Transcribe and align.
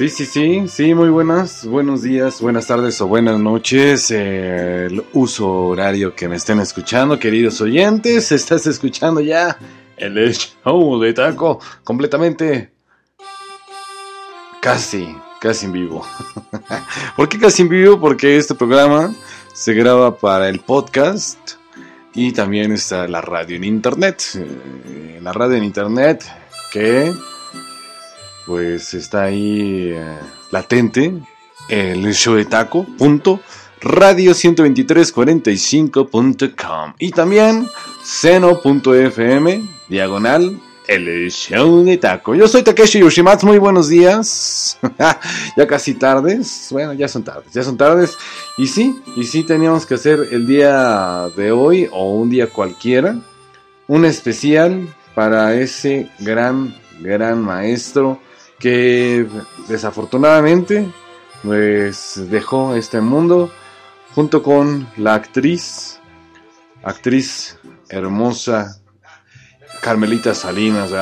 Sí, 0.00 0.08
sí, 0.08 0.24
sí, 0.24 0.66
sí, 0.66 0.94
muy 0.94 1.10
buenas, 1.10 1.66
buenos 1.66 2.00
días, 2.00 2.40
buenas 2.40 2.66
tardes 2.66 2.98
o 3.02 3.06
buenas 3.06 3.38
noches. 3.38 4.10
el 4.10 5.04
uso 5.12 5.52
horario 5.66 6.14
que 6.14 6.26
me 6.26 6.36
estén 6.36 6.58
escuchando, 6.58 7.18
queridos 7.18 7.60
oyentes, 7.60 8.32
estás 8.32 8.66
escuchando 8.66 9.20
ya 9.20 9.58
el 9.98 10.34
show 10.34 10.98
de 10.98 11.12
taco 11.12 11.60
completamente, 11.84 12.72
casi, 14.62 15.14
casi 15.38 15.66
en 15.66 15.72
vivo. 15.72 16.06
¿Por 17.16 17.28
qué 17.28 17.38
casi 17.38 17.60
en 17.60 17.68
vivo? 17.68 18.00
Porque 18.00 18.38
este 18.38 18.54
programa 18.54 19.14
se 19.52 19.74
graba 19.74 20.16
para 20.16 20.48
el 20.48 20.60
podcast 20.60 21.56
y 22.14 22.32
también 22.32 22.72
está 22.72 23.06
la 23.06 23.20
radio 23.20 23.56
en 23.56 23.64
internet. 23.64 24.22
eh, 24.36 25.18
la 25.20 25.34
radio 25.34 25.58
en 25.58 25.64
internet 25.64 26.24
que 26.72 27.12
pues 28.50 28.94
está 28.94 29.22
ahí 29.22 29.92
eh, 29.94 30.18
latente 30.50 31.14
el 31.68 32.12
show 32.14 32.34
de 32.34 32.46
taco 32.46 32.84
punto 32.98 33.38
radio 33.80 34.32
12345.com 34.32 36.94
y 36.98 37.12
también 37.12 37.68
seno.fm 38.02 39.62
diagonal 39.88 40.60
el 40.88 41.30
show 41.30 41.84
de 41.84 41.96
taco. 41.98 42.34
Yo 42.34 42.48
soy 42.48 42.64
Takeshi 42.64 42.98
Yoshimatsu, 42.98 43.46
muy 43.46 43.58
buenos 43.58 43.88
días. 43.88 44.76
ya 45.56 45.68
casi 45.68 45.94
tardes, 45.94 46.66
bueno, 46.72 46.92
ya 46.92 47.06
son 47.06 47.22
tardes, 47.22 47.52
ya 47.52 47.62
son 47.62 47.76
tardes. 47.76 48.18
Y 48.56 48.66
sí, 48.66 49.00
y 49.14 49.22
sí 49.22 49.44
teníamos 49.44 49.86
que 49.86 49.94
hacer 49.94 50.26
el 50.32 50.48
día 50.48 51.28
de 51.36 51.52
hoy 51.52 51.88
o 51.92 52.14
un 52.14 52.30
día 52.30 52.48
cualquiera, 52.48 53.14
un 53.86 54.04
especial 54.04 54.92
para 55.14 55.54
ese 55.54 56.10
gran, 56.18 56.74
gran 57.00 57.40
maestro 57.40 58.18
que 58.60 59.26
desafortunadamente 59.66 60.88
pues 61.42 62.26
dejó 62.30 62.76
este 62.76 63.00
mundo 63.00 63.50
junto 64.14 64.42
con 64.42 64.86
la 64.96 65.14
actriz, 65.14 65.98
actriz 66.82 67.58
hermosa 67.88 68.80
Carmelita 69.80 70.34
Salinas. 70.34 70.92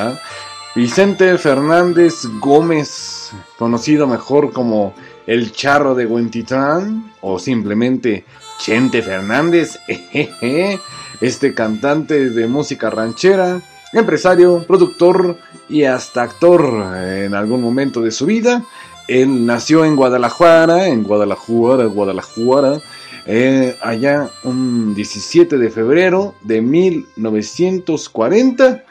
Vicente 0.74 1.36
Fernández 1.38 2.24
Gómez, 2.40 3.32
conocido 3.58 4.06
mejor 4.06 4.52
como 4.52 4.94
el 5.26 5.50
Charro 5.52 5.94
de 5.94 6.06
Huentitlán 6.06 7.12
o 7.20 7.38
simplemente 7.38 8.24
Chente 8.58 9.02
Fernández, 9.02 9.78
este 11.20 11.54
cantante 11.54 12.30
de 12.30 12.46
música 12.46 12.90
ranchera, 12.90 13.60
empresario, 13.92 14.64
productor 14.66 15.38
y 15.68 15.84
hasta 15.84 16.22
actor 16.22 16.96
en 16.96 17.34
algún 17.34 17.62
momento 17.62 18.00
de 18.00 18.10
su 18.10 18.26
vida. 18.26 18.64
Él 19.06 19.46
nació 19.46 19.84
en 19.84 19.96
Guadalajara, 19.96 20.88
en 20.88 21.02
Guadalajara, 21.02 21.86
Guadalajara, 21.86 22.80
eh, 23.26 23.76
allá 23.82 24.30
un 24.44 24.94
17 24.94 25.58
de 25.58 25.70
febrero 25.70 26.34
de 26.42 26.60
1940 26.60 28.84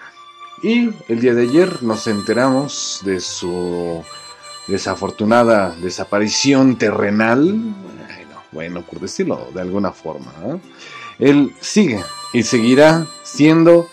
y 0.63 0.89
el 1.07 1.19
día 1.19 1.35
de 1.35 1.43
ayer 1.43 1.83
nos 1.83 2.07
enteramos 2.07 3.01
de 3.03 3.19
su 3.19 4.03
desafortunada 4.67 5.75
desaparición 5.81 6.77
terrenal, 6.77 7.51
bueno, 7.51 8.41
bueno 8.51 8.81
por 8.81 8.99
decirlo 8.99 9.49
de 9.53 9.61
alguna 9.61 9.91
forma. 9.91 10.33
¿eh? 10.45 10.57
Él 11.19 11.55
sigue 11.59 12.03
y 12.33 12.43
seguirá 12.43 13.05
siendo 13.23 13.87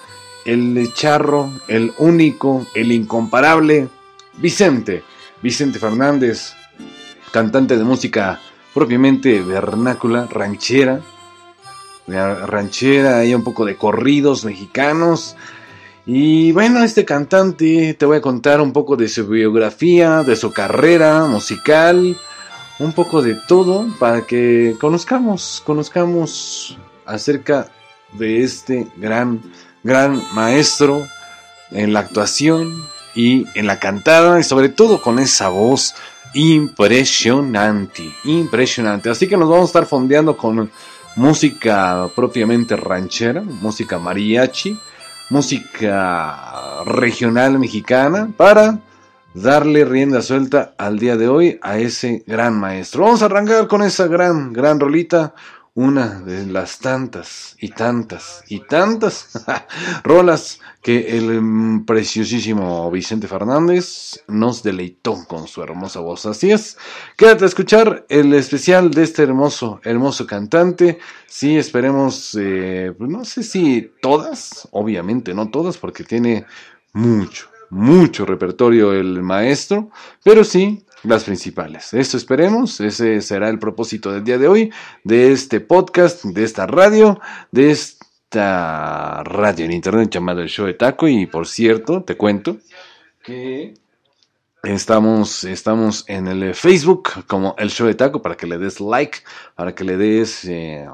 el 0.45 0.93
charro, 0.95 1.51
el 1.69 1.93
único, 1.99 2.67
el 2.75 2.93
incomparable 2.93 3.89
Vicente, 4.39 5.03
Vicente 5.43 5.79
Fernández, 5.79 6.55
cantante 7.33 7.77
de 7.77 7.85
música 7.85 8.41
propiamente 8.73 9.41
vernácula, 9.41 10.27
ranchera, 10.31 11.01
ranchera, 12.07 13.19
hay 13.19 13.35
un 13.35 13.45
poco 13.45 13.65
de 13.65 13.77
corridos 13.77 14.45
mexicanos. 14.45 15.37
Y 16.07 16.53
bueno, 16.53 16.83
este 16.83 17.05
cantante 17.05 17.95
te 17.95 18.05
voy 18.05 18.19
a 18.19 18.21
contar 18.21 18.61
un 18.61 18.73
poco 18.73 18.97
de 18.97 19.09
su 19.09 19.27
biografía, 19.27 20.23
de 20.23 20.37
su 20.37 20.53
carrera 20.53 21.25
musical, 21.27 22.17
un 22.79 22.93
poco 22.93 23.23
de 23.23 23.37
todo 23.49 23.87
para 23.99 24.27
que 24.27 24.77
conozcamos, 24.81 25.63
conozcamos 25.65 26.77
acerca 27.07 27.71
de 28.13 28.43
este 28.43 28.87
gran, 28.97 29.41
gran 29.85 30.21
maestro 30.33 31.07
en 31.71 31.93
la 31.93 32.01
actuación 32.01 32.85
y 33.15 33.47
en 33.55 33.67
la 33.67 33.79
cantada 33.79 34.41
y 34.41 34.43
sobre 34.43 34.71
todo 34.71 35.01
con 35.01 35.19
esa 35.21 35.49
voz 35.49 35.95
impresionante, 36.35 38.13
impresionante. 38.25 39.11
Así 39.11 39.29
que 39.29 39.37
nos 39.37 39.49
vamos 39.49 39.65
a 39.65 39.67
estar 39.67 39.87
fondeando 39.87 40.37
con 40.37 40.71
música 41.17 42.09
propiamente 42.17 42.75
ranchera, 42.75 43.43
música 43.43 43.99
mariachi, 43.99 44.77
música 45.31 46.83
regional 46.87 47.59
mexicana 47.59 48.31
para 48.37 48.81
darle 49.35 49.85
rienda 49.85 50.23
suelta 50.23 50.75
al 50.79 50.99
día 50.99 51.17
de 51.17 51.29
hoy 51.29 51.59
a 51.63 51.79
ese 51.79 52.25
gran 52.27 52.59
maestro. 52.59 53.05
Vamos 53.05 53.23
a 53.23 53.27
arrancar 53.27 53.69
con 53.69 53.83
esa 53.83 54.07
gran, 54.07 54.53
gran 54.53 54.81
rolita. 54.81 55.35
Una 55.77 56.21
de 56.21 56.47
las 56.47 56.79
tantas 56.79 57.57
y 57.59 57.71
tantas 57.71 58.45
y 58.49 58.61
tantas 58.61 59.45
rolas 60.05 60.61
que 60.81 61.19
el 61.19 61.43
mm, 61.43 61.85
preciosísimo 61.85 62.89
Vicente 62.93 63.27
Fernández 63.27 64.23
nos 64.29 64.63
deleitó 64.63 65.25
con 65.27 65.49
su 65.49 65.65
hermosa 65.65 65.99
voz. 65.99 66.27
Así 66.27 66.53
es, 66.53 66.79
quédate 67.17 67.43
a 67.43 67.49
escuchar 67.49 68.07
el 68.09 68.35
especial 68.35 68.93
de 68.93 69.03
este 69.03 69.25
hermoso, 69.25 69.81
hermoso 69.83 70.29
cantante. 70.29 71.01
Sí, 71.27 71.57
esperemos, 71.57 72.39
eh, 72.41 72.95
pues 72.97 73.11
no 73.11 73.25
sé 73.25 73.43
si 73.43 73.91
todas, 74.01 74.69
obviamente 74.71 75.35
no 75.35 75.51
todas, 75.51 75.77
porque 75.77 76.05
tiene 76.05 76.47
mucho, 76.93 77.49
mucho 77.75 78.25
repertorio 78.25 78.93
el 78.93 79.21
maestro, 79.23 79.91
pero 80.23 80.45
sí 80.45 80.85
las 81.03 81.25
principales. 81.25 81.93
Eso 81.93 82.17
esperemos, 82.17 82.81
ese 82.81 83.21
será 83.21 83.49
el 83.49 83.59
propósito 83.59 84.13
del 84.13 84.25
día 84.25 84.39
de 84.39 84.49
hoy, 84.49 84.73
de 85.03 85.33
este 85.33 85.61
podcast, 85.61 86.25
de 86.25 86.45
esta 86.45 86.67
radio, 86.67 87.21
de 87.51 87.71
esta 87.73 89.23
radio 89.25 89.65
en 89.65 89.73
internet 89.73 90.09
llamada 90.11 90.43
El 90.43 90.49
Show 90.49 90.67
de 90.67 90.75
Taco. 90.75 91.09
Y 91.09 91.27
por 91.27 91.47
cierto, 91.47 92.03
te 92.05 92.17
cuento 92.17 92.59
que 93.23 93.75
estamos, 94.65 95.45
estamos 95.45 96.05
en 96.09 96.29
el 96.29 96.55
Facebook 96.55 97.11
como 97.27 97.55
El 97.59 97.71
Show 97.71 97.87
de 97.87 97.95
Taco 97.95 98.23
para 98.23 98.37
que 98.37 98.47
le 98.47 98.59
des 98.59 98.81
like, 98.81 99.19
para 99.55 99.75
que 99.75 99.85
le 99.85 99.97
des 99.97 100.45
eh, 100.45 100.87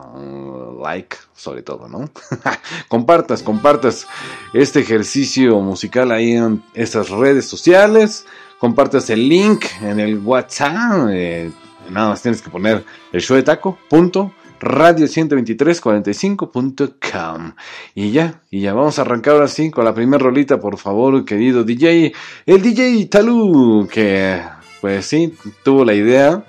like 0.82 1.16
sobre 1.34 1.62
todo, 1.62 1.88
¿no? 1.88 2.10
compartas, 2.88 3.42
compartas 3.42 4.06
este 4.52 4.80
ejercicio 4.80 5.60
musical 5.60 6.10
ahí 6.12 6.32
en 6.32 6.62
estas 6.74 7.10
redes 7.10 7.46
sociales 7.46 8.26
compartas 8.60 9.08
el 9.10 9.28
link 9.28 9.64
en 9.80 9.98
el 9.98 10.18
WhatsApp. 10.18 11.08
Eh, 11.10 11.50
nada 11.88 12.10
más 12.10 12.22
tienes 12.22 12.42
que 12.42 12.50
poner 12.50 12.84
el 13.10 13.20
show 13.20 13.36
de 13.36 13.42
taco. 13.42 13.78
Punto, 13.88 14.32
radio 14.60 15.06
12345.com. 15.06 17.52
Y 17.94 18.12
ya, 18.12 18.42
y 18.50 18.60
ya 18.60 18.74
vamos 18.74 18.98
a 18.98 19.02
arrancar 19.02 19.34
ahora 19.34 19.48
sí 19.48 19.70
con 19.70 19.84
la 19.84 19.94
primera 19.94 20.22
rolita, 20.22 20.60
por 20.60 20.78
favor, 20.78 21.24
querido 21.24 21.64
DJ. 21.64 22.12
El 22.46 22.62
DJ 22.62 23.06
Talú, 23.06 23.88
que 23.90 24.40
pues 24.80 25.06
sí, 25.06 25.34
tuvo 25.64 25.84
la 25.84 25.94
idea. 25.94 26.44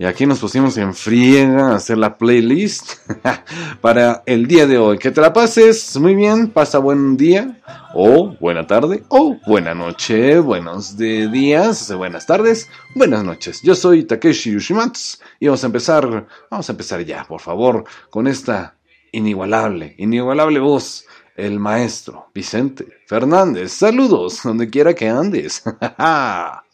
Y 0.00 0.06
aquí 0.06 0.24
nos 0.24 0.38
pusimos 0.38 0.78
en 0.78 0.94
friega 0.94 1.72
a 1.72 1.76
hacer 1.76 1.98
la 1.98 2.16
playlist 2.16 2.92
para 3.82 4.22
el 4.24 4.46
día 4.46 4.66
de 4.66 4.78
hoy. 4.78 4.96
Que 4.96 5.10
te 5.10 5.20
la 5.20 5.30
pases 5.30 5.94
muy 5.98 6.14
bien, 6.14 6.48
pasa 6.48 6.78
buen 6.78 7.18
día, 7.18 7.60
o 7.92 8.34
buena 8.40 8.66
tarde, 8.66 9.02
o 9.08 9.36
buena 9.46 9.74
noche, 9.74 10.38
buenos 10.38 10.96
días, 10.96 11.94
buenas 11.94 12.24
tardes, 12.24 12.70
buenas 12.94 13.22
noches. 13.22 13.60
Yo 13.62 13.74
soy 13.74 14.04
Takeshi 14.04 14.52
Yoshimatsu 14.52 15.18
y 15.38 15.48
vamos 15.48 15.64
a 15.64 15.66
empezar, 15.66 16.26
vamos 16.50 16.66
a 16.66 16.72
empezar 16.72 17.04
ya, 17.04 17.24
por 17.24 17.42
favor, 17.42 17.84
con 18.08 18.26
esta 18.26 18.78
inigualable, 19.12 19.96
inigualable 19.98 20.60
voz, 20.60 21.04
el 21.36 21.60
maestro 21.60 22.30
Vicente 22.34 22.86
Fernández. 23.06 23.72
Saludos, 23.72 24.40
donde 24.44 24.70
quiera 24.70 24.94
que 24.94 25.10
andes. 25.10 25.62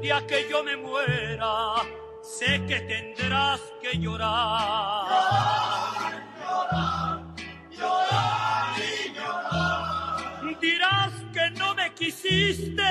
día 0.00 0.26
que 0.26 0.48
yo 0.48 0.64
me 0.64 0.76
muera, 0.76 1.74
sé 2.22 2.64
que 2.66 2.80
tendrás 2.80 3.60
que 3.82 3.98
llorar. 3.98 5.06
Llorar, 5.10 6.14
llorar, 6.40 7.34
llorar 7.70 8.74
y 8.78 9.12
llorar. 9.12 10.60
Dirás 10.60 11.12
que 11.34 11.50
no 11.58 11.74
me 11.74 11.92
quisiste, 11.94 12.82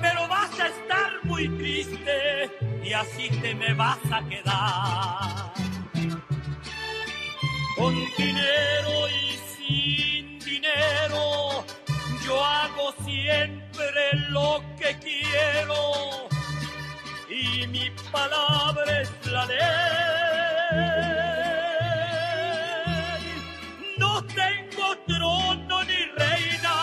pero 0.00 0.26
vas 0.28 0.58
a 0.58 0.68
estar 0.68 1.24
muy 1.24 1.48
triste 1.58 2.50
y 2.82 2.92
así 2.92 3.28
te 3.28 3.54
me 3.54 3.74
vas 3.74 3.98
a 4.10 4.26
quedar. 4.26 5.52
Con 7.76 7.94
dinero 8.16 9.08
y 9.08 9.38
sin 9.54 10.38
dinero 10.38 11.64
yo 12.26 12.44
hago 12.44 12.92
siempre 13.04 14.10
lo 14.30 14.62
que 14.78 14.96
quiero 14.98 16.28
y 17.28 17.66
mi 17.68 17.90
palabra 18.10 19.00
es 19.00 19.26
la 19.26 19.46
ley. 19.46 20.26
trono 25.06 25.84
ni 25.84 26.04
reina, 26.18 26.74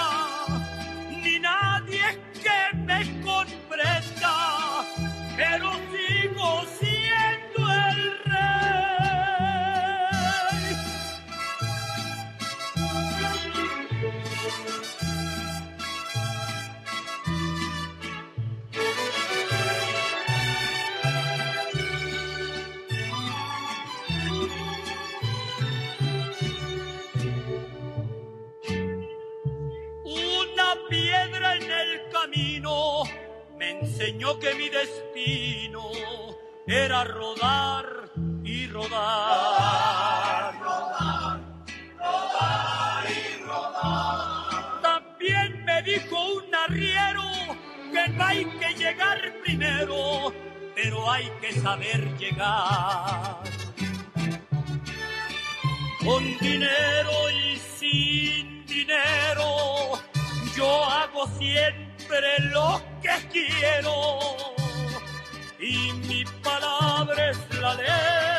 ni 1.10 1.40
nadie 1.40 2.20
que 2.42 2.78
me 2.78 3.00
comprenda, 3.22 4.86
pero 5.36 5.72
sigo 5.92 6.64
me 33.64 33.80
enseñó 33.80 34.38
que 34.40 34.54
mi 34.56 34.68
destino 34.68 35.84
era 36.68 37.06
rodar 37.06 37.86
y 38.44 38.68
rodar. 38.68 40.54
Rodar, 40.60 41.40
rodar, 41.98 43.06
y 43.10 43.44
rodar. 43.44 44.82
También 44.82 45.64
me 45.64 45.82
dijo 45.84 46.16
un 46.34 46.56
arriero 46.56 47.24
que 47.94 48.08
no 48.10 48.24
hay 48.26 48.46
que 48.60 48.74
llegar 48.74 49.20
primero, 49.44 50.34
pero 50.76 51.10
hay 51.10 51.32
que 51.40 51.54
saber 51.54 52.18
llegar. 52.18 53.44
Con 56.04 56.38
dinero 56.40 57.30
y 57.32 57.56
sin 57.80 58.66
dinero, 58.66 60.02
yo 60.54 60.84
hago 60.84 61.28
siempre 61.40 61.93
lo 62.22 62.82
que 63.02 63.10
quiero 63.32 64.20
y 65.60 65.94
mi 66.08 66.24
palabra 66.44 67.32
es 67.32 67.60
la 67.60 67.74
ley. 67.74 68.33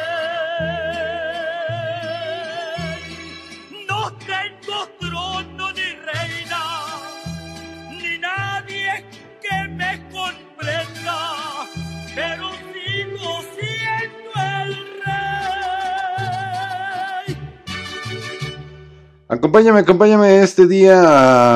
Acompáñame, 19.27 19.81
acompáñame 19.81 20.43
este 20.43 20.67
día 20.67 21.01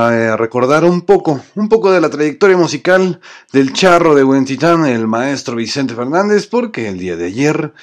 a 0.07 0.15
eh, 0.15 0.37
recordar 0.39 0.87
un 0.87 1.03
poco, 1.03 1.43
un 1.55 1.69
poco 1.69 1.93
de 1.93 2.01
la 2.01 2.09
trayectoria 2.09 2.57
musical 2.57 3.21
del 3.53 3.75
charro 3.75 4.15
de 4.15 4.25
Huentitán, 4.25 4.87
el 4.87 5.07
maestro 5.07 5.57
Vicente 5.57 5.95
Fernández, 5.95 6.47
porque 6.47 6.89
el 6.89 6.99
día 6.99 7.17
de 7.17 7.27
ayer 7.27 7.75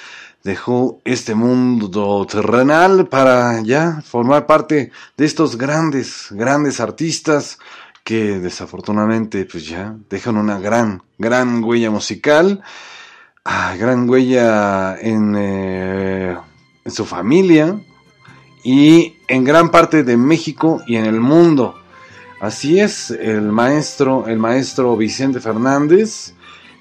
dejó 0.42 1.00
este 1.04 1.36
mundo 1.36 2.26
terrenal 2.26 3.06
para 3.06 3.62
ya 3.62 4.02
formar 4.04 4.46
parte 4.46 4.90
de 5.16 5.24
estos 5.24 5.56
grandes, 5.56 6.26
grandes 6.30 6.80
artistas 6.80 7.60
que 8.02 8.40
desafortunadamente 8.40 9.44
pues 9.44 9.68
ya 9.68 9.94
dejan 10.10 10.36
una 10.36 10.58
gran, 10.58 11.04
gran 11.16 11.62
huella 11.62 11.92
musical, 11.92 12.60
ah, 13.44 13.76
gran 13.78 14.10
huella 14.10 14.96
en, 15.00 15.36
eh, 15.38 16.36
en 16.84 16.90
su 16.90 17.04
familia, 17.04 17.80
y 18.64 19.15
en 19.28 19.44
gran 19.44 19.70
parte 19.70 20.02
de 20.02 20.16
México 20.16 20.82
y 20.86 20.96
en 20.96 21.04
el 21.04 21.20
mundo. 21.20 21.74
Así 22.40 22.80
es, 22.80 23.10
el 23.10 23.42
maestro, 23.42 24.26
el 24.26 24.38
maestro 24.38 24.96
Vicente 24.96 25.40
Fernández, 25.40 26.34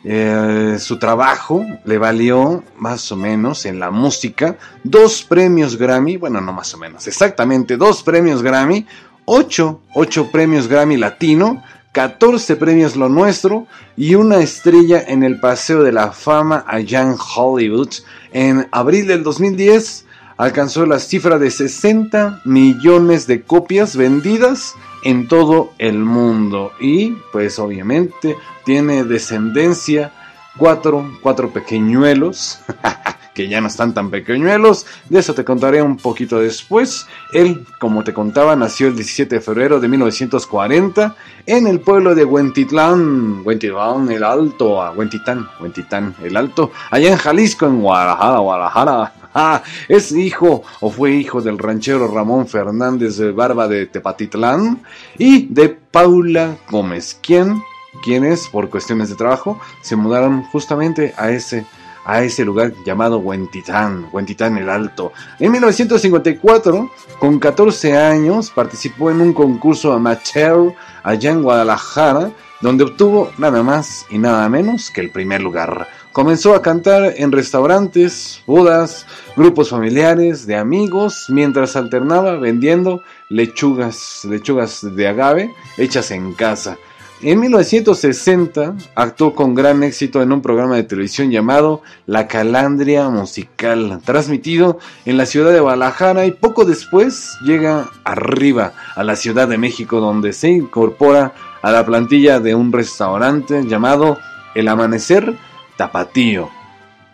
eh, 0.04 0.78
su 0.80 1.00
trabajo 1.00 1.66
le 1.84 1.98
valió 1.98 2.64
más 2.78 3.12
o 3.12 3.16
menos 3.16 3.66
en 3.66 3.80
la 3.80 3.90
música 3.90 4.56
dos 4.84 5.24
premios 5.24 5.78
Grammy, 5.78 6.18
bueno, 6.18 6.42
no 6.42 6.54
más 6.54 6.74
o 6.76 6.78
menos, 6.78 7.08
exactamente 7.08 7.76
dos 7.78 8.04
premios 8.04 8.44
Grammy, 8.44 8.86
ocho, 9.26 9.82
ocho 9.96 10.30
premios 10.30 10.68
Grammy 10.68 10.98
Latino, 10.98 11.64
14 11.94 12.58
premios 12.58 12.98
Lo 12.98 13.08
Nuestro 13.08 13.68
y 13.96 14.16
una 14.16 14.40
estrella 14.40 15.02
en 15.08 15.24
el 15.24 15.40
Paseo 15.40 15.82
de 15.82 15.94
la 15.94 16.12
Fama 16.12 16.66
allá 16.68 17.02
en 17.02 17.16
Hollywood 17.36 17.90
en 18.34 18.68
abril 18.72 19.08
del 19.08 19.24
2010 19.24 20.05
alcanzó 20.38 20.86
la 20.86 21.00
cifra 21.00 21.38
de 21.40 21.52
60 21.52 22.42
millones 22.46 23.28
de 23.28 23.42
copias 23.42 23.96
vendidas 23.96 24.76
en 25.04 25.28
todo 25.28 25.74
el 25.78 26.00
mundo. 26.00 26.72
Y 26.80 27.12
pues 27.32 27.60
obviamente 27.60 28.36
tiene 28.66 29.04
descendencia, 29.04 30.12
cuatro, 30.58 31.12
cuatro 31.22 31.52
pequeñuelos. 31.52 32.60
que 33.36 33.50
ya 33.50 33.60
no 33.60 33.68
están 33.68 33.94
tan 33.94 34.10
pequeñuelos, 34.10 34.86
de 35.10 35.20
eso 35.20 35.34
te 35.34 35.44
contaré 35.44 35.82
un 35.82 35.98
poquito 35.98 36.40
después. 36.40 37.06
Él, 37.34 37.68
como 37.80 38.02
te 38.02 38.14
contaba, 38.14 38.56
nació 38.56 38.88
el 38.88 38.96
17 38.96 39.36
de 39.36 39.42
febrero 39.42 39.82
de 39.82 39.90
1940 39.90 41.16
en 41.46 41.68
el 41.68 41.82
pueblo 41.82 42.16
de 42.16 42.24
Huentitlán, 42.24 43.42
Huentitlán 43.44 44.10
el 44.10 44.24
Alto, 44.24 44.82
a 44.82 44.92
Huentitán, 44.92 45.50
Huentitán 45.60 46.16
el 46.24 46.38
Alto, 46.38 46.72
allá 46.90 47.12
en 47.12 47.18
Jalisco, 47.18 47.66
en 47.66 47.82
Guadalajara, 47.82 48.38
Guadalajara, 48.38 49.12
Ah, 49.18 49.25
es 49.88 50.12
hijo 50.12 50.64
o 50.80 50.90
fue 50.90 51.12
hijo 51.12 51.42
del 51.42 51.58
ranchero 51.58 52.08
Ramón 52.08 52.48
Fernández 52.48 53.18
de 53.18 53.32
Barba 53.32 53.68
de 53.68 53.86
Tepatitlán 53.88 54.82
y 55.18 55.48
de 55.48 55.70
Paula 55.70 56.58
Gómez, 56.70 57.20
quien, 57.22 57.62
quienes 58.04 58.48
por 58.48 58.70
cuestiones 58.70 59.10
de 59.10 59.16
trabajo 59.16 59.60
se 59.82 59.96
mudaron 59.96 60.44
justamente 60.44 61.14
a 61.18 61.32
ese 61.32 61.66
a 62.08 62.22
ese 62.22 62.46
lugar 62.46 62.72
llamado 62.86 63.18
Huentitán, 63.18 64.10
Huentitán 64.12 64.58
el 64.58 64.70
Alto. 64.70 65.12
En 65.40 65.52
1954, 65.52 66.92
con 67.18 67.40
14 67.40 67.98
años, 67.98 68.52
participó 68.52 69.10
en 69.10 69.22
un 69.22 69.34
concurso 69.34 69.92
amateur 69.92 70.76
allá 71.02 71.32
en 71.32 71.42
Guadalajara, 71.42 72.30
donde 72.66 72.84
obtuvo 72.84 73.32
nada 73.38 73.62
más 73.62 74.08
y 74.10 74.18
nada 74.18 74.50
menos 74.50 74.90
que 74.90 75.00
el 75.00 75.12
primer 75.12 75.40
lugar. 75.40 75.88
Comenzó 76.12 76.56
a 76.56 76.64
cantar 76.64 77.14
en 77.16 77.32
restaurantes, 77.32 78.42
bodas, 78.48 79.06
grupos 79.36 79.70
familiares, 79.70 80.48
de 80.48 80.56
amigos, 80.56 81.28
mientras 81.30 81.76
alternaba 81.76 82.38
vendiendo 82.38 83.04
lechugas, 83.30 84.26
lechugas 84.28 84.96
de 84.96 85.08
agave 85.08 85.54
hechas 85.78 86.10
en 86.10 86.34
casa. 86.34 86.80
En 87.22 87.40
1960 87.40 88.76
actuó 88.96 89.36
con 89.36 89.54
gran 89.54 89.84
éxito 89.84 90.24
en 90.24 90.32
un 90.32 90.42
programa 90.42 90.76
de 90.76 90.84
televisión 90.84 91.30
llamado 91.30 91.84
La 92.08 92.28
Calandria 92.28 93.10
Musical, 93.10 94.02
transmitido 94.04 94.80
en 95.06 95.18
la 95.18 95.28
ciudad 95.28 95.54
de 95.54 95.60
Guadalajara 95.60 96.26
y 96.26 96.32
poco 96.32 96.66
después 96.66 97.38
llega 97.46 97.90
arriba 98.04 98.74
a 98.96 99.04
la 99.04 99.16
Ciudad 99.16 99.48
de 99.48 99.60
México 99.60 100.00
donde 100.00 100.34
se 100.34 100.50
incorpora 100.50 101.34
a 101.66 101.72
la 101.72 101.84
plantilla 101.84 102.40
de 102.40 102.54
un 102.54 102.72
restaurante 102.72 103.64
llamado 103.66 104.20
El 104.54 104.68
Amanecer 104.68 105.34
Tapatío. 105.76 106.48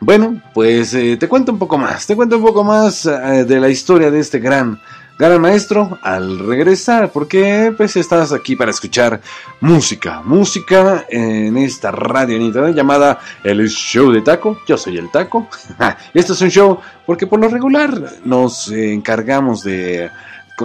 Bueno, 0.02 0.42
pues 0.54 0.94
eh, 0.94 1.16
te 1.16 1.30
cuento 1.30 1.54
un 1.54 1.58
poco 1.58 1.78
más, 1.78 2.06
te 2.06 2.18
cuento 2.18 2.36
un 2.36 2.44
poco 2.44 2.62
más 2.62 3.06
eh, 3.06 3.46
de 3.48 3.60
la 3.62 3.70
historia 3.70 4.12
de 4.12 4.20
este 4.20 4.40
gran, 4.40 4.78
gran 5.18 5.40
maestro 5.40 5.98
al 6.02 6.38
regresar, 6.40 7.14
porque 7.14 7.74
pues 7.78 7.96
estás 7.96 8.34
aquí 8.34 8.58
para 8.58 8.72
escuchar 8.72 9.22
música, 9.62 10.22
música 10.22 11.06
en 11.08 11.56
esta 11.56 11.92
radio 11.92 12.36
en 12.36 12.42
internet 12.42 12.76
llamada 12.76 13.20
El 13.46 13.70
Show 13.70 14.12
de 14.12 14.22
Taco, 14.22 14.60
yo 14.68 14.78
soy 14.78 14.98
el 14.98 15.10
Taco, 15.12 15.48
esto 16.14 16.34
es 16.34 16.42
un 16.42 16.50
show 16.50 16.78
porque 17.06 17.26
por 17.26 17.40
lo 17.40 17.48
regular 17.48 18.16
nos 18.26 18.70
encargamos 18.70 19.64
de 19.64 20.12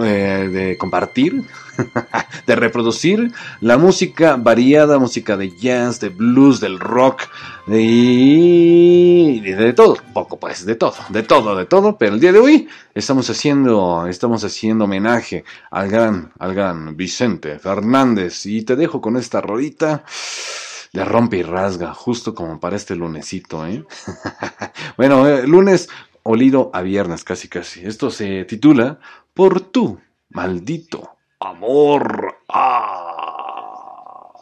eh, 0.05 0.49
de 0.49 0.77
compartir, 0.77 1.43
de 2.47 2.55
reproducir 2.55 3.31
la 3.61 3.77
música 3.77 4.35
variada, 4.37 4.99
música 4.99 5.37
de 5.37 5.55
jazz, 5.55 5.99
de 5.99 6.09
blues, 6.09 6.59
del 6.59 6.79
rock, 6.79 7.23
y 7.67 9.41
de 9.41 9.73
todo, 9.73 9.97
poco 10.13 10.39
pues, 10.39 10.65
de 10.65 10.75
todo, 10.75 10.95
de 11.09 11.23
todo, 11.23 11.55
de 11.55 11.65
todo, 11.65 11.97
pero 11.97 12.15
el 12.15 12.19
día 12.21 12.31
de 12.31 12.39
hoy 12.39 12.67
estamos 12.95 13.29
haciendo, 13.29 14.07
estamos 14.07 14.43
haciendo 14.43 14.85
homenaje 14.85 15.43
al 15.71 15.89
gran, 15.89 16.31
al 16.39 16.53
gran 16.53 16.95
Vicente 16.95 17.59
Fernández, 17.59 18.45
y 18.45 18.63
te 18.63 18.75
dejo 18.75 19.01
con 19.01 19.17
esta 19.17 19.41
rodita 19.41 20.03
le 20.93 21.05
rompe 21.05 21.37
y 21.37 21.43
rasga, 21.43 21.93
justo 21.93 22.33
como 22.33 22.59
para 22.59 22.75
este 22.75 22.95
lunesito, 22.95 23.65
¿eh? 23.67 23.85
bueno, 24.97 25.27
eh, 25.27 25.45
lunes 25.45 25.89
olido 26.27 26.69
a 26.73 26.81
viernes, 26.81 27.23
casi 27.23 27.47
casi. 27.47 27.85
Esto 27.85 28.11
se 28.11 28.45
titula 28.45 28.99
Por 29.33 29.61
tu 29.61 29.99
maldito 30.29 31.17
amor. 31.39 32.35
Ah. 32.49 34.33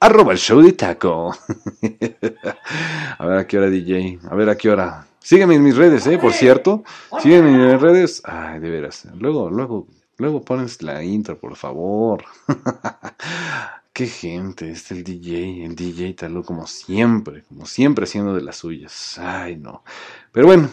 Arroba 0.00 0.32
el 0.32 0.38
show 0.38 0.60
de 0.60 0.72
taco. 0.72 1.32
a 3.18 3.26
ver 3.26 3.38
a 3.38 3.46
qué 3.46 3.58
hora, 3.58 3.70
DJ. 3.70 4.18
A 4.28 4.34
ver 4.34 4.48
a 4.48 4.56
qué 4.56 4.68
hora. 4.68 5.06
Sígueme 5.20 5.54
en 5.54 5.62
mis 5.62 5.76
redes, 5.76 6.06
eh, 6.08 6.18
por 6.18 6.32
cierto. 6.32 6.82
Sígueme 7.22 7.50
en 7.50 7.72
mis 7.72 7.80
redes. 7.80 8.20
Ay, 8.24 8.58
de 8.58 8.68
veras. 8.68 9.06
Luego, 9.14 9.48
luego, 9.48 9.86
luego 10.18 10.42
pones 10.42 10.82
la 10.82 11.04
intro, 11.04 11.38
por 11.38 11.54
favor. 11.54 12.24
Qué 13.92 14.06
gente, 14.06 14.70
es 14.70 14.90
el 14.90 15.04
DJ, 15.04 15.66
el 15.66 15.76
DJ 15.76 16.14
Talú 16.14 16.42
como 16.44 16.66
siempre, 16.66 17.42
como 17.42 17.66
siempre 17.66 18.04
haciendo 18.04 18.34
de 18.34 18.40
las 18.40 18.56
suyas. 18.56 19.18
Ay, 19.18 19.56
no. 19.56 19.84
Pero 20.32 20.46
bueno, 20.46 20.70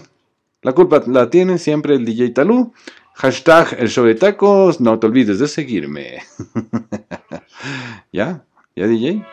la 0.61 0.71
culpa 0.71 1.03
la 1.05 1.29
tiene 1.29 1.57
siempre 1.57 1.95
el 1.95 2.05
DJ 2.05 2.29
Talú. 2.29 2.73
Hashtag 3.15 3.75
el 3.77 3.89
show 3.89 4.05
de 4.05 4.15
tacos, 4.15 4.79
no 4.79 4.97
te 4.99 5.07
olvides 5.07 5.39
de 5.39 5.49
seguirme. 5.49 6.19
¿Ya? 8.13 8.45
¿Ya 8.73 8.87
DJ? 8.87 9.25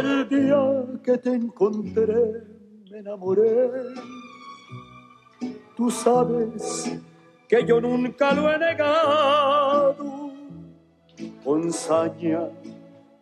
El 0.00 0.28
día 0.30 0.86
que 1.04 1.18
te 1.18 1.34
encontré 1.34 2.42
me 2.90 3.00
enamoré. 3.00 3.70
Tú 5.76 5.90
sabes 5.90 6.98
que 7.46 7.66
yo 7.66 7.78
nunca 7.82 8.32
lo 8.32 8.50
he 8.50 8.58
negado. 8.58 10.32
Con 11.44 11.70
saña 11.70 12.48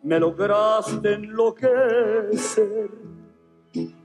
me 0.01 0.21
lograste 0.21 1.15
enloquecer. 1.15 2.89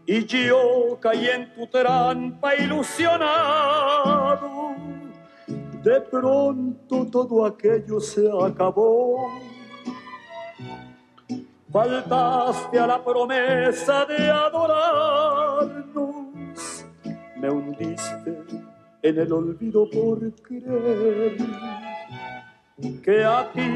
Y 0.04 0.24
yo 0.24 0.98
caí 1.00 1.28
en 1.28 1.54
tu 1.54 1.68
trampa 1.68 2.56
ilusionado. 2.56 4.74
De 5.80 6.00
pronto 6.00 7.06
todo 7.06 7.46
aquello 7.46 8.00
se 8.00 8.28
acabó 8.28 9.30
faltaste 11.74 12.78
a 12.78 12.86
la 12.86 13.02
promesa 13.04 14.04
de 14.04 14.30
adorarnos, 14.30 16.14
me 17.34 17.50
hundiste 17.50 18.44
en 19.02 19.18
el 19.18 19.32
olvido 19.32 19.90
por 19.90 20.20
creer 20.40 21.36
que 23.02 23.24
a 23.24 23.50
ti 23.52 23.68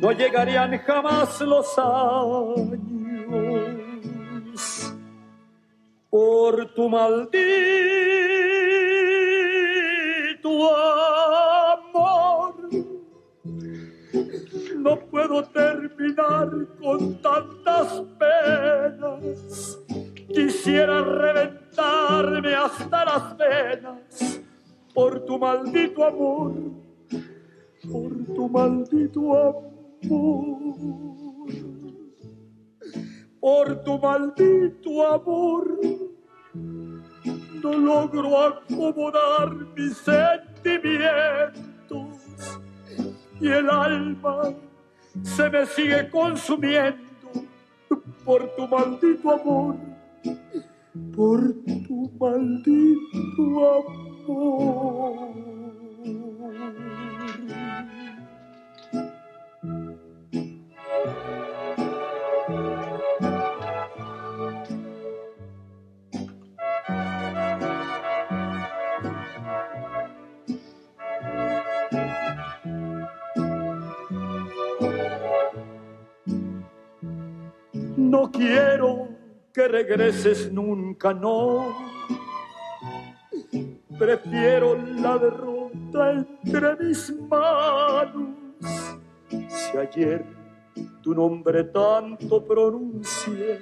no 0.00 0.10
llegarían 0.12 0.78
jamás 0.78 1.38
los 1.42 1.78
años. 1.78 2.80
Por 6.08 6.72
tu 6.74 6.88
maldito 6.88 7.32
no 14.82 14.98
puedo 14.98 15.44
terminar 15.44 16.50
con 16.80 17.20
tantas 17.22 18.02
penas. 18.18 19.78
Quisiera 20.28 21.02
reventarme 21.02 22.54
hasta 22.54 23.04
las 23.04 23.36
venas 23.36 24.40
por 24.94 25.20
tu 25.24 25.38
maldito 25.38 26.04
amor, 26.04 26.54
por 27.90 28.12
tu 28.34 28.48
maldito 28.48 29.36
amor, 29.36 29.64
por 33.40 33.84
tu 33.84 33.98
maldito 33.98 35.06
amor. 35.06 35.78
No 37.62 37.72
logro 37.72 38.38
acomodar 38.38 39.54
mis 39.76 39.96
sentimientos 39.98 42.58
y 43.40 43.48
el 43.48 43.70
alma 43.70 44.54
se 45.22 45.50
me 45.50 45.66
sigue 45.66 46.08
consumiendo 46.10 46.98
por 48.24 48.48
tu 48.56 48.66
maldito 48.68 49.30
amor, 49.30 49.76
por 51.14 51.54
tu 51.86 52.10
maldito 52.18 53.44
amor. 54.26 55.91
No 78.22 78.30
quiero 78.30 79.08
que 79.52 79.66
regreses 79.66 80.52
nunca, 80.52 81.12
no. 81.12 81.74
Prefiero 83.98 84.76
la 84.76 85.18
derrota 85.18 86.12
entre 86.12 86.76
mis 86.76 87.12
manos. 87.28 88.28
Si 89.48 89.76
ayer 89.76 90.24
tu 91.02 91.16
nombre 91.16 91.64
tanto 91.64 92.46
pronuncié, 92.46 93.58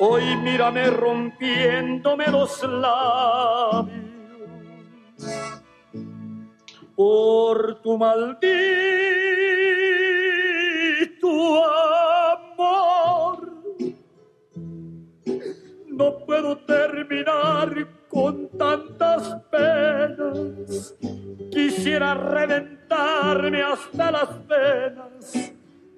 hoy 0.00 0.34
mírame 0.38 0.88
rompiéndome 0.88 2.28
los 2.28 2.62
labios 2.62 3.92
por 6.96 7.82
tu 7.82 7.98
maldito 7.98 8.48
no 15.98 16.18
puedo 16.24 16.56
terminar 16.58 17.88
con 18.08 18.48
tantas 18.56 19.34
penas. 19.50 20.94
Quisiera 21.50 22.14
reventarme 22.14 23.62
hasta 23.62 24.12
las 24.12 24.46
venas 24.46 25.52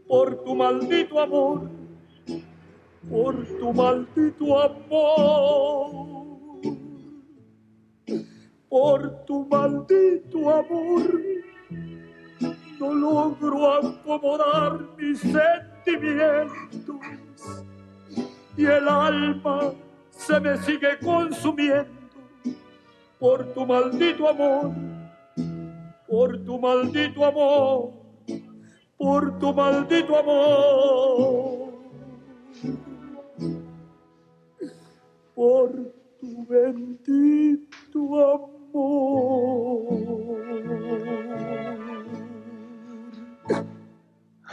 por 0.08 0.42
tu 0.42 0.54
maldito 0.54 1.20
amor, 1.20 1.68
por 3.10 3.44
tu 3.58 3.72
maldito 3.74 4.62
amor, 4.62 6.16
por 8.70 9.24
tu 9.26 9.46
maldito 9.46 10.50
amor. 10.50 11.20
No 12.80 12.94
logro 12.94 13.74
acomodar 13.74 14.80
mis 14.96 15.20
sentimientos 15.20 16.96
y 18.56 18.64
el 18.64 18.88
alma 18.88 19.74
se 20.20 20.38
me 20.38 20.56
sigue 20.58 20.98
consumiendo 21.02 21.88
por 23.18 23.42
tu 23.54 23.64
maldito 23.66 24.28
amor, 24.28 24.72
por 26.06 26.38
tu 26.44 26.58
maldito 26.58 27.24
amor, 27.24 27.92
por 28.98 29.38
tu 29.38 29.54
maldito 29.54 30.16
amor, 30.16 31.72
por 35.34 35.70
tu 36.20 36.46
bendito 36.46 38.00
amor. 38.20 39.40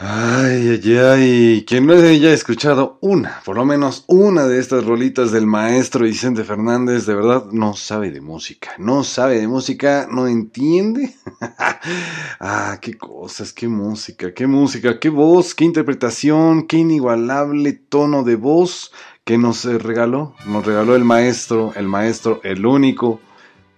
Ay, 0.00 0.80
ay, 0.84 0.96
ay. 0.96 1.64
Quien 1.66 1.86
no 1.86 1.94
haya 1.94 2.32
escuchado 2.32 2.98
una, 3.00 3.40
por 3.44 3.56
lo 3.56 3.64
menos 3.64 4.04
una 4.06 4.46
de 4.46 4.60
estas 4.60 4.84
rolitas 4.84 5.32
del 5.32 5.44
maestro 5.48 6.04
Vicente 6.04 6.44
Fernández, 6.44 7.04
de 7.04 7.16
verdad 7.16 7.46
no 7.50 7.74
sabe 7.74 8.12
de 8.12 8.20
música. 8.20 8.70
No 8.78 9.02
sabe 9.02 9.40
de 9.40 9.48
música, 9.48 10.06
no 10.08 10.28
entiende. 10.28 11.16
ah, 12.38 12.78
qué 12.80 12.96
cosas, 12.96 13.52
qué 13.52 13.66
música, 13.66 14.32
qué 14.32 14.46
música, 14.46 15.00
qué 15.00 15.08
voz, 15.08 15.52
qué 15.56 15.64
interpretación, 15.64 16.68
qué 16.68 16.76
inigualable 16.76 17.72
tono 17.72 18.22
de 18.22 18.36
voz 18.36 18.92
que 19.24 19.36
nos 19.36 19.64
regaló. 19.64 20.36
Nos 20.46 20.64
regaló 20.64 20.94
el 20.94 21.02
maestro, 21.02 21.72
el 21.74 21.88
maestro, 21.88 22.40
el 22.44 22.64
único 22.64 23.20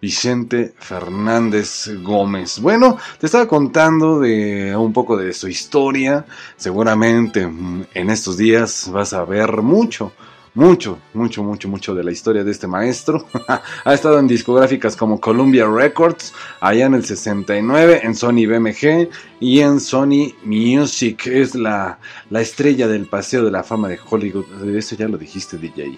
Vicente 0.01 0.75
Fernández 0.79 1.89
Gómez. 2.03 2.59
Bueno, 2.61 2.97
te 3.19 3.27
estaba 3.27 3.47
contando 3.47 4.21
de 4.21 4.75
un 4.77 4.93
poco 4.93 5.17
de 5.17 5.33
su 5.33 5.49
historia. 5.49 6.25
Seguramente 6.57 7.47
mm, 7.47 7.87
en 7.95 8.11
estos 8.11 8.37
días 8.37 8.91
vas 8.93 9.13
a 9.13 9.25
ver 9.25 9.63
mucho 9.63 10.13
mucho, 10.55 10.99
mucho, 11.15 11.45
mucho, 11.45 11.69
mucho 11.69 11.95
de 11.95 12.03
la 12.03 12.11
historia 12.11 12.43
de 12.43 12.51
este 12.51 12.67
maestro. 12.67 13.27
ha 13.85 13.95
estado 13.95 14.19
en 14.19 14.27
discográficas 14.27 14.97
como 14.97 15.21
Columbia 15.21 15.69
Records, 15.69 16.33
allá 16.61 16.87
en 16.87 16.95
el 16.95 17.05
69, 17.05 18.01
en 18.03 18.15
Sony 18.15 18.47
BMG 18.49 19.11
y 19.39 19.61
en 19.61 19.81
Sony 19.81 20.35
Music. 20.45 21.27
Es 21.27 21.55
la, 21.55 21.99
la 22.31 22.41
estrella 22.41 22.89
del 22.89 23.07
Paseo 23.07 23.45
de 23.45 23.53
la 23.53 23.63
Fama 23.63 23.89
de 23.89 23.99
Hollywood. 24.09 24.47
Eso 24.77 24.97
ya 24.97 25.07
lo 25.07 25.19
dijiste, 25.19 25.57
DJ. 25.57 25.97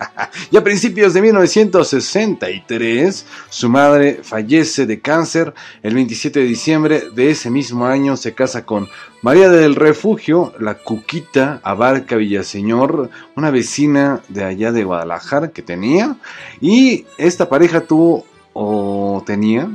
y 0.50 0.56
a 0.56 0.64
principios 0.64 1.12
de 1.12 1.20
1963, 1.22 3.26
su 3.50 3.68
madre 3.68 4.20
fallece 4.22 4.86
de 4.86 5.00
cáncer. 5.00 5.52
El 5.82 5.94
27 5.94 6.40
de 6.40 6.46
diciembre 6.46 7.10
de 7.14 7.30
ese 7.30 7.50
mismo 7.50 7.86
año 7.86 8.16
se 8.16 8.34
casa 8.34 8.64
con 8.64 8.88
María 9.22 9.50
del 9.50 9.74
Refugio, 9.76 10.54
la 10.58 10.76
Cuquita 10.76 11.60
Abarca 11.62 12.16
Villaseñor, 12.16 13.10
una 13.36 13.50
vecina 13.50 14.22
de 14.28 14.44
allá 14.44 14.72
de 14.72 14.84
Guadalajara 14.84 15.50
que 15.50 15.60
tenía. 15.60 16.16
Y 16.60 17.04
esta 17.18 17.48
pareja 17.48 17.82
tuvo 17.82 18.24
o 18.54 19.22
tenía, 19.26 19.68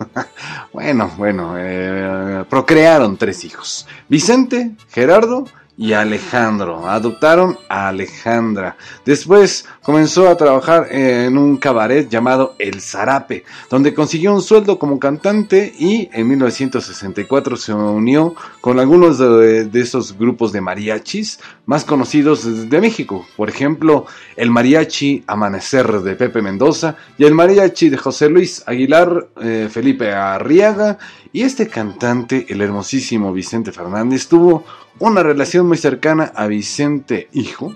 bueno, 0.72 1.10
bueno, 1.18 1.54
eh, 1.58 2.44
procrearon 2.48 3.18
tres 3.18 3.44
hijos. 3.44 3.86
Vicente, 4.08 4.70
Gerardo 4.88 5.44
y 5.76 5.94
Alejandro. 5.94 6.88
Adoptaron 6.88 7.58
a 7.68 7.88
Alejandra. 7.88 8.76
Después 9.04 9.64
comenzó 9.82 10.28
a 10.28 10.36
trabajar 10.36 10.88
en 10.90 11.38
un 11.38 11.56
cabaret 11.56 12.08
llamado 12.08 12.54
El 12.58 12.80
Zarape, 12.80 13.44
donde 13.70 13.94
consiguió 13.94 14.34
un 14.34 14.42
sueldo 14.42 14.78
como 14.78 14.98
cantante 14.98 15.72
y 15.78 16.10
en 16.12 16.28
1964 16.28 17.56
se 17.56 17.72
unió 17.72 18.34
con 18.60 18.78
algunos 18.78 19.18
de, 19.18 19.70
esos 19.74 20.16
grupos 20.16 20.52
de 20.52 20.60
mariachis 20.60 21.40
más 21.66 21.84
conocidos 21.84 22.68
de 22.68 22.80
México. 22.80 23.26
Por 23.36 23.48
ejemplo, 23.48 24.06
el 24.36 24.50
mariachi 24.50 25.24
Amanecer 25.26 26.00
de 26.02 26.14
Pepe 26.14 26.42
Mendoza 26.42 26.96
y 27.18 27.24
el 27.24 27.34
mariachi 27.34 27.88
de 27.88 27.96
José 27.96 28.28
Luis 28.28 28.62
Aguilar, 28.66 29.28
eh, 29.40 29.68
Felipe 29.70 30.12
Arriaga 30.12 30.98
y 31.32 31.42
este 31.42 31.66
cantante, 31.66 32.46
el 32.50 32.60
hermosísimo 32.60 33.32
Vicente 33.32 33.72
Fernández, 33.72 34.28
tuvo 34.28 34.64
una 34.98 35.22
relación 35.22 35.66
muy 35.66 35.76
cercana 35.76 36.32
a 36.34 36.46
Vicente 36.46 37.28
Hijo 37.32 37.74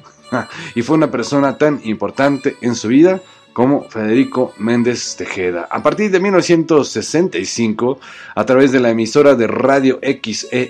y 0.74 0.82
fue 0.82 0.96
una 0.96 1.10
persona 1.10 1.56
tan 1.58 1.80
importante 1.84 2.56
en 2.60 2.74
su 2.74 2.88
vida 2.88 3.20
como 3.52 3.88
Federico 3.88 4.52
Méndez 4.58 5.16
Tejeda. 5.16 5.66
A 5.70 5.82
partir 5.82 6.10
de 6.10 6.20
1965, 6.20 7.98
a 8.34 8.44
través 8.44 8.70
de 8.70 8.80
la 8.80 8.90
emisora 8.90 9.34
de 9.34 9.46
radio 9.46 9.98
XEX-AM, 10.02 10.68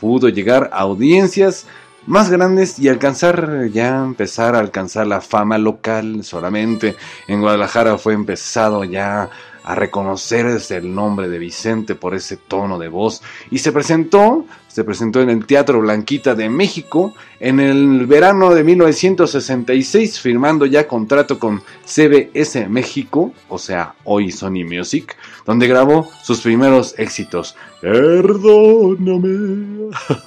pudo 0.00 0.28
llegar 0.28 0.68
a 0.72 0.78
audiencias 0.78 1.66
más 2.06 2.28
grandes 2.30 2.78
y 2.80 2.88
alcanzar, 2.88 3.68
ya 3.72 3.98
empezar 3.98 4.56
a 4.56 4.60
alcanzar 4.60 5.06
la 5.06 5.20
fama 5.20 5.58
local 5.58 6.24
solamente. 6.24 6.96
En 7.28 7.40
Guadalajara 7.40 7.96
fue 7.98 8.14
empezado 8.14 8.82
ya 8.82 9.30
a 9.66 9.74
reconocer 9.74 10.46
el 10.70 10.94
nombre 10.94 11.28
de 11.28 11.40
Vicente 11.40 11.96
por 11.96 12.14
ese 12.14 12.36
tono 12.36 12.78
de 12.78 12.86
voz 12.86 13.20
y 13.50 13.58
se 13.58 13.72
presentó, 13.72 14.46
se 14.68 14.84
presentó 14.84 15.20
en 15.20 15.28
el 15.28 15.44
Teatro 15.44 15.80
Blanquita 15.80 16.36
de 16.36 16.48
México 16.48 17.14
en 17.40 17.58
el 17.58 18.06
verano 18.06 18.54
de 18.54 18.62
1966 18.62 20.20
firmando 20.20 20.66
ya 20.66 20.86
contrato 20.86 21.40
con 21.40 21.62
CBS 21.84 22.68
México, 22.68 23.32
o 23.48 23.58
sea, 23.58 23.96
hoy 24.04 24.30
Sony 24.30 24.64
Music, 24.64 25.16
donde 25.44 25.66
grabó 25.66 26.08
sus 26.22 26.42
primeros 26.42 26.94
éxitos. 26.96 27.56
Perdóname, 27.80 29.26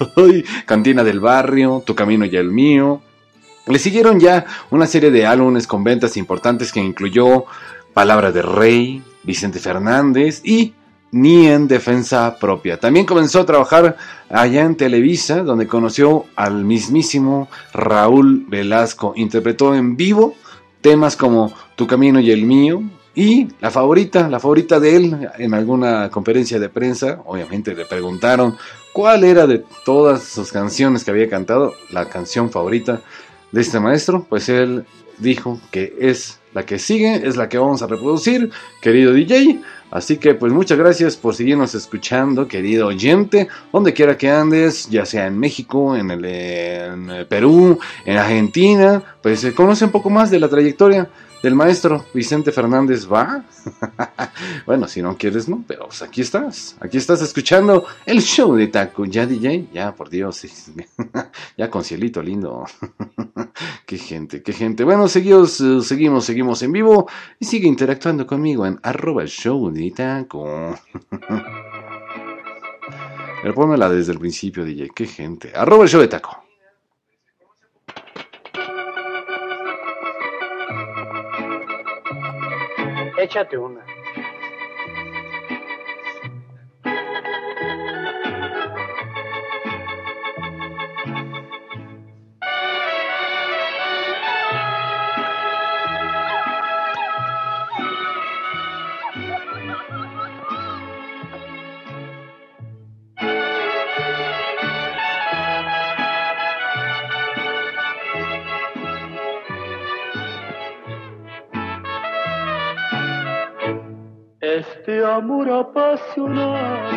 Cantina 0.65 1.05
del 1.05 1.21
Barrio, 1.21 1.81
Tu 1.85 1.95
Camino 1.95 2.25
y 2.25 2.35
el 2.35 2.51
Mío. 2.51 3.01
Le 3.67 3.79
siguieron 3.79 4.19
ya 4.19 4.45
una 4.69 4.85
serie 4.85 5.11
de 5.11 5.25
álbumes 5.25 5.65
con 5.65 5.85
ventas 5.85 6.17
importantes 6.17 6.73
que 6.73 6.81
incluyó 6.81 7.45
Palabra 7.93 8.33
de 8.33 8.41
Rey, 8.41 9.01
Vicente 9.23 9.59
Fernández 9.59 10.41
y 10.43 10.73
ni 11.11 11.47
en 11.47 11.67
defensa 11.67 12.37
propia. 12.39 12.79
También 12.79 13.05
comenzó 13.05 13.41
a 13.41 13.45
trabajar 13.45 13.97
allá 14.29 14.63
en 14.63 14.75
Televisa, 14.75 15.43
donde 15.43 15.67
conoció 15.67 16.25
al 16.35 16.63
mismísimo 16.63 17.49
Raúl 17.73 18.45
Velasco. 18.47 19.13
Interpretó 19.15 19.73
en 19.75 19.97
vivo 19.97 20.35
temas 20.81 21.15
como 21.15 21.51
Tu 21.75 21.87
camino 21.87 22.19
y 22.19 22.31
el 22.31 22.45
mío. 22.45 22.83
Y 23.15 23.49
la 23.59 23.71
favorita, 23.71 24.29
la 24.29 24.39
favorita 24.39 24.79
de 24.79 24.95
él, 24.95 25.29
en 25.37 25.53
alguna 25.53 26.09
conferencia 26.09 26.59
de 26.59 26.69
prensa, 26.69 27.21
obviamente 27.25 27.73
le 27.73 27.85
preguntaron 27.85 28.55
cuál 28.93 29.23
era 29.23 29.45
de 29.47 29.63
todas 29.83 30.23
sus 30.23 30.51
canciones 30.51 31.03
que 31.03 31.11
había 31.11 31.29
cantado, 31.29 31.73
la 31.89 32.07
canción 32.07 32.49
favorita 32.49 33.01
de 33.51 33.61
este 33.61 33.79
maestro. 33.79 34.25
Pues 34.29 34.47
él 34.47 34.85
dijo 35.17 35.59
que 35.71 35.95
es 35.99 36.38
la 36.53 36.65
que 36.65 36.79
sigue 36.79 37.27
es 37.27 37.37
la 37.37 37.49
que 37.49 37.57
vamos 37.57 37.81
a 37.81 37.87
reproducir, 37.87 38.51
querido 38.81 39.13
DJ. 39.13 39.61
Así 39.91 40.17
que 40.17 40.35
pues 40.35 40.53
muchas 40.53 40.77
gracias 40.77 41.15
por 41.17 41.35
seguirnos 41.35 41.73
escuchando, 41.73 42.47
querido 42.47 42.87
oyente, 42.87 43.47
donde 43.73 43.93
quiera 43.93 44.17
que 44.17 44.29
andes, 44.29 44.87
ya 44.89 45.05
sea 45.05 45.25
en 45.25 45.39
México, 45.39 45.95
en 45.95 46.11
el, 46.11 47.25
Perú, 47.27 47.79
en 48.05 48.17
Argentina, 48.17 49.01
pues 49.21 49.45
conoce 49.55 49.85
un 49.85 49.91
poco 49.91 50.11
más 50.11 50.29
de 50.29 50.39
la 50.39 50.47
trayectoria 50.47 51.09
del 51.41 51.55
maestro 51.55 52.05
Vicente 52.13 52.51
Fernández 52.51 53.07
va. 53.11 53.45
bueno, 54.65 54.87
si 54.87 55.01
no 55.01 55.17
quieres, 55.17 55.47
no, 55.47 55.63
pero 55.67 55.87
pues, 55.87 56.01
aquí 56.01 56.21
estás. 56.21 56.75
Aquí 56.79 56.97
estás 56.97 57.21
escuchando 57.21 57.85
el 58.05 58.21
show 58.21 58.55
de 58.55 58.67
Taco. 58.67 59.05
Ya, 59.05 59.25
DJ, 59.25 59.67
ya, 59.73 59.93
por 59.95 60.09
Dios. 60.09 60.45
ya 61.57 61.69
con 61.69 61.83
cielito 61.83 62.21
lindo. 62.21 62.65
qué 63.85 63.97
gente, 63.97 64.43
qué 64.43 64.53
gente. 64.53 64.83
Bueno, 64.83 65.07
seguimos, 65.07 65.63
seguimos, 65.83 66.25
seguimos 66.25 66.61
en 66.61 66.71
vivo 66.71 67.09
y 67.39 67.45
sigue 67.45 67.67
interactuando 67.67 68.27
conmigo 68.27 68.65
en 68.65 68.79
arroba 68.83 69.25
show 69.25 69.71
de 69.71 69.91
Taco. 69.91 70.75
Pero 73.41 73.53
pónmela 73.53 73.89
desde 73.89 74.11
el 74.11 74.19
principio, 74.19 74.65
DJ. 74.65 74.89
Qué 74.93 75.07
gente. 75.07 75.53
Arroba 75.55 75.83
el 75.83 75.89
show 75.89 76.01
de 76.01 76.09
Taco. 76.09 76.48
Échate 83.19 83.57
una. 83.57 83.83
Este 114.89 115.05
amor 115.05 115.47
apasionado 115.51 116.89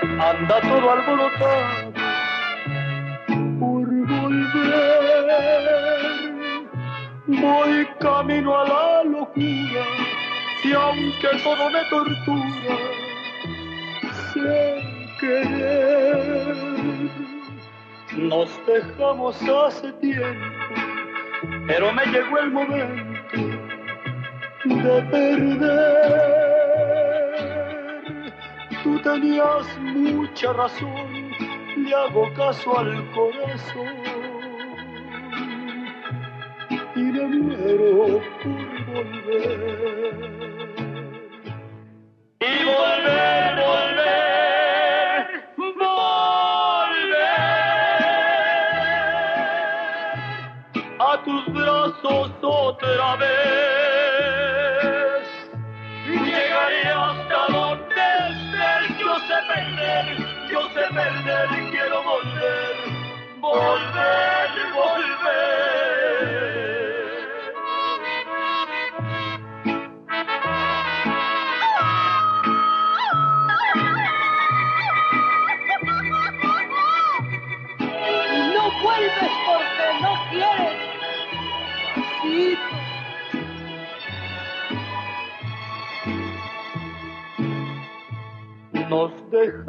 anda 0.00 0.60
todo 0.62 0.90
alborotado 0.90 1.92
por 3.60 3.86
volver. 4.06 5.28
Voy 7.26 7.86
camino 8.00 8.56
a 8.56 8.64
la 8.66 9.04
locura 9.04 9.84
y 10.64 10.72
aunque 10.72 11.28
todo 11.44 11.70
me 11.70 11.84
tortura, 11.90 12.76
sin 14.32 15.16
querer, 15.20 16.56
nos 18.16 18.48
dejamos 18.66 19.36
hace 19.42 19.92
tiempo, 19.94 20.74
pero 21.66 21.92
me 21.92 22.06
llegó 22.06 22.38
el 22.38 22.50
momento 22.50 23.36
de 24.64 25.02
perder 25.10 26.37
tenías 29.02 29.78
mucha 29.80 30.52
razón, 30.52 31.30
le 31.76 31.94
hago 31.94 32.32
caso 32.34 32.78
al 32.78 33.10
corazón 33.12 33.96
y 36.94 37.00
me 37.00 37.26
muero 37.26 38.20
por 38.42 38.84
volver. 38.92 40.14
Y 42.40 42.64
volver, 42.64 43.47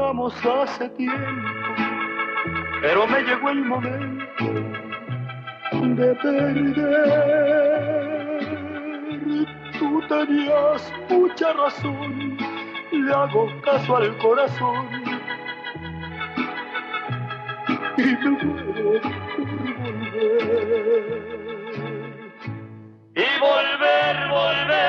dejamos 0.09 0.33
hace 0.43 0.89
tiempo, 0.89 1.75
pero 2.81 3.05
me 3.05 3.21
llegó 3.21 3.49
el 3.51 3.63
momento 3.63 4.25
de 5.83 6.15
perder. 6.15 6.79
Tú 9.77 10.01
tenías 10.09 10.91
mucha 11.09 11.53
razón, 11.53 12.37
le 12.91 13.13
hago 13.13 13.49
caso 13.61 13.97
al 13.97 14.17
corazón 14.17 14.89
y 17.97 18.01
me 18.01 18.29
muero 18.43 19.01
por 19.37 19.47
volver. 19.77 21.21
Y 23.15 23.25
volver, 23.39 24.29
volver, 24.31 24.88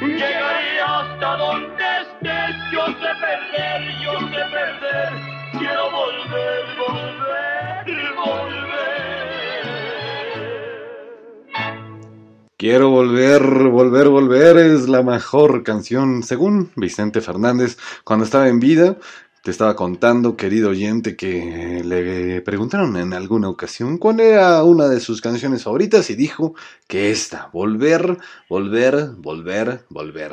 Llegaré 0.00 0.80
hasta 0.86 1.36
donde 1.36 1.84
estés, 2.02 2.56
yo 2.72 2.86
sé 2.86 3.10
perder, 3.20 3.80
yo 4.02 4.12
sé 4.28 4.42
perder, 4.52 5.12
quiero 5.58 5.90
volver, 5.90 6.64
volver, 6.78 8.14
volver. 8.16 8.64
Quiero 12.56 12.90
volver, 12.90 13.42
volver, 13.68 14.08
volver 14.08 14.56
es 14.56 14.88
la 14.88 15.02
mejor 15.02 15.62
canción, 15.62 16.22
según 16.22 16.70
Vicente 16.76 17.20
Fernández, 17.20 17.76
cuando 18.04 18.24
estaba 18.24 18.48
en 18.48 18.58
vida. 18.60 18.96
Te 19.44 19.50
estaba 19.50 19.76
contando, 19.76 20.38
querido 20.38 20.70
oyente, 20.70 21.16
que 21.16 21.82
le 21.84 22.40
preguntaron 22.40 22.96
en 22.96 23.12
alguna 23.12 23.50
ocasión 23.50 23.98
cuál 23.98 24.20
era 24.20 24.64
una 24.64 24.88
de 24.88 25.00
sus 25.00 25.20
canciones 25.20 25.64
favoritas 25.64 26.08
y 26.08 26.14
dijo 26.14 26.54
que 26.86 27.10
esta, 27.10 27.50
volver, 27.52 28.16
volver, 28.48 29.10
volver, 29.18 29.84
volver. 29.90 30.32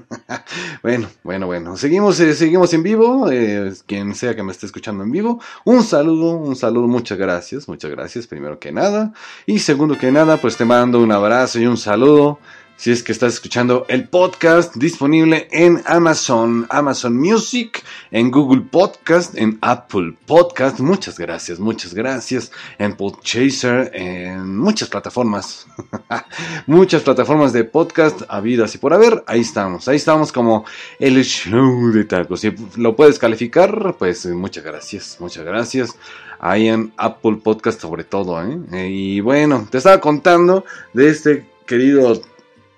bueno, 0.82 1.10
bueno, 1.22 1.46
bueno, 1.46 1.76
seguimos, 1.76 2.18
eh, 2.20 2.34
seguimos 2.34 2.72
en 2.72 2.82
vivo, 2.82 3.30
eh, 3.30 3.74
quien 3.84 4.14
sea 4.14 4.34
que 4.34 4.42
me 4.42 4.52
esté 4.52 4.64
escuchando 4.64 5.04
en 5.04 5.10
vivo, 5.10 5.38
un 5.66 5.82
saludo, 5.82 6.30
un 6.30 6.56
saludo, 6.56 6.88
muchas 6.88 7.18
gracias, 7.18 7.68
muchas 7.68 7.90
gracias, 7.90 8.26
primero 8.26 8.58
que 8.58 8.72
nada, 8.72 9.12
y 9.44 9.58
segundo 9.58 9.98
que 9.98 10.10
nada, 10.10 10.38
pues 10.38 10.56
te 10.56 10.64
mando 10.64 10.98
un 10.98 11.12
abrazo 11.12 11.60
y 11.60 11.66
un 11.66 11.76
saludo. 11.76 12.38
Si 12.76 12.90
es 12.90 13.02
que 13.02 13.12
estás 13.12 13.34
escuchando 13.34 13.86
el 13.88 14.08
podcast 14.08 14.74
disponible 14.74 15.48
en 15.52 15.80
Amazon, 15.86 16.66
Amazon 16.70 17.16
Music, 17.16 17.82
en 18.10 18.32
Google 18.32 18.62
Podcast, 18.62 19.36
en 19.38 19.58
Apple 19.62 20.14
Podcast. 20.26 20.80
Muchas 20.80 21.18
gracias, 21.18 21.60
muchas 21.60 21.94
gracias. 21.94 22.50
En 22.78 22.96
Podchaser, 22.96 23.92
en 23.94 24.58
muchas 24.58 24.88
plataformas. 24.88 25.66
muchas 26.66 27.02
plataformas 27.02 27.52
de 27.52 27.62
podcast 27.62 28.22
habidas 28.28 28.74
y 28.74 28.78
por 28.78 28.92
haber. 28.92 29.22
Ahí 29.28 29.40
estamos, 29.40 29.86
ahí 29.86 29.96
estamos 29.96 30.32
como 30.32 30.64
el 30.98 31.22
show 31.24 31.92
de 31.92 32.04
tacos. 32.04 32.40
Si 32.40 32.52
lo 32.76 32.96
puedes 32.96 33.20
calificar, 33.20 33.94
pues 33.98 34.26
muchas 34.26 34.64
gracias, 34.64 35.16
muchas 35.20 35.44
gracias 35.44 35.96
ahí 36.40 36.68
en 36.68 36.92
Apple 36.96 37.38
Podcast 37.42 37.80
sobre 37.80 38.04
todo. 38.04 38.42
¿eh? 38.42 38.88
Y 38.90 39.20
bueno, 39.20 39.66
te 39.70 39.78
estaba 39.78 40.00
contando 40.00 40.64
de 40.92 41.08
este 41.08 41.46
querido 41.66 42.20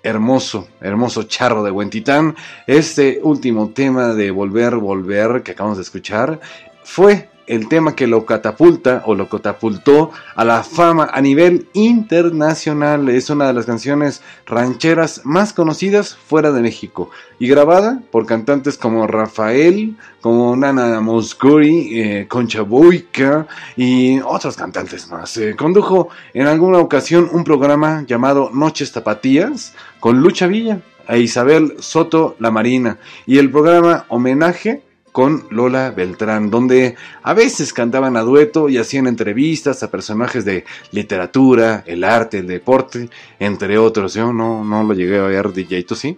hermoso, 0.07 0.69
hermoso 0.79 1.23
charro 1.23 1.63
de 1.63 1.71
Huentitán. 1.71 2.35
Este 2.65 3.19
último 3.21 3.69
tema 3.69 4.13
de 4.13 4.31
Volver, 4.31 4.77
Volver 4.77 5.43
que 5.43 5.51
acabamos 5.51 5.77
de 5.77 5.83
escuchar 5.83 6.39
fue 6.83 7.29
el 7.47 7.67
tema 7.67 7.95
que 7.95 8.07
lo 8.07 8.25
catapulta 8.25 9.03
o 9.05 9.15
lo 9.15 9.29
catapultó 9.29 10.11
a 10.35 10.45
la 10.45 10.63
fama 10.63 11.09
a 11.11 11.21
nivel 11.21 11.67
internacional. 11.73 13.09
Es 13.09 13.29
una 13.29 13.47
de 13.47 13.53
las 13.53 13.65
canciones 13.65 14.21
rancheras 14.45 15.21
más 15.25 15.53
conocidas 15.53 16.15
fuera 16.15 16.51
de 16.51 16.61
México 16.61 17.09
y 17.39 17.47
grabada 17.47 18.01
por 18.11 18.25
cantantes 18.25 18.77
como 18.77 19.07
Rafael, 19.07 19.95
como 20.21 20.55
Nana 20.55 20.99
Moscuri, 21.01 21.99
eh, 21.99 22.25
Concha 22.27 22.61
Boica 22.61 23.47
y 23.75 24.19
otros 24.19 24.55
cantantes 24.57 25.09
más. 25.09 25.37
Eh, 25.37 25.55
condujo 25.55 26.09
en 26.33 26.47
alguna 26.47 26.79
ocasión 26.79 27.29
un 27.31 27.43
programa 27.43 28.03
llamado 28.05 28.51
Noches 28.53 28.91
Tapatías 28.91 29.73
con 29.99 30.21
Lucha 30.21 30.47
Villa 30.47 30.81
e 31.07 31.19
Isabel 31.19 31.75
Soto 31.79 32.35
La 32.39 32.51
Marina 32.51 32.99
y 33.25 33.37
el 33.37 33.49
programa 33.49 34.05
Homenaje 34.09 34.83
con 35.17 35.47
Lola 35.49 35.89
Beltrán, 35.89 36.51
donde 36.51 36.93
a 37.23 37.33
veces 37.33 37.73
cantaban 37.73 38.15
a 38.17 38.21
dueto 38.21 38.69
y 38.69 38.77
hacían 38.77 39.07
entrevistas 39.07 39.81
a 39.81 39.89
personajes 39.89 40.45
de 40.45 40.63
literatura, 40.91 41.83
el 41.87 42.03
arte, 42.03 42.37
el 42.37 42.45
deporte, 42.45 43.09
entre 43.39 43.79
otros. 43.79 44.13
Yo 44.13 44.31
no, 44.31 44.63
no 44.63 44.83
lo 44.83 44.93
llegué 44.93 45.17
a 45.17 45.23
ver, 45.23 45.51
DJ, 45.53 45.81
¿tú 45.85 45.95
sí? 45.95 46.15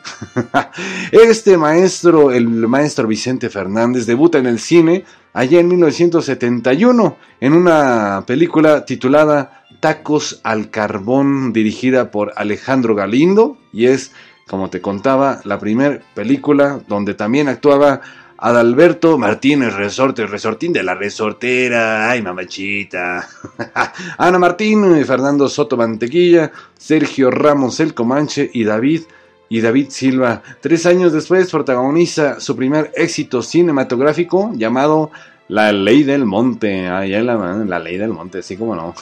este 1.14 1.58
maestro, 1.58 2.32
el 2.32 2.50
maestro 2.50 3.08
Vicente 3.08 3.50
Fernández, 3.50 4.06
debuta 4.06 4.38
en 4.38 4.48
el 4.48 4.60
cine 4.60 5.06
allá 5.32 5.62
en 5.62 5.70
1971 5.70 7.18
en 7.40 7.54
una 7.54 8.26
película 8.28 8.84
titulada 8.84 9.64
Tacos 9.80 10.42
al 10.44 10.72
Carbón, 10.72 11.54
dirigida 11.54 12.12
por 12.12 12.34
Alejandro 12.36 12.96
Galindo, 12.96 13.58
y 13.72 13.86
es, 13.86 14.12
como 14.50 14.70
te 14.70 14.82
contaba, 14.82 15.40
la 15.46 15.58
primera 15.58 16.02
película 16.16 16.82
donde 16.90 17.14
también 17.14 17.48
actuaba 17.48 18.02
Adalberto 18.42 19.18
Martínez 19.18 19.74
Resorte, 19.74 20.26
Resortín 20.26 20.72
de 20.72 20.82
la 20.82 20.96
Resortera, 20.96 22.10
ay 22.10 22.22
mamachita. 22.22 23.28
Ana 24.18 24.40
Martín, 24.40 25.06
Fernando 25.06 25.50
Soto 25.50 25.76
Mantequilla, 25.76 26.50
Sergio 26.78 27.32
Ramos 27.32 27.82
El 27.82 27.94
Comanche 27.94 28.50
y 28.54 28.64
David 28.64 29.02
y 29.50 29.60
David 29.60 29.88
Silva. 29.90 30.42
Tres 30.62 30.86
años 30.86 31.12
después 31.12 31.52
protagoniza 31.52 32.40
su 32.40 32.56
primer 32.56 32.92
éxito 32.96 33.42
cinematográfico 33.42 34.52
llamado 34.54 35.12
La 35.50 35.74
Ley 35.74 36.04
del 36.04 36.26
Monte. 36.26 36.88
Ay, 36.88 37.12
la, 37.22 37.36
la 37.36 37.80
Ley 37.80 37.98
del 37.98 38.12
Monte, 38.12 38.42
sí 38.42 38.56
como 38.56 38.74
no. 38.74 38.94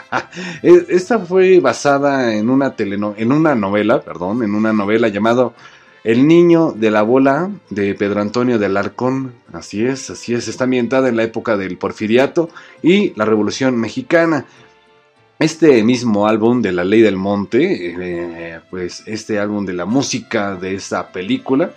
Esta 0.62 1.20
fue 1.20 1.60
basada 1.60 2.34
en 2.34 2.50
una 2.50 2.74
teleno 2.74 3.14
en 3.16 3.30
una 3.30 3.54
novela, 3.54 4.00
perdón, 4.00 4.42
en 4.42 4.56
una 4.56 4.72
novela 4.72 5.06
llamado 5.06 5.54
el 6.04 6.26
niño 6.26 6.72
de 6.72 6.90
la 6.90 7.02
bola 7.02 7.50
de 7.70 7.94
Pedro 7.94 8.20
Antonio 8.20 8.58
de 8.58 8.66
Alarcón, 8.66 9.34
así 9.52 9.84
es, 9.84 10.10
así 10.10 10.34
es, 10.34 10.48
está 10.48 10.64
ambientada 10.64 11.08
en 11.08 11.16
la 11.16 11.22
época 11.22 11.56
del 11.56 11.78
porfiriato 11.78 12.48
y 12.82 13.14
la 13.14 13.24
Revolución 13.24 13.76
Mexicana. 13.76 14.46
Este 15.38 15.82
mismo 15.82 16.26
álbum 16.26 16.62
de 16.62 16.72
La 16.72 16.84
Ley 16.84 17.00
del 17.00 17.16
Monte, 17.16 17.94
eh, 17.98 18.60
pues 18.70 19.02
este 19.06 19.38
álbum 19.38 19.66
de 19.66 19.72
la 19.72 19.84
música 19.84 20.54
de 20.54 20.74
esta 20.74 21.10
película, 21.10 21.72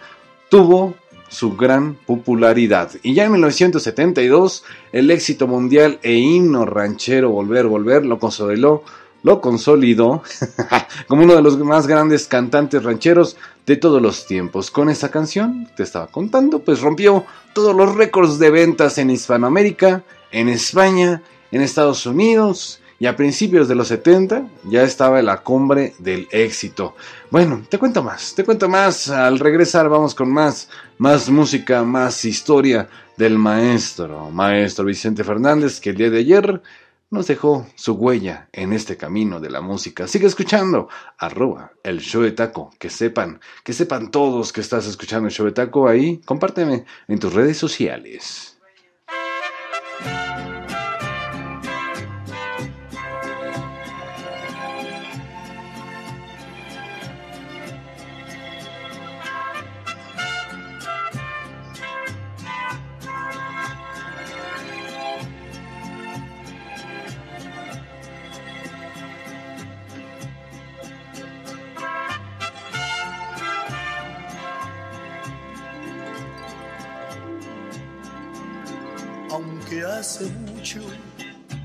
tuvo 0.49 0.95
su 1.29 1.55
gran 1.55 1.95
popularidad. 1.95 2.91
Y 3.01 3.13
ya 3.13 3.25
en 3.25 3.31
1972, 3.31 4.63
el 4.91 5.09
éxito 5.09 5.47
mundial 5.47 5.99
e 6.03 6.13
himno 6.13 6.65
ranchero 6.65 7.29
Volver, 7.29 7.65
Volver 7.65 8.05
lo 8.05 8.19
consolidó 8.19 8.83
lo 9.25 9.41
consolidó 9.41 10.21
como 11.07 11.23
uno 11.23 11.35
de 11.35 11.41
los 11.41 11.57
más 11.57 11.87
grandes 11.87 12.27
cantantes 12.27 12.83
rancheros 12.83 13.37
de 13.65 13.75
todos 13.75 13.99
los 13.99 14.27
tiempos. 14.27 14.69
Con 14.69 14.87
esa 14.87 15.09
canción, 15.09 15.67
te 15.75 15.81
estaba 15.81 16.05
contando, 16.05 16.59
pues 16.59 16.79
rompió 16.81 17.25
todos 17.53 17.75
los 17.75 17.95
récords 17.95 18.37
de 18.37 18.51
ventas 18.51 18.99
en 18.99 19.09
Hispanoamérica, 19.09 20.03
en 20.31 20.47
España, 20.47 21.23
en 21.51 21.61
Estados 21.61 22.05
Unidos 22.05 22.81
y 22.99 23.07
a 23.07 23.15
principios 23.15 23.67
de 23.67 23.73
los 23.73 23.87
70 23.87 24.47
ya 24.65 24.83
estaba 24.83 25.19
en 25.19 25.25
la 25.25 25.41
cumbre 25.41 25.95
del 25.97 26.27
éxito. 26.29 26.95
Bueno, 27.31 27.63
te 27.67 27.79
cuento 27.79 28.03
más, 28.03 28.35
te 28.35 28.43
cuento 28.43 28.69
más. 28.69 29.09
Al 29.09 29.39
regresar 29.39 29.89
vamos 29.89 30.13
con 30.13 30.31
más, 30.31 30.69
más 30.99 31.31
música, 31.31 31.83
más 31.83 32.23
historia 32.25 32.87
del 33.17 33.39
maestro, 33.39 34.29
maestro 34.29 34.85
Vicente 34.85 35.23
Fernández, 35.23 35.79
que 35.79 35.89
el 35.89 35.95
día 35.95 36.11
de 36.11 36.19
ayer 36.19 36.61
nos 37.11 37.27
dejó 37.27 37.65
su 37.75 37.93
huella 37.93 38.49
en 38.51 38.73
este 38.73 38.97
camino 38.97 39.39
de 39.39 39.49
la 39.49 39.61
música. 39.61 40.07
Sigue 40.07 40.27
escuchando, 40.27 40.89
arroba 41.17 41.71
el 41.83 41.99
show 41.99 42.21
de 42.21 42.31
taco, 42.31 42.71
que 42.79 42.89
sepan, 42.89 43.39
que 43.63 43.73
sepan 43.73 44.11
todos 44.11 44.51
que 44.51 44.61
estás 44.61 44.87
escuchando 44.87 45.27
el 45.27 45.33
show 45.33 45.45
de 45.45 45.51
taco 45.51 45.87
ahí, 45.87 46.21
compárteme 46.25 46.85
en 47.07 47.19
tus 47.19 47.33
redes 47.33 47.57
sociales. 47.57 48.54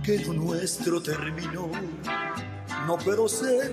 Que 0.02 0.18
lo 0.24 0.32
nuestro 0.32 1.02
terminó. 1.02 1.70
No 2.86 2.98
puedo 2.98 3.28
ser 3.28 3.72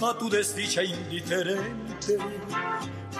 a 0.00 0.18
tu 0.18 0.28
desdicha 0.28 0.82
indiferente. 0.82 2.18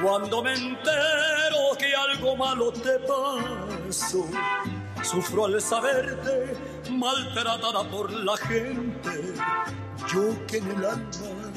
Cuando 0.03 0.43
me 0.43 0.55
entero 0.55 1.77
que 1.79 1.95
algo 1.95 2.37
malo 2.37 2.73
te 2.73 2.99
pasó, 3.01 4.27
sufro 5.03 5.47
al 5.47 5.61
saberte 5.61 6.55
maltratada 6.91 7.89
por 7.91 8.11
la 8.13 8.37
gente. 8.37 9.35
Yo 10.13 10.47
que 10.47 10.59
en 10.59 10.71
el 10.71 10.85
alma 10.85 11.53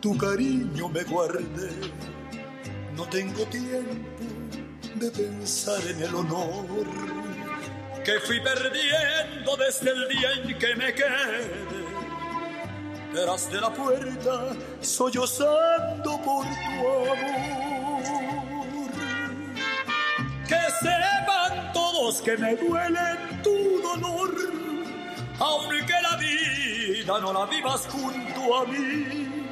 tu 0.00 0.16
cariño 0.16 0.88
me 0.88 1.02
guardé, 1.04 1.70
no 2.94 3.04
tengo 3.08 3.44
tiempo 3.46 4.28
de 4.96 5.10
pensar 5.10 5.80
en 5.86 6.02
el 6.02 6.14
honor 6.14 6.66
que 8.04 8.20
fui 8.20 8.40
perdiendo 8.40 9.56
desde 9.56 9.90
el 9.90 10.08
día 10.08 10.32
en 10.32 10.58
que 10.58 10.74
me 10.76 10.94
quedé. 10.94 11.78
Detrás 13.12 13.50
de 13.50 13.60
la 13.60 13.70
puerta, 13.70 14.54
sollozando 14.80 16.20
por 16.22 16.44
tu 16.44 16.88
amor. 17.12 17.18
Que 20.46 20.60
sepan 20.80 21.72
todos 21.72 22.22
que 22.22 22.36
me 22.36 22.54
duele 22.56 23.16
tu 23.42 23.80
dolor, 23.82 24.34
aunque 25.38 25.94
la 26.02 26.16
vida 26.16 27.20
no 27.20 27.32
la 27.32 27.46
vivas 27.46 27.86
junto 27.90 28.56
a 28.56 28.64
mí. 28.66 29.44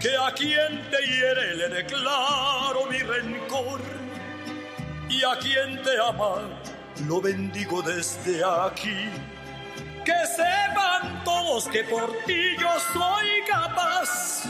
Que 0.00 0.16
a 0.16 0.32
quien 0.34 0.90
te 0.90 1.06
hiere 1.06 1.56
le 1.56 1.68
declaro 1.68 2.86
mi 2.90 2.98
rencor 2.98 3.80
y 5.08 5.22
a 5.22 5.38
quien 5.38 5.80
te 5.82 5.90
ama 6.00 6.42
lo 7.06 7.20
bendigo 7.20 7.82
desde 7.82 8.42
aquí. 8.44 9.10
Que 10.04 10.26
sepan 10.36 11.22
todos 11.24 11.68
que 11.68 11.84
por 11.84 12.10
ti 12.26 12.56
yo 12.60 12.68
soy 12.92 13.42
capaz 13.48 14.44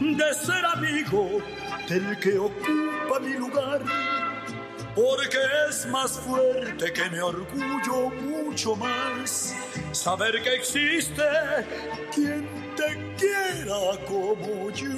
de 0.00 0.34
ser 0.34 0.64
amigo 0.64 1.40
del 1.88 2.18
que 2.18 2.38
ocupa 2.38 3.20
mi 3.20 3.34
lugar. 3.34 3.80
Porque 4.94 5.38
es 5.68 5.86
más 5.86 6.18
fuerte 6.18 6.92
que 6.92 7.08
mi 7.10 7.18
orgullo 7.18 8.10
mucho 8.10 8.74
más 8.74 9.54
saber 9.92 10.42
que 10.42 10.54
existe 10.54 11.22
quien 12.12 12.48
te 12.76 13.14
quiera 13.16 14.04
como 14.06 14.70
yo. 14.70 14.88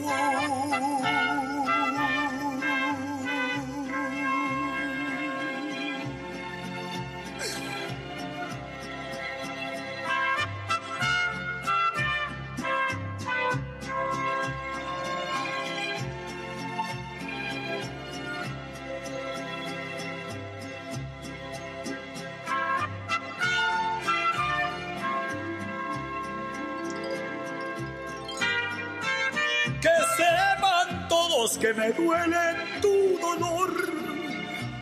Que 31.58 31.72
me 31.74 31.92
duele 31.92 32.80
tu 32.80 33.18
dolor, 33.18 33.72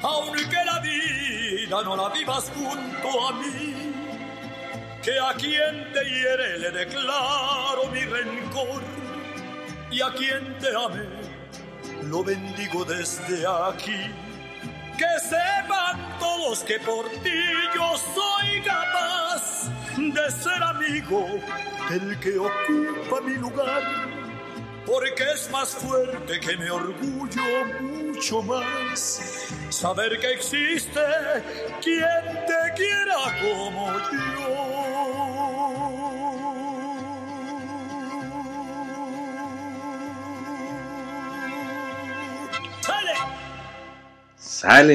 aunque 0.03 0.65
la 0.65 0.81
vida 0.81 1.83
no 1.83 1.97
la 1.97 2.09
vivas 2.11 2.51
junto 2.55 3.29
a 3.29 3.33
mí, 3.33 3.93
que 5.03 5.19
a 5.19 5.33
quien 5.35 5.93
te 5.93 6.05
hiere 6.05 6.59
le 6.59 6.71
declaro 6.71 7.87
mi 7.93 8.01
rencor. 8.01 8.83
Y 9.91 10.03
a 10.03 10.13
quien 10.13 10.59
te 10.59 10.69
ame 10.69 11.07
lo 12.03 12.23
bendigo 12.23 12.85
desde 12.85 13.47
aquí. 13.47 14.13
Que 14.99 15.21
sepan 15.21 16.19
todos 16.19 16.63
que 16.65 16.79
por 16.81 17.09
ti 17.23 17.41
yo 17.75 17.97
soy 17.97 18.61
capaz 18.63 19.71
de 19.97 20.31
ser 20.31 20.63
amigo 20.63 21.27
del 21.89 22.19
que 22.21 22.39
ocupa 22.39 23.21
mi 23.23 23.35
lugar 23.37 24.18
porque 24.89 25.23
es 25.35 25.51
más 25.51 25.75
fuerte 25.75 26.41
que 26.41 26.57
mi 26.57 26.69
orgullo 26.69 27.43
mucho 27.81 28.43
más 28.43 29.45
saber 29.69 30.19
que 30.19 30.33
existe 30.33 31.01
quien 31.83 32.47
te 32.47 32.75
quiera 32.75 33.17
como 33.41 33.93
yo. 33.93 34.49
Sale, 42.81 43.15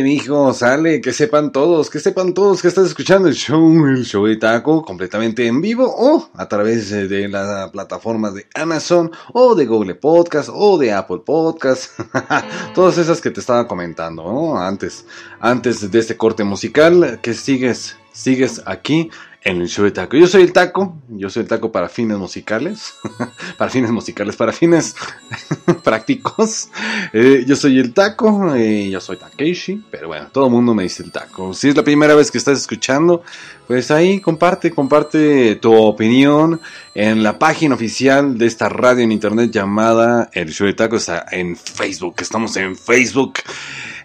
mijo, 0.03 0.53
sale, 0.53 1.01
que 1.01 1.13
sepan 1.13 1.51
todos, 1.51 1.89
que 1.89 1.99
sepan 1.99 2.33
todos 2.33 2.61
que 2.61 2.67
estás 2.67 2.87
escuchando 2.87 3.27
el 3.27 3.35
show, 3.35 3.85
el 3.85 4.05
show 4.05 4.25
de 4.25 4.37
taco, 4.37 4.83
completamente 4.83 5.45
en 5.47 5.61
vivo 5.61 5.85
o 5.85 6.29
a 6.35 6.47
través 6.47 6.89
de 6.89 7.27
la 7.27 7.69
plataforma 7.71 8.31
de 8.31 8.47
Amazon 8.55 9.11
o 9.33 9.55
de 9.55 9.65
Google 9.65 9.95
Podcast 9.95 10.49
o 10.51 10.77
de 10.77 10.91
Apple 10.91 11.21
Podcast, 11.25 11.91
todas 12.75 12.97
esas 12.97 13.21
que 13.21 13.31
te 13.31 13.39
estaba 13.39 13.67
comentando, 13.67 14.23
¿no? 14.23 14.59
Antes, 14.59 15.05
antes 15.39 15.91
de 15.91 15.99
este 15.99 16.17
corte 16.17 16.43
musical, 16.43 17.19
que 17.21 17.33
sigues, 17.33 17.97
sigues 18.11 18.61
aquí 18.65 19.09
el 19.43 19.67
show 19.67 19.83
de 19.83 19.91
taco. 19.91 20.15
Yo 20.17 20.27
soy 20.27 20.43
el 20.43 20.53
taco, 20.53 20.97
yo 21.09 21.29
soy 21.29 21.43
el 21.43 21.49
taco 21.49 21.71
para 21.71 21.89
fines 21.89 22.17
musicales, 22.17 22.95
para 23.57 23.69
fines 23.69 23.91
musicales, 23.91 24.35
para 24.35 24.53
fines 24.53 24.95
prácticos. 25.83 26.69
Eh, 27.11 27.43
yo 27.45 27.55
soy 27.55 27.79
el 27.79 27.93
taco, 27.93 28.55
eh, 28.55 28.89
yo 28.89 29.01
soy 29.01 29.17
Takeshi, 29.17 29.83
pero 29.91 30.07
bueno, 30.07 30.29
todo 30.31 30.45
el 30.45 30.51
mundo 30.51 30.73
me 30.73 30.83
dice 30.83 31.03
el 31.03 31.11
taco. 31.11 31.53
Si 31.53 31.69
es 31.69 31.75
la 31.75 31.83
primera 31.83 32.15
vez 32.15 32.31
que 32.31 32.37
estás 32.37 32.57
escuchando, 32.57 33.23
pues 33.67 33.91
ahí 33.91 34.19
comparte, 34.19 34.71
comparte 34.71 35.55
tu 35.55 35.73
opinión 35.73 36.61
en 36.95 37.23
la 37.23 37.39
página 37.39 37.75
oficial 37.75 38.37
de 38.37 38.45
esta 38.45 38.69
radio 38.69 39.03
en 39.03 39.11
internet 39.11 39.51
llamada 39.51 40.29
El 40.33 40.51
Show 40.51 40.67
de 40.67 40.73
Taco, 40.73 40.97
está 40.97 41.25
en 41.31 41.55
Facebook, 41.55 42.15
estamos 42.19 42.55
en 42.57 42.75
Facebook. 42.75 43.39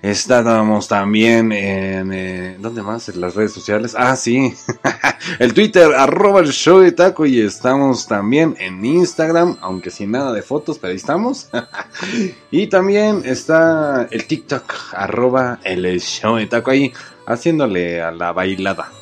Estábamos 0.02 0.86
también 0.86 1.50
en... 1.50 2.12
Eh, 2.12 2.56
¿Dónde 2.60 2.82
más? 2.82 3.08
En 3.08 3.20
las 3.20 3.34
redes 3.34 3.52
sociales. 3.52 3.96
Ah, 3.98 4.14
sí. 4.14 4.54
el 5.40 5.54
Twitter, 5.54 5.92
arroba 5.92 6.40
el 6.40 6.52
show 6.52 6.78
de 6.78 6.92
taco. 6.92 7.26
Y 7.26 7.40
estamos 7.40 8.06
también 8.06 8.54
en 8.60 8.84
Instagram, 8.84 9.56
aunque 9.60 9.90
sin 9.90 10.12
nada 10.12 10.32
de 10.32 10.42
fotos, 10.42 10.78
pero 10.78 10.92
ahí 10.92 10.96
estamos. 10.96 11.50
y 12.50 12.68
también 12.68 13.22
está 13.24 14.06
el 14.10 14.24
TikTok, 14.24 14.72
arroba 14.92 15.58
el 15.64 16.00
show 16.00 16.36
de 16.36 16.46
taco 16.46 16.70
ahí, 16.70 16.92
haciéndole 17.26 18.00
a 18.00 18.12
la 18.12 18.32
bailada. 18.32 18.92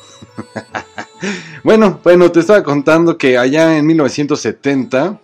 bueno, 1.63 1.99
bueno, 2.03 2.31
te 2.31 2.39
estaba 2.39 2.63
contando 2.63 3.17
que 3.17 3.37
allá 3.37 3.77
en 3.77 3.85
1970 3.85 5.19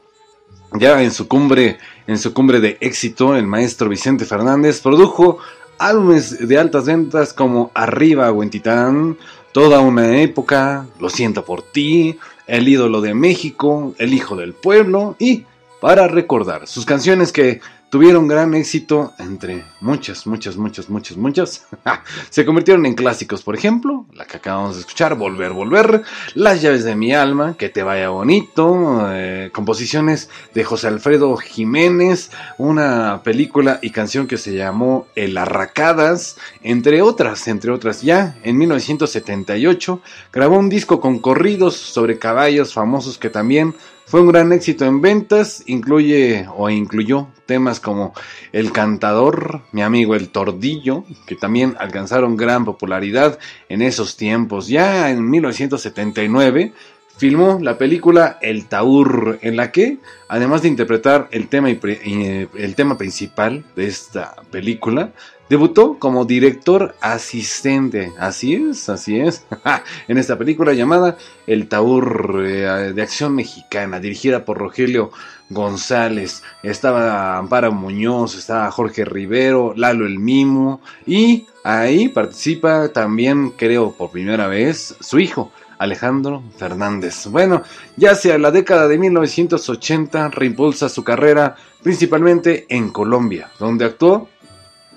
ya 0.80 1.02
en 1.04 1.12
su 1.12 1.28
cumbre, 1.28 1.78
en 2.08 2.18
su 2.18 2.34
cumbre 2.34 2.60
de 2.60 2.78
éxito, 2.82 3.36
el 3.36 3.46
maestro 3.46 3.90
Vicente 3.90 4.26
Fernández 4.26 4.82
produjo 4.82 5.38
álbumes 5.78 6.48
de 6.48 6.58
altas 6.58 6.86
ventas 6.86 7.34
como 7.34 7.72
Arriba 7.74 8.32
Huentitán, 8.32 9.18
Toda 9.52 9.82
una 9.82 10.20
época, 10.20 10.88
Lo 11.00 11.10
siento 11.10 11.46
por 11.46 11.62
ti, 11.62 12.18
El 12.48 12.68
ídolo 12.68 13.02
de 13.02 13.14
México, 13.14 13.94
El 14.00 14.14
hijo 14.14 14.36
del 14.36 14.54
pueblo 14.54 15.16
y 15.20 15.46
para 15.80 16.08
recordar 16.08 16.66
sus 16.66 16.86
canciones 16.86 17.32
que 17.32 17.60
tuvieron 17.94 18.28
gran 18.28 18.56
éxito 18.56 19.14
entre 19.20 19.66
muchas, 19.80 20.26
muchas, 20.26 20.58
muchas, 20.58 20.90
muchas, 20.90 21.16
muchas. 21.16 21.68
Se 22.32 22.44
convirtieron 22.44 22.88
en 22.88 22.96
clásicos, 22.96 23.44
por 23.44 23.56
ejemplo, 23.56 24.08
la 24.14 24.26
que 24.26 24.38
acabamos 24.38 24.74
de 24.74 24.80
escuchar, 24.80 25.14
Volver, 25.14 25.52
Volver, 25.52 26.02
Las 26.34 26.64
llaves 26.64 26.86
de 26.86 26.96
mi 26.96 27.14
alma, 27.14 27.56
Que 27.56 27.70
te 27.70 27.84
vaya 27.84 28.10
bonito, 28.10 29.06
eh, 29.12 29.52
composiciones 29.54 30.32
de 30.56 30.64
José 30.64 30.88
Alfredo 30.88 31.38
Jiménez, 31.38 32.32
una 32.58 33.22
película 33.24 33.78
y 33.84 33.92
canción 33.92 34.26
que 34.26 34.40
se 34.40 34.56
llamó 34.56 35.06
El 35.14 35.38
Arracadas, 35.38 36.38
entre 36.64 37.04
otras, 37.04 37.48
entre 37.48 37.70
otras. 37.70 38.02
Ya 38.02 38.36
en 38.42 38.58
1978 38.58 40.02
grabó 40.32 40.58
un 40.58 40.70
disco 40.70 41.00
con 41.00 41.20
corridos 41.20 41.76
sobre 41.76 42.18
caballos 42.18 42.74
famosos 42.74 43.20
que 43.20 43.30
también 43.30 43.76
fue 44.06 44.22
un 44.22 44.28
gran 44.28 44.52
éxito 44.54 44.86
en 44.86 45.02
ventas, 45.02 45.64
incluye 45.66 46.48
o 46.56 46.70
incluyó 46.70 47.28
temas 47.46 47.80
como 47.80 48.14
El 48.52 48.72
Cantador, 48.72 49.62
Mi 49.72 49.82
amigo 49.82 50.16
el 50.16 50.30
Tordillo, 50.30 51.04
que 51.26 51.36
también 51.36 51.76
alcanzaron 51.80 52.38
gran 52.38 52.66
popularidad 52.66 53.40
en 53.70 53.82
esos 53.82 54.16
tiempos. 54.18 54.68
Ya 54.68 55.10
en 55.10 55.30
1979 55.30 56.74
filmó 57.18 57.60
la 57.62 57.78
película 57.78 58.38
El 58.42 58.66
Taur, 58.66 59.40
en 59.42 59.56
la 59.56 59.72
que, 59.72 60.00
además 60.28 60.62
de 60.62 60.68
interpretar 60.68 61.28
el 61.32 61.48
tema, 61.48 61.70
eh, 61.70 62.48
el 62.56 62.76
tema 62.76 62.98
principal 62.98 63.64
de 63.76 63.88
esta 63.88 64.36
película, 64.52 65.14
Debutó 65.50 66.00
como 66.00 66.26
director 66.26 66.96
asistente, 67.02 68.14
así 68.18 68.56
es, 68.56 68.88
así 68.90 69.20
es, 69.20 69.46
en 70.08 70.18
esta 70.18 70.38
película 70.38 70.74
llamada 70.74 71.18
El 71.46 71.68
Taur 71.68 72.44
eh, 72.46 72.94
de 72.96 73.02
acción 73.02 73.36
mexicana, 73.36 74.00
dirigida 74.00 74.46
por 74.46 74.58
Rogelio 74.58 75.12
González. 75.50 76.44
Estaba 76.64 77.38
Amparo 77.38 77.72
Muñoz, 77.74 78.36
estaba 78.36 78.72
Jorge 78.72 79.06
Rivero, 79.06 79.74
Lalo 79.76 80.06
el 80.06 80.18
Mimo 80.18 80.82
y 81.06 81.46
ahí 81.64 82.08
participa 82.08 82.90
también, 82.90 83.52
creo 83.52 83.92
por 83.92 84.12
primera 84.12 84.48
vez, 84.48 84.96
su 85.02 85.20
hijo. 85.20 85.52
Alejandro 85.80 86.44
Fernández. 86.58 87.28
Bueno, 87.28 87.64
ya 87.98 88.12
hacia 88.12 88.38
la 88.38 88.52
década 88.52 88.88
de 88.88 88.98
1980 88.98 90.30
reimpulsa 90.30 90.88
su 90.88 91.04
carrera 91.04 91.58
principalmente 91.82 92.66
en 92.70 92.90
Colombia, 92.90 93.52
donde 93.60 93.84
actuó 93.84 94.30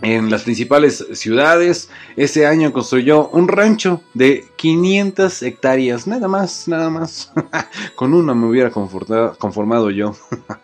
en 0.03 0.31
las 0.31 0.43
principales 0.43 1.05
ciudades. 1.13 1.91
Ese 2.17 2.47
año 2.47 2.73
construyó 2.73 3.29
un 3.29 3.49
rancho 3.49 4.03
de 4.15 4.47
500 4.57 5.43
hectáreas, 5.43 6.07
nada 6.07 6.29
más, 6.29 6.69
nada 6.69 6.91
más. 6.91 7.33
Con 7.95 8.15
uno 8.15 8.35
me 8.35 8.47
hubiera 8.47 8.71
conformado 8.71 9.91
yo. 9.91 10.15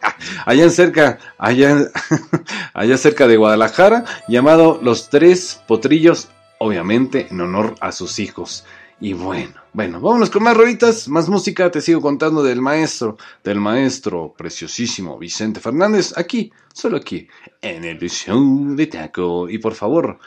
allá 0.46 0.70
cerca, 0.70 1.18
allá, 1.38 1.90
allá 2.74 2.96
cerca 2.96 3.26
de 3.26 3.36
Guadalajara, 3.36 4.04
llamado 4.28 4.78
Los 4.82 5.10
Tres 5.10 5.60
Potrillos, 5.66 6.28
obviamente 6.58 7.28
en 7.30 7.40
honor 7.40 7.74
a 7.80 7.92
sus 7.92 8.18
hijos. 8.18 8.64
Y 9.04 9.14
bueno, 9.14 9.54
bueno, 9.72 10.00
vámonos 10.00 10.30
con 10.30 10.44
más 10.44 10.56
rolitas, 10.56 11.08
más 11.08 11.28
música. 11.28 11.72
Te 11.72 11.80
sigo 11.80 12.00
contando 12.00 12.40
del 12.40 12.60
maestro, 12.60 13.16
del 13.42 13.58
maestro 13.58 14.32
preciosísimo 14.32 15.18
Vicente 15.18 15.58
Fernández, 15.58 16.16
aquí, 16.16 16.52
solo 16.72 16.98
aquí, 16.98 17.26
en 17.60 17.84
el 17.84 17.98
show 18.08 18.76
de 18.76 18.86
Taco. 18.86 19.48
Y 19.48 19.58
por 19.58 19.74
favor, 19.74 20.20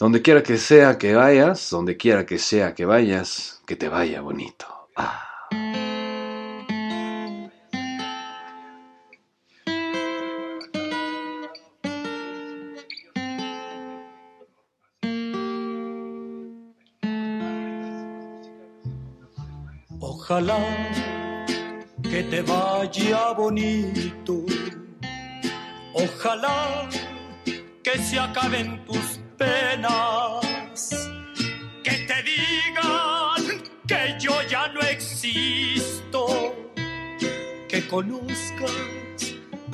donde 0.00 0.20
quiera 0.20 0.42
que 0.42 0.58
sea 0.58 0.98
que 0.98 1.14
vayas, 1.14 1.70
donde 1.70 1.96
quiera 1.96 2.26
que 2.26 2.38
sea 2.38 2.74
que 2.74 2.86
vayas, 2.86 3.62
que 3.64 3.76
te 3.76 3.88
vaya 3.88 4.20
bonito. 4.20 4.66
Ah. 4.96 5.27
Ojalá 20.30 20.60
que 22.02 22.22
te 22.22 22.42
vaya 22.42 23.32
bonito. 23.32 24.44
Ojalá 25.94 26.86
que 27.82 27.96
se 27.96 28.18
acaben 28.18 28.84
tus 28.84 29.20
penas. 29.38 30.44
Que 31.82 31.92
te 32.08 32.22
digan 32.28 33.62
que 33.86 34.16
yo 34.20 34.42
ya 34.50 34.68
no 34.68 34.80
existo. 34.80 36.26
Que 37.66 37.88
conozcas 37.88 38.70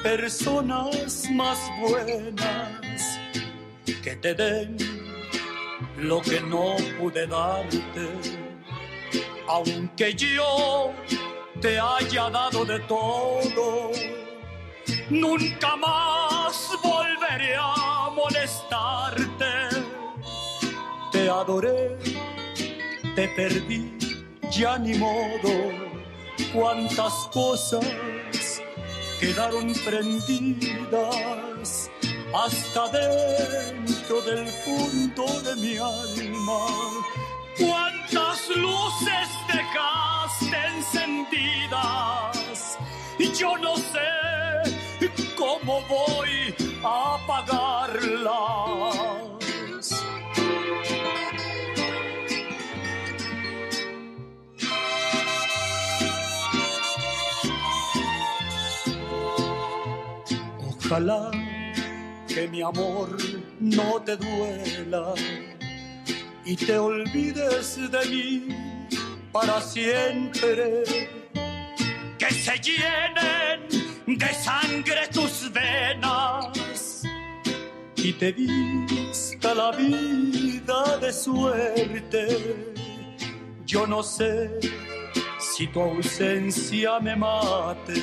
personas 0.05 1.31
más 1.33 1.59
buenas. 1.81 3.19
Que 4.05 4.15
te 4.15 4.35
den 4.35 4.77
lo 5.99 6.23
que 6.23 6.41
no 6.43 6.77
pude 7.01 7.27
darte 7.27 8.44
aunque 9.47 10.15
yo 10.15 10.93
te 11.61 11.79
haya 11.79 12.31
dado 12.31 12.65
de 12.65 12.81
todo, 12.81 13.91
nunca 15.11 15.77
más 15.77 16.71
volveré 16.83 17.55
a 17.59 18.11
molestarte. 18.15 19.69
Te 21.13 21.29
adoré, 21.29 21.99
te 23.15 23.29
perdí, 23.29 23.93
ya 24.51 24.79
ni 24.79 24.95
modo. 24.95 25.85
Cuántas 26.53 27.13
cosas 27.33 27.85
quedaron 29.21 29.73
prendidas 29.85 31.91
hasta 32.35 32.89
dentro 32.89 34.21
del 34.23 34.49
fondo 34.49 35.41
de 35.41 35.55
mi 35.57 35.77
alma 35.77 36.67
cuántas 37.59 38.49
luces 38.57 39.29
dejaste 39.53 40.57
encendidas 40.77 42.79
y 43.19 43.33
yo 43.33 43.59
no 43.59 43.77
sé 43.77 43.99
cómo 45.37 45.83
voy 45.89 46.55
a 46.83 47.17
apagarlas. 47.17 48.95
Ojalá 60.69 61.31
que 62.29 62.47
mi 62.49 62.63
amor 62.63 63.17
no 63.59 64.01
te 64.03 64.17
duela 64.17 65.15
y 66.45 66.57
te 66.57 66.79
olvides 66.79 67.91
de 67.91 68.07
mí 68.07 68.49
para 69.33 69.61
siempre. 69.61 70.85
Que 72.19 72.31
se 72.31 72.59
llenen 72.59 74.19
de 74.19 74.35
sangre 74.35 75.09
tus 75.13 75.51
venas 75.53 77.03
y 77.97 78.13
te 78.13 78.33
vista 78.33 79.55
la 79.55 79.73
vida 79.73 80.99
de 80.99 81.13
suerte. 81.13 82.27
Yo 83.67 83.87
no 83.87 84.03
sé 84.03 84.61
si 85.39 85.67
tu 85.69 85.81
ausencia 85.81 87.01
me 87.01 87.17
mate, 87.17 88.03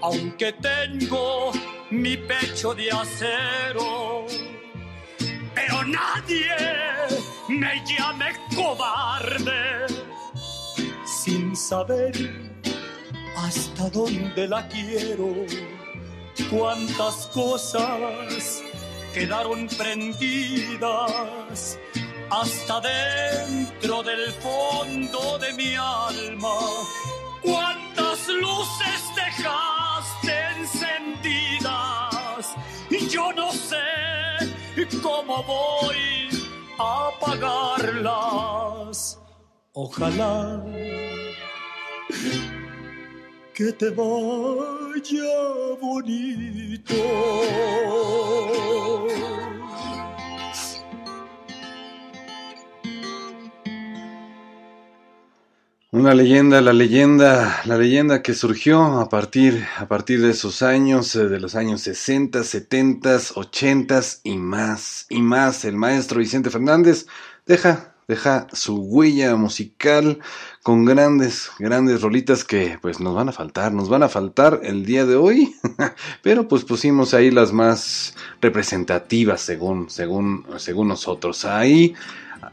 aunque 0.00 0.52
tengo 0.52 1.52
mi 1.90 2.16
pecho 2.16 2.74
de 2.74 2.90
acero 2.90 4.26
pero 5.62 5.84
nadie 5.84 6.50
me 7.48 7.82
llame 7.84 8.32
cobarde. 8.54 9.86
Sin 11.04 11.56
saber 11.56 12.12
hasta 13.36 13.90
dónde 13.90 14.48
la 14.48 14.66
quiero, 14.68 15.28
cuántas 16.50 17.26
cosas 17.28 18.62
quedaron 19.14 19.68
prendidas 19.68 20.18
hasta 22.30 22.80
dentro 22.80 24.02
del 24.02 24.32
fondo 24.32 25.38
de 25.38 25.52
mi 25.52 25.76
alma, 25.76 26.58
cuántas 27.42 28.26
luces 28.28 29.12
dejaste 29.14 30.32
encendidas 30.58 32.56
y 32.90 33.06
yo 33.08 33.32
no 33.32 33.52
sé 33.52 33.91
cómo 35.00 35.42
voy 35.44 36.28
a 36.78 37.10
pagarlas. 37.20 39.18
Ojalá 39.72 40.62
que 43.54 43.72
te 43.72 43.90
vaya 43.90 45.32
bonito. 45.80 46.94
Una 55.94 56.14
leyenda, 56.14 56.62
la 56.62 56.72
leyenda, 56.72 57.60
la 57.66 57.76
leyenda 57.76 58.22
que 58.22 58.32
surgió 58.32 58.82
a 58.98 59.10
partir, 59.10 59.66
a 59.76 59.88
partir 59.88 60.22
de 60.22 60.30
esos 60.30 60.62
años, 60.62 61.14
eh, 61.16 61.28
de 61.28 61.38
los 61.38 61.54
años 61.54 61.82
60, 61.82 62.44
70, 62.44 63.18
80 63.34 64.00
y 64.24 64.38
más, 64.38 65.04
y 65.10 65.20
más. 65.20 65.66
El 65.66 65.76
maestro 65.76 66.20
Vicente 66.20 66.48
Fernández 66.48 67.06
deja, 67.44 67.92
deja 68.08 68.46
su 68.54 68.76
huella 68.76 69.36
musical 69.36 70.18
con 70.62 70.86
grandes, 70.86 71.50
grandes 71.58 72.00
rolitas 72.00 72.42
que 72.42 72.78
pues 72.80 72.98
nos 72.98 73.14
van 73.14 73.28
a 73.28 73.32
faltar, 73.32 73.74
nos 73.74 73.90
van 73.90 74.02
a 74.02 74.08
faltar 74.08 74.60
el 74.62 74.86
día 74.86 75.04
de 75.04 75.16
hoy, 75.16 75.54
pero 76.22 76.48
pues 76.48 76.64
pusimos 76.64 77.12
ahí 77.12 77.30
las 77.30 77.52
más 77.52 78.16
representativas 78.40 79.42
según, 79.42 79.90
según, 79.90 80.46
según 80.56 80.88
nosotros. 80.88 81.44
Ahí 81.44 81.94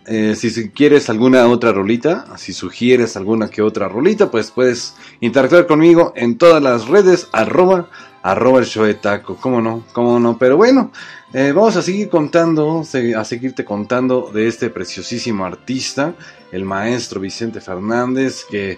eh, 0.05 0.35
si 0.35 0.69
quieres 0.69 1.09
alguna 1.09 1.47
otra 1.47 1.71
rolita, 1.71 2.37
si 2.37 2.53
sugieres 2.53 3.17
alguna 3.17 3.49
que 3.49 3.61
otra 3.61 3.87
rolita, 3.87 4.29
pues 4.29 4.51
puedes 4.51 4.95
interactuar 5.19 5.67
conmigo 5.67 6.13
en 6.15 6.37
todas 6.37 6.61
las 6.61 6.87
redes, 6.87 7.27
arroba, 7.31 7.89
arroba 8.21 8.59
el 8.59 8.65
show 8.65 8.85
de 8.85 8.93
taco, 8.93 9.37
cómo 9.39 9.61
no, 9.61 9.83
cómo 9.93 10.19
no, 10.19 10.37
pero 10.37 10.57
bueno, 10.57 10.91
eh, 11.33 11.51
vamos 11.55 11.75
a 11.75 11.81
seguir 11.81 12.09
contando, 12.09 12.83
a 13.15 13.23
seguirte 13.25 13.65
contando 13.65 14.31
de 14.33 14.47
este 14.47 14.69
preciosísimo 14.69 15.45
artista, 15.45 16.15
el 16.51 16.65
maestro 16.65 17.19
Vicente 17.19 17.61
Fernández, 17.61 18.45
que 18.49 18.77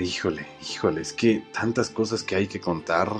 Híjole, 0.00 0.46
híjole, 0.62 1.00
es 1.00 1.12
que 1.12 1.42
tantas 1.52 1.90
cosas 1.90 2.22
que 2.22 2.36
hay 2.36 2.46
que 2.46 2.60
contar. 2.60 3.10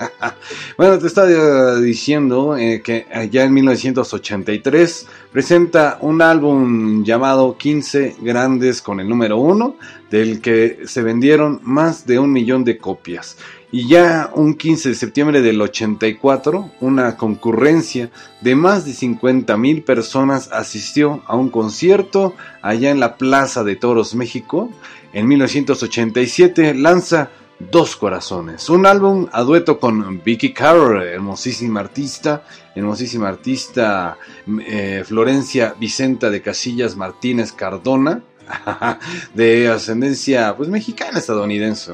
bueno, 0.76 0.98
te 0.98 1.06
estaba 1.06 1.76
diciendo 1.76 2.58
eh, 2.58 2.82
que 2.84 3.06
ya 3.30 3.44
en 3.44 3.54
1983 3.54 5.06
presenta 5.32 5.96
un 6.02 6.20
álbum 6.20 7.04
llamado 7.04 7.56
15 7.56 8.16
Grandes 8.20 8.82
con 8.82 9.00
el 9.00 9.08
número 9.08 9.38
1, 9.38 9.76
del 10.10 10.42
que 10.42 10.80
se 10.84 11.02
vendieron 11.02 11.60
más 11.62 12.04
de 12.04 12.18
un 12.18 12.30
millón 12.32 12.64
de 12.64 12.76
copias. 12.76 13.38
Y 13.72 13.88
ya 13.88 14.30
un 14.34 14.54
15 14.54 14.90
de 14.90 14.94
septiembre 14.96 15.40
del 15.40 15.62
84, 15.62 16.72
una 16.80 17.16
concurrencia 17.16 18.10
de 18.42 18.56
más 18.56 18.84
de 18.84 18.92
50 18.92 19.56
mil 19.56 19.84
personas 19.84 20.50
asistió 20.52 21.22
a 21.26 21.36
un 21.36 21.50
concierto 21.50 22.34
allá 22.60 22.90
en 22.90 23.00
la 23.00 23.16
Plaza 23.16 23.62
de 23.64 23.76
Toros, 23.76 24.14
México 24.16 24.70
en 25.12 25.26
1987 25.26 26.74
lanza 26.74 27.30
Dos 27.70 27.94
Corazones, 27.94 28.70
un 28.70 28.86
álbum 28.86 29.26
a 29.32 29.42
dueto 29.42 29.78
con 29.78 30.22
Vicky 30.24 30.54
Carroll, 30.54 31.02
hermosísima 31.02 31.80
artista, 31.80 32.42
hermosísima 32.74 33.28
artista 33.28 34.16
eh, 34.66 35.04
Florencia 35.04 35.74
Vicenta 35.78 36.30
de 36.30 36.40
Casillas 36.40 36.96
Martínez 36.96 37.52
Cardona, 37.52 38.22
de 39.34 39.68
ascendencia 39.68 40.56
pues 40.56 40.70
mexicana 40.70 41.18
estadounidense, 41.18 41.92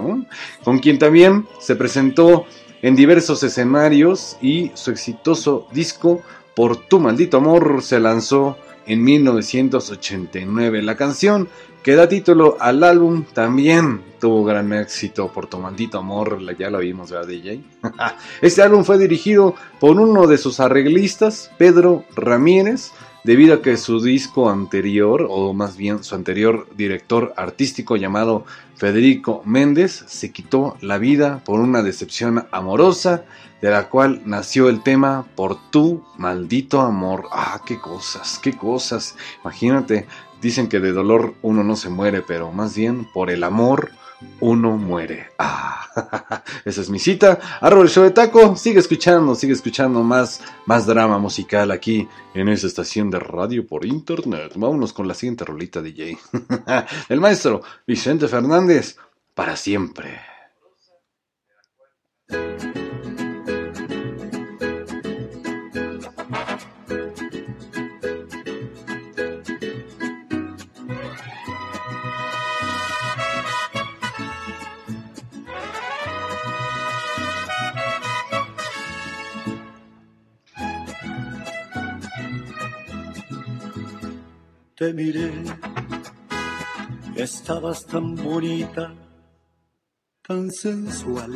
con 0.63 0.79
quien 0.79 1.01
también 1.01 1.47
se 1.59 1.75
presentó 1.75 2.47
en 2.83 2.95
diversos 2.95 3.43
escenarios 3.43 4.37
y 4.41 4.71
su 4.75 4.93
exitoso 4.93 5.67
disco 5.73 6.23
Por 6.55 6.77
tu 6.87 7.01
maldito 7.01 7.39
amor 7.39 7.83
se 7.83 7.99
lanzó 7.99 8.57
en 8.87 9.03
1989. 9.03 10.83
La 10.83 10.97
canción 10.97 11.49
que 11.87 11.95
da 11.95 12.09
título 12.09 12.57
al 12.59 12.83
álbum, 12.83 13.23
también 13.33 14.03
tuvo 14.19 14.43
gran 14.43 14.73
éxito 14.73 15.31
por 15.33 15.47
Tu 15.47 15.57
Maldito 15.61 15.99
Amor, 15.99 16.41
ya 16.59 16.69
lo 16.69 16.81
vimos, 16.81 17.13
¿verdad, 17.13 17.29
DJ? 17.29 17.63
este 18.43 18.61
álbum 18.61 18.83
fue 18.83 18.99
dirigido 18.99 19.55
por 19.79 20.01
uno 20.01 20.27
de 20.27 20.37
sus 20.37 20.59
arreglistas, 20.59 21.53
Pedro 21.59 22.05
Ramírez, 22.17 22.91
debido 23.23 23.55
a 23.55 23.63
que 23.63 23.77
su 23.77 24.01
disco 24.01 24.51
anterior, 24.51 25.29
o 25.31 25.53
más 25.53 25.77
bien 25.77 26.03
su 26.03 26.17
anterior 26.17 26.67
director 26.77 27.33
artístico 27.37 27.95
llamado 27.95 28.45
Federico 28.75 29.43
Méndez, 29.45 30.05
se 30.09 30.33
quitó 30.33 30.77
la 30.81 30.99
vida 30.99 31.43
por 31.45 31.61
una 31.61 31.85
decepción 31.85 32.49
amorosa, 32.51 33.27
de 33.63 33.71
la 33.71 33.89
cual 33.89 34.23
nació 34.27 34.69
el 34.69 34.83
tema 34.83 35.27
Por 35.35 35.71
tu 35.71 36.05
maldito 36.19 36.81
amor. 36.83 37.25
Ah, 37.33 37.63
qué 37.67 37.81
cosas, 37.81 38.39
qué 38.43 38.53
cosas. 38.57 39.17
Imagínate, 39.43 40.07
Dicen 40.41 40.69
que 40.69 40.81
de 40.81 40.93
dolor 40.93 41.35
uno 41.43 41.65
no 41.65 41.77
se 41.77 41.89
muere, 41.89 42.23
pero 42.23 42.53
más 42.53 42.77
bien 42.77 43.07
por 43.13 43.31
el 43.31 43.45
amor 43.45 43.91
uno 44.41 44.77
muere. 44.77 45.29
Ah, 45.39 46.43
esa 46.65 46.81
es 46.81 46.91
mi 46.91 46.99
cita. 46.99 47.39
El 47.63 47.89
show 47.89 48.05
de 48.05 48.11
taco. 48.11 48.57
Sigue 48.57 48.81
escuchando, 48.81 49.35
sigue 49.35 49.53
escuchando 49.53 50.03
más, 50.03 50.41
más 50.67 50.87
drama 50.87 51.19
musical 51.19 51.71
aquí 51.71 52.09
en 52.35 52.49
esa 52.49 52.67
estación 52.67 53.11
de 53.11 53.19
radio 53.19 53.67
por 53.67 53.85
internet. 53.85 54.53
Vámonos 54.57 54.93
con 54.93 55.09
la 55.09 55.15
siguiente 55.15 55.45
rolita 55.45 55.83
DJ. 55.83 56.19
el 57.09 57.21
maestro 57.21 57.63
Vicente 57.87 58.29
Fernández, 58.29 58.97
para 59.35 59.57
siempre. 59.57 60.21
Te 84.77 84.93
miré, 84.93 85.33
estabas 87.17 87.87
tan 87.87 88.15
bonita, 88.15 88.93
tan 90.21 90.51
sensual. 90.51 91.33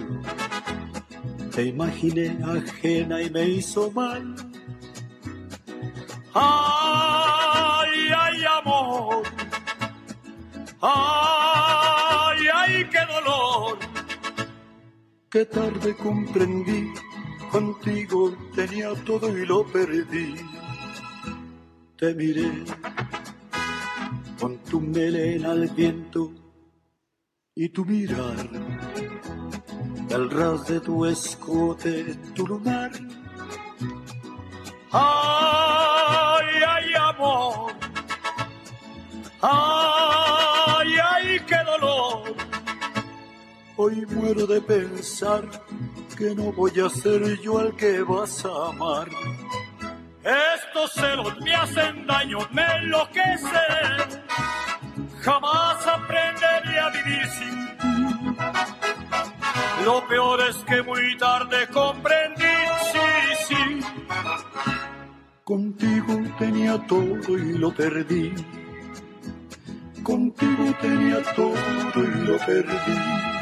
Te 1.55 1.65
imaginé 1.65 2.39
ajena 2.45 3.23
y 3.23 3.31
me 3.31 3.49
hizo 3.49 3.91
mal. 3.93 4.37
Ay, 6.35 7.91
ay, 8.25 8.45
amor. 8.61 9.23
Ay, 10.83 12.47
ay, 12.55 12.89
qué 12.93 13.01
dolor. 13.15 13.79
Qué 15.31 15.47
tarde 15.47 15.97
comprendí, 15.97 16.93
contigo 17.51 18.37
tenía 18.55 18.93
todo 19.07 19.37
y 19.37 19.47
lo 19.47 19.67
perdí. 19.67 20.35
Te 21.97 22.15
miré 22.15 22.65
tu 24.71 24.81
melena 24.81 25.51
al 25.51 25.67
viento 25.71 26.31
y 27.57 27.69
tu 27.71 27.85
mirar, 27.85 28.37
el 30.11 30.31
ras 30.31 30.69
de 30.69 30.79
tu 30.81 31.05
escote, 31.07 32.15
tu 32.37 32.47
lunar. 32.47 32.93
Ay, 34.93 36.49
ay, 36.75 36.95
amor, 36.95 37.73
ay, 39.43 40.91
ay, 41.13 41.41
qué 41.49 41.59
dolor. 41.67 42.37
Hoy 43.77 44.07
muero 44.07 44.47
de 44.47 44.61
pensar 44.61 45.43
que 46.17 46.33
no 46.33 46.53
voy 46.53 46.79
a 46.79 46.89
ser 46.89 47.41
yo 47.41 47.61
el 47.61 47.75
que 47.75 48.03
vas 48.03 48.45
a 48.45 48.69
amar. 48.69 49.09
Estos 50.23 50.93
celos 50.93 51.41
me 51.41 51.55
hacen 51.55 52.07
daño, 52.07 52.39
me 52.53 52.63
enloquecen. 52.77 54.10
Jamás 55.23 55.87
aprenderé 55.87 56.81
a 56.81 56.91
vivir 56.91 57.27
sin 57.27 57.67
ti. 57.79 58.37
Lo 59.85 60.07
peor 60.09 60.41
es 60.49 60.57
que 60.69 60.83
muy 60.83 61.17
tarde 61.19 61.67
comprendí, 61.69 62.57
sí, 62.93 63.47
sí. 63.49 63.81
Contigo 65.45 66.15
tenía 66.39 66.79
todo 66.87 67.37
y 67.37 67.59
lo 67.59 67.75
perdí. 67.75 68.33
Contigo 70.03 70.65
tenía 70.81 71.23
todo 71.35 71.55
y 71.97 72.27
lo 72.27 72.39
perdí. 72.39 73.40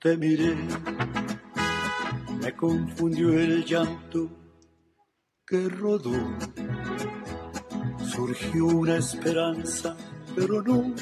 Te 0.00 0.16
miré, 0.16 0.56
me 2.40 2.56
confundió 2.56 3.38
el 3.38 3.64
llanto 3.66 4.30
que 5.46 5.68
rodó. 5.68 6.18
Surgió 8.10 8.64
una 8.64 8.96
esperanza, 8.96 9.94
pero 10.34 10.62
no. 10.62 10.94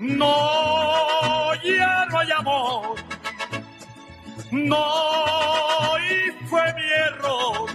No, 0.00 1.54
ya 1.62 2.06
no 2.10 2.18
hay 2.18 2.30
amor. 2.30 2.96
No, 4.50 5.98
y 5.98 6.46
fue 6.46 6.62
mi 6.74 6.82
error. 7.08 7.70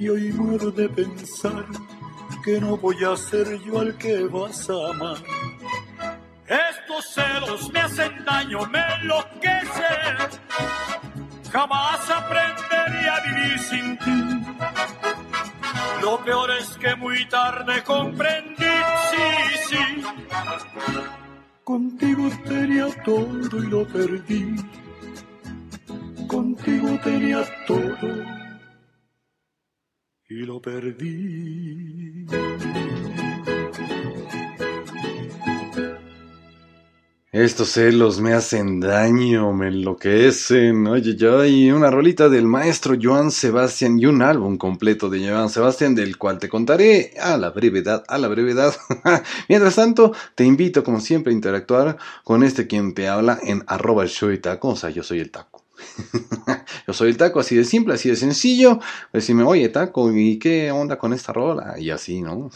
Y 0.00 0.08
hoy 0.08 0.32
muero 0.32 0.72
de 0.72 0.88
pensar 0.88 1.66
que 2.44 2.60
no 2.60 2.76
voy 2.76 2.96
a 3.04 3.16
ser 3.16 3.60
yo 3.62 3.78
al 3.78 3.96
que 3.96 4.24
vas 4.24 4.68
a 4.70 4.90
amar. 4.90 5.18
Estos 6.48 7.12
celos 7.12 7.70
me 7.72 7.80
hacen 7.80 8.24
daño, 8.24 8.60
me 8.66 8.80
enloquecen. 8.94 10.16
Jamás 11.52 12.10
aprendería 12.10 13.14
a 13.14 13.20
vivir 13.20 13.58
sin 13.58 13.98
ti. 13.98 14.38
Lo 16.02 16.24
peor 16.24 16.50
es 16.52 16.70
que 16.78 16.94
muy 16.96 17.28
tarde 17.28 17.82
comprendí, 17.84 18.64
sí, 19.10 19.58
sí. 19.68 20.02
Contigo 21.64 22.30
tenía 22.46 22.86
todo 23.04 23.58
y 23.58 23.66
lo 23.66 23.86
perdí. 23.86 24.56
Contigo 26.26 26.98
tenía 27.04 27.44
todo 27.66 28.08
y 30.30 30.34
lo 30.46 30.60
perdí. 30.62 32.26
Estos 37.40 37.68
celos 37.68 38.20
me 38.20 38.32
hacen 38.32 38.80
daño, 38.80 39.52
me 39.52 39.68
enloquecen. 39.68 40.84
Oye, 40.88 41.14
yo 41.14 41.38
hay 41.38 41.70
una 41.70 41.88
rolita 41.88 42.28
del 42.28 42.48
maestro 42.48 42.96
Joan 43.00 43.30
Sebastián 43.30 43.96
y 43.96 44.06
un 44.06 44.22
álbum 44.22 44.58
completo 44.58 45.08
de 45.08 45.24
Joan 45.24 45.48
Sebastián 45.48 45.94
del 45.94 46.18
cual 46.18 46.40
te 46.40 46.48
contaré 46.48 47.12
a 47.22 47.36
la 47.36 47.50
brevedad, 47.50 48.02
a 48.08 48.18
la 48.18 48.26
brevedad. 48.26 48.74
Mientras 49.48 49.76
tanto, 49.76 50.12
te 50.34 50.44
invito 50.44 50.82
como 50.82 50.98
siempre 50.98 51.32
a 51.32 51.36
interactuar 51.36 51.96
con 52.24 52.42
este 52.42 52.66
quien 52.66 52.92
te 52.92 53.06
habla 53.06 53.38
en 53.40 53.62
arroba 53.68 54.02
el 54.02 54.08
show 54.08 54.32
y 54.32 54.38
taco, 54.38 54.70
o 54.70 54.76
sea, 54.76 54.90
yo 54.90 55.04
soy 55.04 55.20
el 55.20 55.30
taco. 55.30 55.57
Yo 56.86 56.92
soy 56.92 57.10
el 57.10 57.16
taco, 57.16 57.40
así 57.40 57.56
de 57.56 57.64
simple, 57.64 57.94
así 57.94 58.08
de 58.08 58.16
sencillo. 58.16 58.80
Decirme, 59.12 59.42
oye, 59.42 59.68
taco, 59.68 60.12
¿y 60.12 60.38
qué 60.38 60.70
onda 60.70 60.98
con 60.98 61.12
esta 61.12 61.32
rola? 61.32 61.78
Y 61.78 61.90
así, 61.90 62.22
¿no? 62.22 62.50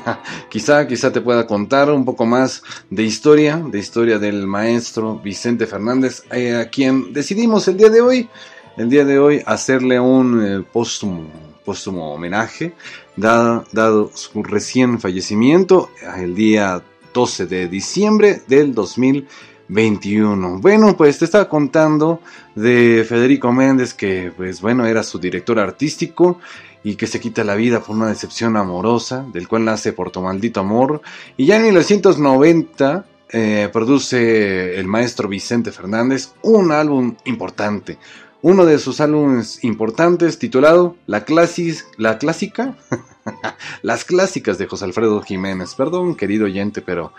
quizá, 0.50 0.86
quizá 0.86 1.12
te 1.12 1.20
pueda 1.20 1.46
contar 1.46 1.90
un 1.90 2.04
poco 2.04 2.26
más 2.26 2.62
de 2.90 3.04
historia, 3.04 3.56
de 3.56 3.78
historia 3.78 4.18
del 4.18 4.46
maestro 4.46 5.18
Vicente 5.18 5.66
Fernández, 5.66 6.22
eh, 6.30 6.56
a 6.56 6.68
quien 6.68 7.12
decidimos 7.12 7.68
el 7.68 7.76
día 7.76 7.90
de 7.90 8.00
hoy, 8.00 8.28
el 8.76 8.88
día 8.88 9.04
de 9.04 9.18
hoy, 9.18 9.42
hacerle 9.46 9.98
un 9.98 10.42
eh, 10.44 10.64
póstumo, 10.72 11.30
póstumo 11.64 12.12
homenaje, 12.14 12.74
dado, 13.16 13.64
dado 13.72 14.10
su 14.14 14.42
recién 14.42 15.00
fallecimiento, 15.00 15.90
el 16.16 16.34
día 16.34 16.82
12 17.14 17.46
de 17.46 17.68
diciembre 17.68 18.42
del 18.46 18.74
2020 18.74 19.48
21. 19.68 20.58
Bueno, 20.60 20.96
pues 20.96 21.18
te 21.18 21.26
estaba 21.26 21.48
contando 21.48 22.20
de 22.58 23.04
Federico 23.08 23.52
Méndez 23.52 23.94
que, 23.94 24.32
pues 24.36 24.60
bueno, 24.60 24.86
era 24.86 25.02
su 25.02 25.18
director 25.18 25.58
artístico 25.58 26.38
y 26.82 26.96
que 26.96 27.06
se 27.06 27.20
quita 27.20 27.44
la 27.44 27.54
vida 27.54 27.80
por 27.80 27.96
una 27.96 28.08
decepción 28.08 28.56
amorosa, 28.56 29.24
del 29.32 29.48
cual 29.48 29.64
nace 29.64 29.92
por 29.92 30.10
tu 30.10 30.20
maldito 30.20 30.60
amor. 30.60 31.00
Y 31.36 31.46
ya 31.46 31.56
en 31.56 31.64
1990 31.64 33.04
eh, 33.30 33.68
produce 33.72 34.78
el 34.78 34.86
maestro 34.86 35.28
Vicente 35.28 35.72
Fernández 35.72 36.32
un 36.42 36.72
álbum 36.72 37.16
importante. 37.24 37.98
Uno 38.40 38.64
de 38.64 38.78
sus 38.78 39.00
álbumes 39.00 39.64
importantes 39.64 40.38
titulado 40.38 40.96
La, 41.06 41.24
clasis, 41.24 41.86
la 41.96 42.18
Clásica. 42.18 42.76
Las 43.82 44.04
clásicas 44.04 44.58
de 44.58 44.66
José 44.66 44.84
Alfredo 44.84 45.20
Jiménez. 45.22 45.74
Perdón, 45.74 46.14
querido 46.14 46.46
oyente, 46.46 46.80
pero 46.80 47.12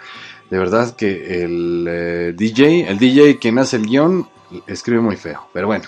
de 0.50 0.58
verdad 0.58 0.96
que 0.96 1.44
el 1.44 1.86
eh, 1.88 2.34
DJ, 2.36 2.90
el 2.90 2.98
DJ 2.98 3.38
quien 3.38 3.60
hace 3.60 3.76
el 3.76 3.86
guion, 3.86 4.28
escribe 4.68 5.02
muy 5.02 5.16
feo, 5.16 5.47
pero 5.54 5.68
bueno. 5.68 5.86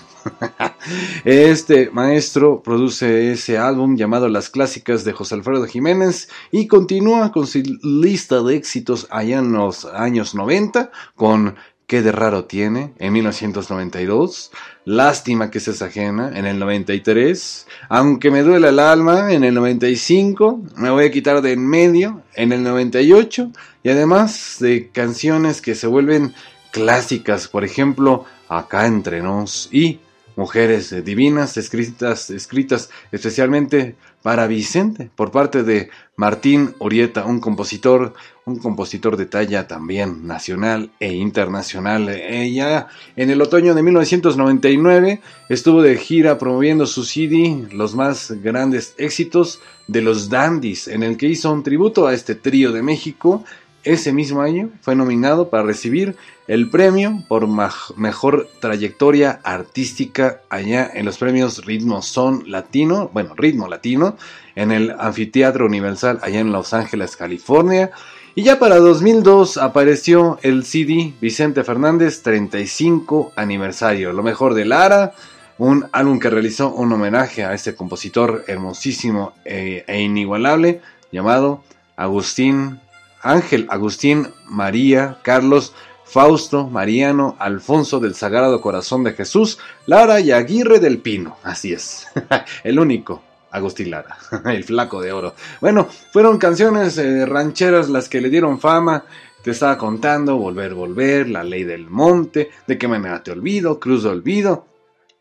este 1.24 1.90
maestro 1.90 2.62
produce 2.62 3.32
ese 3.32 3.58
álbum 3.58 3.96
llamado 3.96 4.28
Las 4.28 4.50
Clásicas 4.50 5.04
de 5.04 5.12
José 5.12 5.34
Alfredo 5.34 5.66
Jiménez 5.66 6.28
y 6.50 6.66
continúa 6.66 7.32
con 7.32 7.46
su 7.46 7.62
lista 7.82 8.42
de 8.42 8.56
éxitos 8.56 9.06
allá 9.10 9.38
en 9.38 9.52
los 9.52 9.84
años 9.84 10.34
90 10.34 10.90
con 11.14 11.56
Qué 11.86 12.00
de 12.00 12.12
raro 12.12 12.46
tiene 12.46 12.94
en 12.98 13.12
1992, 13.12 14.50
Lástima 14.86 15.50
que 15.50 15.60
se 15.60 15.84
ajena 15.84 16.30
en 16.34 16.46
el 16.46 16.58
93, 16.58 17.66
Aunque 17.90 18.30
me 18.30 18.42
duele 18.42 18.68
el 18.68 18.78
alma 18.78 19.30
en 19.32 19.44
el 19.44 19.52
95, 19.52 20.62
Me 20.76 20.88
voy 20.88 21.04
a 21.04 21.10
quitar 21.10 21.42
de 21.42 21.52
en 21.52 21.66
medio 21.66 22.22
en 22.34 22.52
el 22.52 22.62
98 22.62 23.50
y 23.82 23.90
además 23.90 24.56
de 24.60 24.90
canciones 24.90 25.60
que 25.60 25.74
se 25.74 25.86
vuelven 25.86 26.32
clásicas, 26.70 27.46
por 27.48 27.64
ejemplo, 27.64 28.24
Acá 28.58 28.86
entre 28.86 29.22
nos 29.22 29.68
y 29.72 29.98
Mujeres 30.36 31.04
Divinas, 31.04 31.56
escritas, 31.56 32.30
escritas 32.30 32.90
especialmente 33.10 33.96
para 34.22 34.46
Vicente 34.46 35.10
por 35.14 35.30
parte 35.30 35.62
de 35.62 35.90
Martín 36.16 36.74
Orieta, 36.78 37.26
un 37.26 37.40
compositor, 37.40 38.14
un 38.46 38.58
compositor 38.58 39.16
de 39.16 39.26
talla 39.26 39.66
también 39.66 40.26
nacional 40.26 40.90
e 41.00 41.12
internacional. 41.12 42.08
Ella 42.08 42.88
en 43.16 43.30
el 43.30 43.42
otoño 43.42 43.74
de 43.74 43.82
1999 43.82 45.20
estuvo 45.48 45.82
de 45.82 45.96
gira 45.96 46.38
promoviendo 46.38 46.86
su 46.86 47.04
CD, 47.04 47.68
los 47.72 47.94
más 47.94 48.32
grandes 48.42 48.94
éxitos 48.98 49.60
de 49.86 50.00
los 50.00 50.30
Dandies, 50.30 50.88
en 50.88 51.02
el 51.02 51.16
que 51.16 51.26
hizo 51.26 51.52
un 51.52 51.62
tributo 51.62 52.06
a 52.06 52.14
este 52.14 52.34
trío 52.34 52.72
de 52.72 52.82
México 52.82 53.44
ese 53.84 54.12
mismo 54.12 54.42
año 54.42 54.70
fue 54.80 54.94
nominado 54.94 55.50
para 55.50 55.64
recibir 55.64 56.16
el 56.46 56.70
premio 56.70 57.24
por 57.28 57.48
mejor 57.96 58.48
trayectoria 58.60 59.40
artística 59.42 60.40
allá 60.50 60.90
en 60.92 61.04
los 61.04 61.18
premios 61.18 61.64
Ritmo 61.64 62.02
Son 62.02 62.44
Latino, 62.50 63.10
bueno, 63.12 63.34
Ritmo 63.36 63.68
Latino, 63.68 64.16
en 64.54 64.72
el 64.72 64.94
Anfiteatro 64.98 65.66
Universal 65.66 66.20
allá 66.22 66.40
en 66.40 66.52
Los 66.52 66.74
Ángeles, 66.74 67.16
California. 67.16 67.90
Y 68.34 68.42
ya 68.42 68.58
para 68.58 68.76
2002 68.76 69.58
apareció 69.58 70.38
el 70.42 70.64
CD 70.64 71.14
Vicente 71.20 71.64
Fernández 71.64 72.22
35 72.22 73.32
aniversario, 73.36 74.12
lo 74.12 74.22
mejor 74.22 74.54
de 74.54 74.64
Lara, 74.64 75.14
un 75.58 75.86
álbum 75.92 76.18
que 76.18 76.30
realizó 76.30 76.72
un 76.72 76.92
homenaje 76.92 77.44
a 77.44 77.54
este 77.54 77.74
compositor 77.74 78.44
hermosísimo 78.46 79.32
e, 79.44 79.84
e 79.86 80.00
inigualable 80.00 80.80
llamado 81.12 81.62
Agustín 81.94 82.80
Ángel, 83.22 83.66
Agustín, 83.70 84.28
María, 84.46 85.18
Carlos, 85.22 85.72
Fausto, 86.04 86.66
Mariano, 86.66 87.36
Alfonso 87.38 88.00
del 88.00 88.14
Sagrado 88.14 88.60
Corazón 88.60 89.04
de 89.04 89.12
Jesús, 89.12 89.58
Lara 89.86 90.20
y 90.20 90.30
Aguirre 90.30 90.78
del 90.78 90.98
Pino. 90.98 91.38
Así 91.42 91.72
es, 91.72 92.06
el 92.64 92.78
único. 92.78 93.22
Agustín 93.50 93.90
Lara, 93.90 94.16
el 94.46 94.64
flaco 94.64 95.00
de 95.00 95.12
oro. 95.12 95.34
Bueno, 95.60 95.86
fueron 96.10 96.38
canciones 96.38 96.96
eh, 96.96 97.26
rancheras 97.26 97.90
las 97.90 98.08
que 98.08 98.20
le 98.20 98.30
dieron 98.30 98.58
fama. 98.58 99.04
Te 99.42 99.50
estaba 99.50 99.76
contando, 99.76 100.36
Volver, 100.36 100.74
Volver, 100.74 101.28
La 101.28 101.44
Ley 101.44 101.64
del 101.64 101.90
Monte, 101.90 102.50
De 102.66 102.78
qué 102.78 102.88
manera 102.88 103.22
te 103.22 103.30
olvido, 103.30 103.78
Cruz 103.78 104.04
de 104.04 104.10
Olvido, 104.10 104.66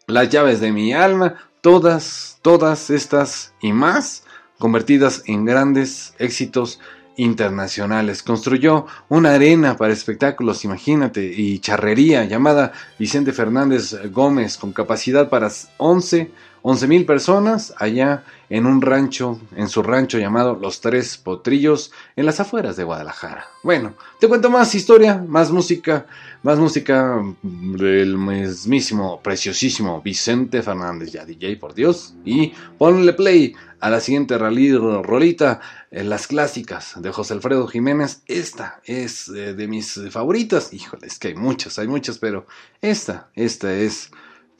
Las 0.07 0.29
llaves 0.29 0.61
de 0.61 0.71
mi 0.71 0.93
alma, 0.93 1.35
todas, 1.59 2.39
todas 2.41 2.89
estas 2.89 3.53
y 3.61 3.73
más 3.73 4.23
convertidas 4.59 5.23
en 5.25 5.43
grandes 5.43 6.13
éxitos 6.19 6.79
internacionales. 7.21 8.23
Construyó 8.23 8.87
una 9.09 9.33
arena 9.33 9.77
para 9.77 9.93
espectáculos, 9.93 10.65
imagínate, 10.65 11.23
y 11.23 11.59
charrería 11.59 12.25
llamada 12.25 12.73
Vicente 12.97 13.31
Fernández 13.31 13.95
Gómez, 14.11 14.57
con 14.57 14.73
capacidad 14.73 15.29
para 15.29 15.49
11 15.77 16.31
11 16.63 16.87
mil 16.87 17.05
personas 17.05 17.73
allá 17.77 18.23
en 18.51 18.65
un 18.65 18.81
rancho, 18.81 19.39
en 19.55 19.69
su 19.69 19.81
rancho 19.81 20.19
llamado 20.19 20.59
Los 20.61 20.81
Tres 20.81 21.17
Potrillos, 21.17 21.93
en 22.17 22.25
las 22.25 22.41
afueras 22.41 22.75
de 22.75 22.83
Guadalajara. 22.83 23.45
Bueno, 23.63 23.93
te 24.19 24.27
cuento 24.27 24.49
más 24.49 24.75
historia, 24.75 25.23
más 25.25 25.51
música, 25.51 26.05
más 26.43 26.59
música 26.59 27.23
del 27.41 28.17
mismísimo, 28.17 29.21
preciosísimo 29.21 30.01
Vicente 30.01 30.61
Fernández, 30.61 31.13
ya 31.13 31.23
DJ 31.23 31.55
por 31.55 31.73
Dios, 31.73 32.13
y 32.25 32.51
ponle 32.77 33.13
play 33.13 33.55
a 33.79 33.89
la 33.89 34.01
siguiente 34.01 34.37
rolita, 34.37 35.61
en 35.89 36.09
las 36.09 36.27
clásicas 36.27 37.01
de 37.01 37.11
José 37.11 37.33
Alfredo 37.33 37.67
Jiménez. 37.67 38.21
Esta 38.27 38.81
es 38.83 39.29
eh, 39.29 39.53
de 39.53 39.67
mis 39.67 39.99
favoritas. 40.09 40.73
Híjole, 40.73 41.07
es 41.07 41.19
que 41.19 41.29
hay 41.29 41.35
muchas, 41.35 41.79
hay 41.79 41.87
muchas, 41.87 42.17
pero 42.17 42.45
esta, 42.81 43.29
esta 43.35 43.73
es 43.73 44.11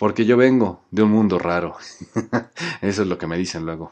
porque 0.02 0.26
yo 0.26 0.36
vengo 0.36 0.82
de 0.90 1.04
un 1.04 1.12
mundo 1.12 1.38
raro. 1.38 1.76
Eso 2.82 3.04
es 3.04 3.08
lo 3.08 3.20
que 3.20 3.28
me 3.28 3.38
dicen 3.38 3.68
luego. 3.68 3.92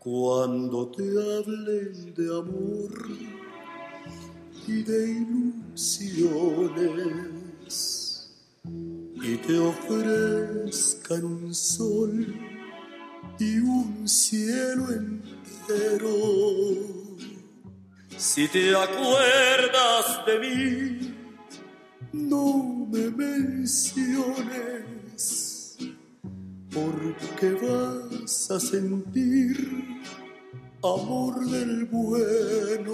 Cuando 0.00 0.88
te 0.90 1.04
hablen 1.04 2.12
de 2.16 2.36
amor 2.36 3.06
y 4.66 4.82
de 4.82 5.08
ilusiones 5.08 6.18
y 9.22 9.36
te 9.36 9.56
ofrezcan 9.56 11.24
un 11.24 11.54
sol 11.54 12.26
y 13.38 13.58
un 13.60 14.08
cielo 14.08 14.88
entero 14.90 16.08
Si 18.18 18.48
te 18.48 18.74
acuerdas 18.74 20.26
de 20.26 20.38
mí, 20.40 21.14
no 22.12 22.84
me 22.90 23.10
menciones, 23.12 24.16
porque 26.74 27.52
vas 27.52 28.50
a 28.50 28.58
sentir 28.58 29.56
amor 30.82 31.46
del 31.46 31.84
bueno. 31.84 32.90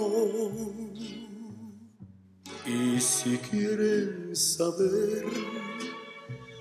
Y 2.67 3.01
si 3.01 3.39
quieres 3.39 4.57
saber 4.57 5.25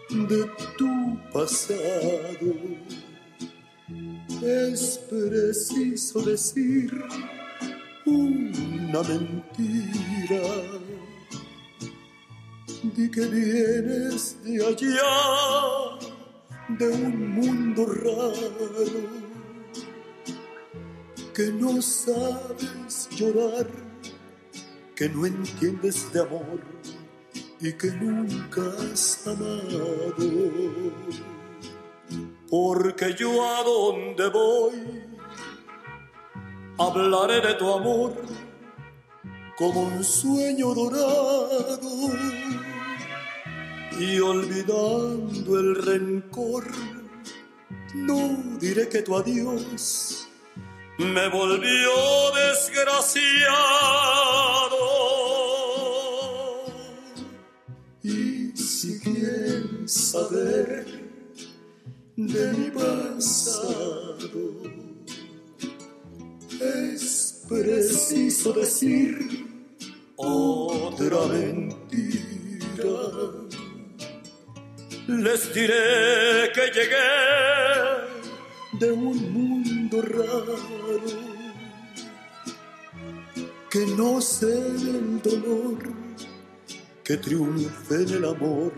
de 0.08 0.50
tu 0.78 1.20
pasado, 1.34 2.54
es 4.42 4.98
preciso 5.10 6.22
decir 6.22 7.04
una 8.14 9.02
mentira. 9.02 10.42
Di 12.94 13.10
que 13.10 13.26
vienes 13.26 14.36
de 14.44 14.64
allá, 14.64 15.98
de 16.68 16.88
un 16.88 17.30
mundo 17.34 17.86
raro, 17.86 19.24
que 21.34 21.50
no 21.50 21.82
sabes 21.82 23.08
llorar, 23.16 23.66
que 24.94 25.08
no 25.08 25.26
entiendes 25.26 26.12
de 26.12 26.20
amor 26.20 26.60
y 27.60 27.72
que 27.72 27.90
nunca 27.92 28.62
has 28.92 29.26
amado. 29.26 30.92
Porque 32.50 33.14
yo 33.18 33.44
a 33.44 33.62
donde 33.64 34.28
voy, 34.28 35.13
hablaré 36.78 37.40
de 37.40 37.54
tu 37.54 37.72
amor 37.72 38.14
como 39.56 39.82
un 39.82 40.02
sueño 40.02 40.74
dorado 40.74 42.10
y 43.98 44.18
olvidando 44.18 45.58
el 45.58 45.76
rencor, 45.76 46.64
no 47.94 48.36
diré 48.58 48.88
que 48.88 49.02
tu 49.02 49.16
adiós 49.16 50.26
me 50.98 51.28
volvió 51.28 51.90
desgraciado. 52.34 53.44
Y 58.02 58.56
si 58.56 59.00
quieres 59.00 59.92
saber 59.92 60.86
de 62.16 62.52
mi 62.52 62.70
pasado, 62.70 64.24
es 66.60 67.42
preciso 67.48 68.52
decir 68.52 69.46
otra 70.16 71.26
mentira. 71.26 72.22
Les 75.06 75.54
diré 75.54 76.50
que 76.54 76.70
llegué 76.72 77.10
de 78.80 78.92
un 78.92 79.32
mundo 79.32 80.02
raro, 80.02 80.56
que 83.70 83.86
no 83.98 84.20
sé 84.20 84.56
el 84.56 85.20
dolor, 85.22 85.78
que 87.02 87.16
triunfe 87.18 87.94
en 88.02 88.08
el 88.08 88.24
amor 88.24 88.72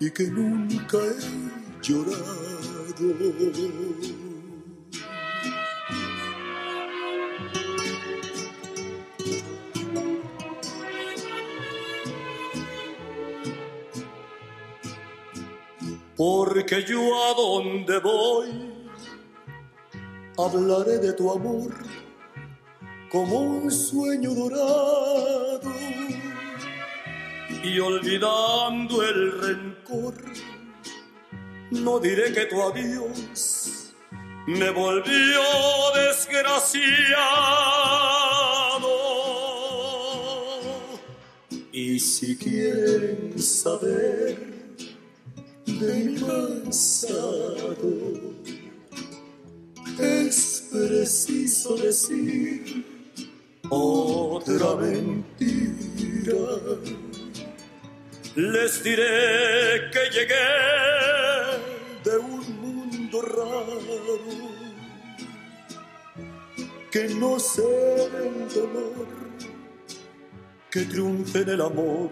y 0.00 0.10
que 0.10 0.24
nunca 0.28 0.98
he 0.98 1.82
llorado. 1.82 2.56
Porque 16.16 16.82
yo 16.84 17.00
a 17.14 17.34
donde 17.34 17.98
voy 18.00 18.72
hablaré 20.38 20.98
de 20.98 21.12
tu 21.12 21.30
amor 21.30 21.72
como 23.10 23.40
un 23.40 23.70
sueño 23.70 24.34
dorado. 24.34 25.72
Y 27.62 27.78
olvidando 27.80 29.02
el 29.02 29.40
rencor 29.40 30.14
no 31.70 31.98
diré 31.98 32.32
que 32.32 32.46
tu 32.46 32.62
adiós 32.62 33.92
me 34.46 34.70
volvió 34.70 35.40
desgraciado. 35.94 36.86
Y 41.72 41.98
si 41.98 42.36
quieren 42.36 43.38
saber 43.38 44.55
de 45.66 46.04
mi 46.04 46.18
pasado. 46.18 47.92
Es 49.98 50.68
preciso 50.70 51.76
decir 51.76 52.84
otra 53.68 54.76
mentira. 54.76 56.34
Les 58.36 58.84
diré 58.84 59.90
que 59.92 60.10
llegué 60.12 60.48
de 62.04 62.18
un 62.18 62.60
mundo 62.60 63.22
raro, 63.22 63.80
que 66.90 67.08
no 67.14 67.38
sé 67.38 67.62
el 67.62 68.48
dolor, 68.54 69.06
que 70.70 70.82
triunfe 70.82 71.40
en 71.40 71.48
el 71.48 71.60
amor 71.62 72.10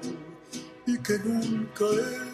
y 0.86 0.98
que 0.98 1.18
nunca 1.18 1.84
he 1.84 2.33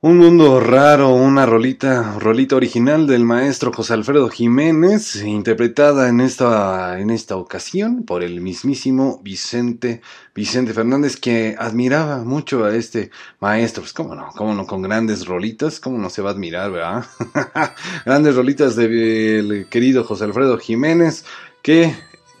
un 0.00 0.18
mundo 0.18 0.60
raro, 0.60 1.14
una 1.14 1.46
rolita, 1.46 2.18
rolita 2.18 2.56
original 2.56 3.06
del 3.06 3.24
maestro 3.24 3.72
José 3.72 3.94
Alfredo 3.94 4.28
Jiménez, 4.28 5.16
interpretada 5.24 6.08
en 6.08 6.20
esta, 6.20 7.00
en 7.00 7.08
esta 7.08 7.36
ocasión 7.36 8.04
por 8.04 8.22
el 8.22 8.42
mismísimo 8.42 9.20
Vicente, 9.24 10.02
Vicente 10.34 10.74
Fernández, 10.74 11.16
que 11.16 11.56
admiraba 11.58 12.24
mucho 12.24 12.64
a 12.64 12.74
este 12.74 13.10
maestro. 13.40 13.82
Pues 13.82 13.94
cómo 13.94 14.14
no, 14.14 14.28
cómo 14.36 14.54
no, 14.54 14.66
con 14.66 14.82
grandes 14.82 15.26
rolitas, 15.26 15.80
cómo 15.80 15.96
no 15.96 16.10
se 16.10 16.20
va 16.20 16.30
a 16.30 16.32
admirar, 16.34 16.70
¿verdad? 16.70 17.06
grandes 18.04 18.36
rolitas 18.36 18.76
del 18.76 19.66
querido 19.70 20.04
José 20.04 20.24
Alfredo 20.24 20.58
Jiménez, 20.58 21.24
que 21.62 21.94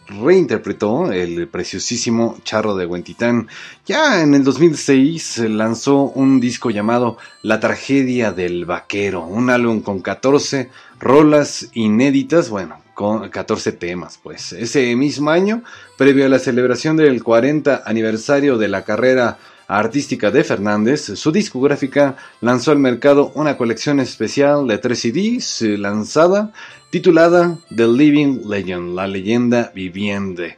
reinterpretó 0.08 1.12
el 1.12 1.48
preciosísimo 1.48 2.38
Charro 2.42 2.76
de 2.76 2.86
Huentitán. 2.86 3.48
Ya 3.86 4.22
en 4.22 4.34
el 4.34 4.44
2006 4.44 5.38
lanzó 5.50 6.02
un 6.02 6.40
disco 6.40 6.70
llamado 6.70 7.18
La 7.42 7.60
tragedia 7.60 8.32
del 8.32 8.64
vaquero, 8.64 9.24
un 9.24 9.50
álbum 9.50 9.80
con 9.80 10.00
14 10.00 10.70
rolas 10.98 11.68
inéditas, 11.74 12.50
bueno, 12.50 12.80
con 12.94 13.28
14 13.28 13.72
temas, 13.72 14.18
pues. 14.22 14.52
Ese 14.52 14.96
mismo 14.96 15.30
año, 15.30 15.62
previo 15.96 16.26
a 16.26 16.28
la 16.28 16.38
celebración 16.38 16.96
del 16.96 17.22
40 17.22 17.82
aniversario 17.84 18.58
de 18.58 18.68
la 18.68 18.84
carrera 18.84 19.38
artística 19.68 20.30
de 20.30 20.42
Fernández, 20.42 21.12
su 21.14 21.30
discográfica 21.30 22.16
lanzó 22.40 22.72
al 22.72 22.78
mercado 22.78 23.30
una 23.34 23.58
colección 23.58 24.00
especial 24.00 24.66
de 24.66 24.78
tres 24.78 25.00
CDs 25.00 25.62
eh, 25.62 25.76
lanzada 25.76 26.52
titulada 26.90 27.58
The 27.76 27.86
Living 27.86 28.48
Legend, 28.48 28.94
la 28.94 29.06
leyenda 29.06 29.70
viviente. 29.74 30.56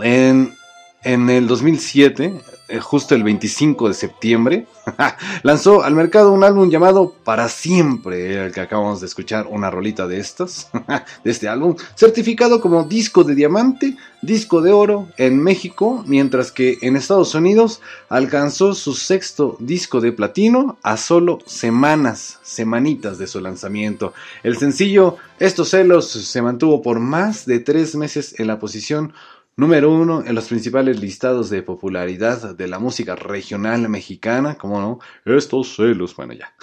En, 0.00 0.54
en 1.02 1.28
el 1.28 1.48
2007, 1.48 2.24
eh, 2.24 2.40
justo 2.80 3.14
el 3.14 3.22
25 3.22 3.88
de 3.88 3.94
septiembre, 3.94 4.66
lanzó 5.42 5.82
al 5.82 5.94
mercado 5.94 6.32
un 6.32 6.44
álbum 6.44 6.70
llamado 6.70 7.14
Para 7.24 7.48
Siempre, 7.48 8.46
el 8.46 8.52
que 8.52 8.60
acabamos 8.60 9.00
de 9.00 9.06
escuchar, 9.06 9.46
una 9.48 9.70
rolita 9.70 10.06
de 10.06 10.18
estos, 10.18 10.68
de 11.24 11.30
este 11.30 11.48
álbum, 11.48 11.76
certificado 11.94 12.60
como 12.60 12.84
disco 12.84 13.24
de 13.24 13.34
diamante, 13.34 13.96
disco 14.22 14.60
de 14.60 14.72
oro 14.72 15.08
en 15.16 15.42
México, 15.42 16.04
mientras 16.06 16.52
que 16.52 16.78
en 16.82 16.96
Estados 16.96 17.34
Unidos 17.34 17.80
alcanzó 18.08 18.74
su 18.74 18.94
sexto 18.94 19.56
disco 19.58 20.00
de 20.00 20.12
platino 20.12 20.78
a 20.82 20.96
solo 20.96 21.40
semanas, 21.44 22.38
semanitas 22.42 23.18
de 23.18 23.26
su 23.26 23.40
lanzamiento. 23.40 24.12
El 24.42 24.56
sencillo 24.58 25.16
Estos 25.38 25.70
celos 25.70 26.08
se 26.08 26.42
mantuvo 26.42 26.82
por 26.82 27.00
más 27.00 27.46
de 27.46 27.58
tres 27.58 27.96
meses 27.96 28.38
en 28.38 28.46
la 28.46 28.60
posición 28.60 29.12
Número 29.54 29.90
uno 29.90 30.24
en 30.26 30.34
los 30.34 30.48
principales 30.48 30.98
listados 30.98 31.50
de 31.50 31.62
popularidad 31.62 32.56
de 32.56 32.68
la 32.68 32.78
música 32.78 33.16
regional 33.16 33.86
mexicana, 33.86 34.56
como 34.56 34.80
no, 34.80 34.98
estos 35.26 35.76
celos, 35.76 36.16
bueno 36.16 36.32
ya. 36.32 36.54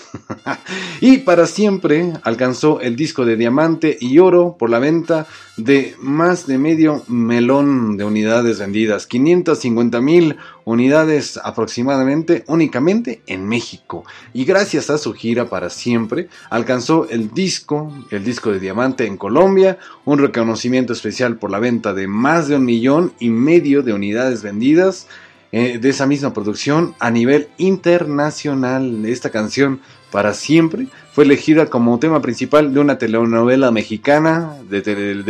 y 1.00 1.20
para 1.20 1.46
siempre 1.46 2.14
alcanzó 2.24 2.82
el 2.82 2.96
disco 2.96 3.26
de 3.26 3.36
diamante 3.36 3.96
y 4.02 4.18
oro 4.18 4.58
por 4.58 4.72
la 4.72 4.80
venta 4.80 5.28
de 5.64 5.96
más 6.00 6.48
de 6.48 6.58
medio 6.58 7.04
melón 7.08 7.98
de 7.98 8.06
unidades 8.06 8.60
vendidas, 8.60 9.08
550 9.08 10.00
mil 10.02 10.38
unidades 10.64 11.40
aproximadamente 11.44 12.44
únicamente 12.48 13.22
en 13.28 13.48
México. 13.48 14.06
Y 14.34 14.46
gracias 14.46 14.90
a 14.90 14.98
su 14.98 15.14
gira 15.14 15.50
para 15.50 15.70
siempre, 15.70 16.30
alcanzó 16.50 17.10
el 17.10 17.32
disco, 17.34 17.94
el 18.12 18.24
disco 18.24 18.52
de 18.52 18.60
diamante 18.60 19.06
en 19.06 19.18
Colombia, 19.18 19.78
un 20.06 20.20
reconocimiento 20.20 20.94
especial 20.94 21.38
por 21.38 21.52
la 21.52 21.60
venta 21.60 21.94
de 21.94 22.08
más 22.08 22.48
de 22.48 22.56
un 22.56 22.66
millón 22.66 23.14
y 23.20 23.30
medio 23.30 23.84
de 23.84 23.94
unidades 23.94 24.44
vendidas 24.44 25.08
eh, 25.52 25.80
de 25.80 25.90
esa 25.90 26.06
misma 26.06 26.32
producción 26.32 26.96
a 27.00 27.10
nivel 27.10 27.48
internacional. 27.58 29.04
Esta 29.06 29.32
canción 29.32 29.82
para 30.12 30.34
siempre 30.34 30.88
fue 31.14 31.24
elegida 31.24 31.68
como 31.68 32.00
tema 32.00 32.22
principal 32.22 32.74
de 32.74 32.80
una 32.80 32.98
telenovela 32.98 33.72
mexicana 33.72 34.56
de, 34.70 34.82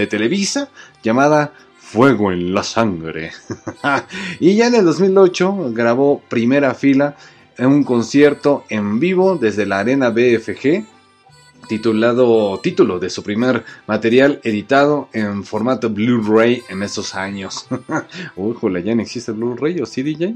Televisa 0.07 0.69
llamada 1.03 1.53
Fuego 1.77 2.31
en 2.31 2.53
la 2.53 2.63
Sangre. 2.63 3.31
y 4.39 4.55
ya 4.55 4.67
en 4.67 4.75
el 4.75 4.85
2008 4.85 5.71
grabó 5.73 6.21
primera 6.29 6.73
fila 6.73 7.15
en 7.57 7.67
un 7.67 7.83
concierto 7.83 8.63
en 8.69 8.99
vivo 8.99 9.37
desde 9.37 9.65
la 9.65 9.79
Arena 9.79 10.09
BFG 10.09 10.98
titulado 11.69 12.59
título 12.61 12.99
de 12.99 13.11
su 13.11 13.21
primer 13.21 13.63
material 13.85 14.41
editado 14.43 15.07
en 15.13 15.43
formato 15.43 15.89
Blu-ray 15.89 16.63
en 16.67 16.81
esos 16.81 17.13
años. 17.13 17.67
¿ya 18.83 18.95
no 18.95 19.01
existe 19.01 19.31
Blu-ray 19.31 19.79
o 19.79 19.85
CDJ? 19.85 20.33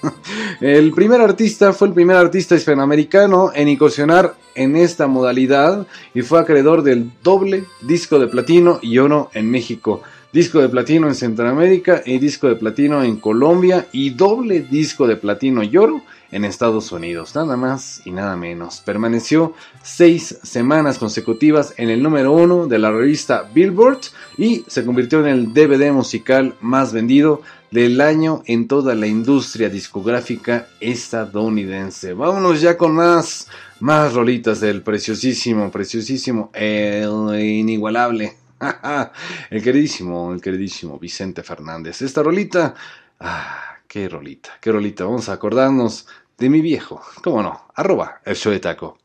el 0.60 0.92
primer 0.92 1.20
artista 1.20 1.72
fue 1.72 1.88
el 1.88 1.94
primer 1.94 2.16
artista 2.16 2.54
hispanoamericano 2.54 3.50
en 3.54 3.68
incursionar 3.68 4.36
en 4.54 4.76
esta 4.76 5.08
modalidad 5.08 5.86
y 6.14 6.22
fue 6.22 6.38
acreedor 6.38 6.82
del 6.82 7.10
doble 7.24 7.64
disco 7.82 8.20
de 8.20 8.28
platino 8.28 8.78
y 8.80 8.98
oro 8.98 9.30
en 9.34 9.50
México 9.50 10.02
disco 10.32 10.60
de 10.60 10.68
platino 10.68 11.08
en 11.08 11.14
Centroamérica 11.14 12.02
y 12.04 12.18
disco 12.18 12.48
de 12.48 12.56
platino 12.56 13.02
en 13.02 13.16
Colombia 13.16 13.86
y 13.92 14.10
doble 14.10 14.60
disco 14.60 15.06
de 15.06 15.16
platino 15.16 15.62
y 15.62 15.74
oro 15.76 16.02
en 16.30 16.44
Estados 16.44 16.92
Unidos, 16.92 17.34
nada 17.34 17.56
más 17.56 18.02
y 18.04 18.10
nada 18.10 18.36
menos. 18.36 18.80
Permaneció 18.80 19.54
seis 19.82 20.38
semanas 20.42 20.98
consecutivas 20.98 21.74
en 21.76 21.90
el 21.90 22.02
número 22.02 22.32
uno 22.32 22.66
de 22.66 22.78
la 22.78 22.90
revista 22.90 23.48
Billboard 23.54 24.00
y 24.36 24.64
se 24.66 24.84
convirtió 24.84 25.20
en 25.20 25.26
el 25.26 25.54
DVD 25.54 25.92
musical 25.92 26.54
más 26.60 26.92
vendido 26.92 27.42
del 27.70 28.00
año 28.00 28.42
en 28.46 28.66
toda 28.66 28.94
la 28.94 29.06
industria 29.06 29.68
discográfica 29.68 30.68
estadounidense. 30.80 32.14
Vámonos 32.14 32.60
ya 32.60 32.76
con 32.76 32.94
más, 32.94 33.48
más 33.80 34.14
rolitas 34.14 34.60
del 34.60 34.82
preciosísimo, 34.82 35.70
preciosísimo, 35.70 36.50
el 36.54 37.40
inigualable. 37.40 38.36
el 39.50 39.62
queridísimo, 39.62 40.32
el 40.32 40.40
queridísimo 40.40 40.98
Vicente 40.98 41.42
Fernández. 41.42 42.02
Esta 42.02 42.22
rolita, 42.22 42.74
ah, 43.20 43.67
qué 43.88 44.08
rolita, 44.08 44.50
qué 44.60 44.70
rolita. 44.70 45.04
Vamos 45.04 45.28
a 45.28 45.32
acordarnos 45.32 46.06
de 46.36 46.50
mi 46.50 46.60
viejo, 46.60 47.02
cómo 47.24 47.42
no, 47.42 47.66
arroba 47.74 48.20
el 48.24 48.36
show 48.36 48.52
de 48.52 48.60
taco. 48.60 48.98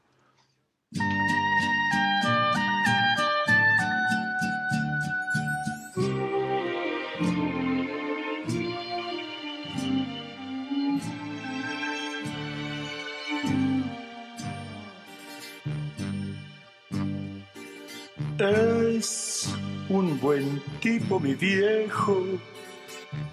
Es 18.37 19.53
un 19.89 20.19
buen 20.19 20.61
tipo, 20.81 21.19
mi 21.19 21.33
viejo, 21.33 22.25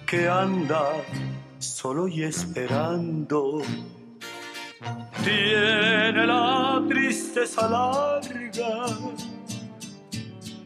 que 0.07 0.29
anda 0.29 0.93
solo 1.61 2.07
y 2.07 2.23
esperando. 2.23 3.61
Tiene 5.23 6.25
la 6.25 6.83
tristeza 6.89 7.69
larga 7.69 8.87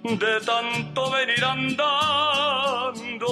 de 0.04 0.40
tanto 0.46 1.12
venir 1.12 1.44
andando. 1.44 3.28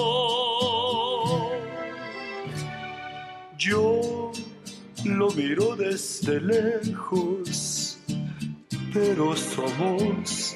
Yo 3.56 4.32
lo 5.04 5.30
miro 5.30 5.74
desde 5.76 6.40
lejos, 6.40 7.98
pero 8.92 9.34
somos 9.34 10.54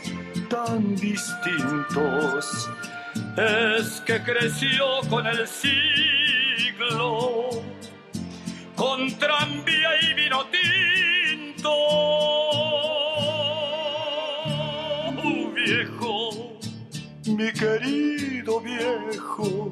tan 0.50 0.94
distintos. 0.96 2.68
Es 3.36 4.02
que 4.02 4.22
creció 4.22 5.00
con 5.08 5.26
el 5.26 5.46
con 8.76 9.18
tranvía 9.18 9.90
y 10.02 10.14
vino 10.14 10.44
tinto. 10.46 11.74
viejo, 15.54 16.30
mi 17.26 17.52
querido 17.52 18.60
viejo, 18.60 19.70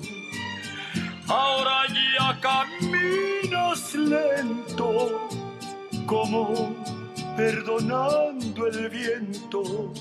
ahora 1.29 1.87
ya 1.89 2.39
caminas 2.41 3.95
lento, 3.95 5.29
como 6.07 6.75
perdonando 7.37 8.67
el 8.67 8.91
viento 8.91 9.93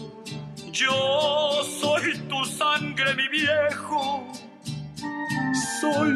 yo 0.75 1.63
soy 1.79 2.17
tu 2.27 2.43
sangre, 2.43 3.15
mi 3.15 3.29
viejo. 3.29 4.27
Soy 5.79 6.11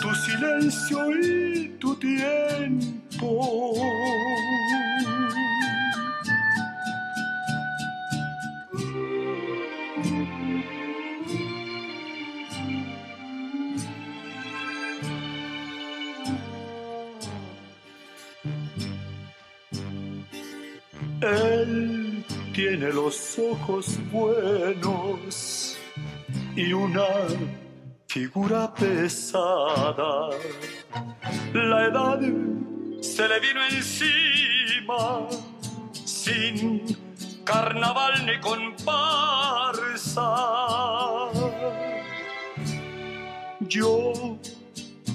tu 0.00 0.14
silencio 0.14 0.98
y 1.20 1.68
tu 1.80 1.94
tiempo. 1.96 3.74
El 21.20 22.24
tiene 22.54 22.92
los 22.92 23.38
ojos 23.38 23.98
buenos 24.12 25.76
y 26.56 26.72
una 26.72 27.06
figura 28.08 28.72
pesada. 28.74 30.30
La 31.52 31.84
edad 31.86 32.20
se 33.02 33.28
le 33.28 33.40
vino 33.40 33.60
encima 33.70 35.28
sin 35.92 36.96
carnaval 37.44 38.24
ni 38.24 38.40
comparsa. 38.40 40.26
Yo 43.60 44.38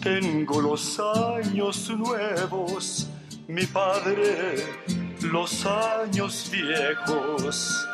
tengo 0.02 0.62
los 0.62 1.00
años 1.00 1.90
nuevos, 1.90 3.10
mi 3.48 3.66
padre 3.66 4.68
los 5.24 5.66
años 5.66 6.52
viejos. 6.52 7.88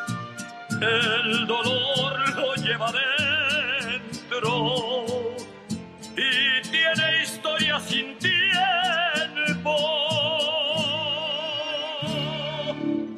El 0.70 1.46
dolor 1.46 2.34
lo 2.36 2.54
lleva 2.56 2.92
y 6.16 6.62
tiene 6.70 7.22
historia 7.22 7.78
sin 7.80 8.16
tiempo. 8.18 9.76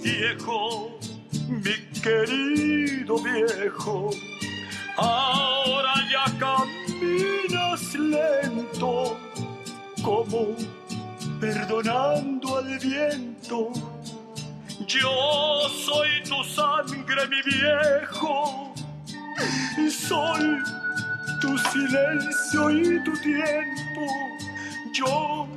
Viejo, 0.03 0.99
mi 1.49 2.01
querido 2.03 3.19
viejo, 3.19 4.11
ahora 4.97 5.95
ya 6.11 6.25
caminas 6.39 7.95
lento 7.95 9.17
como 10.03 10.57
perdonando 11.41 12.57
al 12.57 12.79
viento 12.79 13.73
yo 14.87 15.69
soy 15.69 16.23
tu 16.25 16.43
sangre, 16.45 17.27
mi 17.29 17.43
viejo. 17.43 18.75
Y 19.79 19.91
soy 19.91 20.63
tu 21.43 21.59
silencio 21.59 22.71
y 22.71 23.03
tu 23.03 23.13
tiempo. 23.15 24.07
Yo 24.93 25.49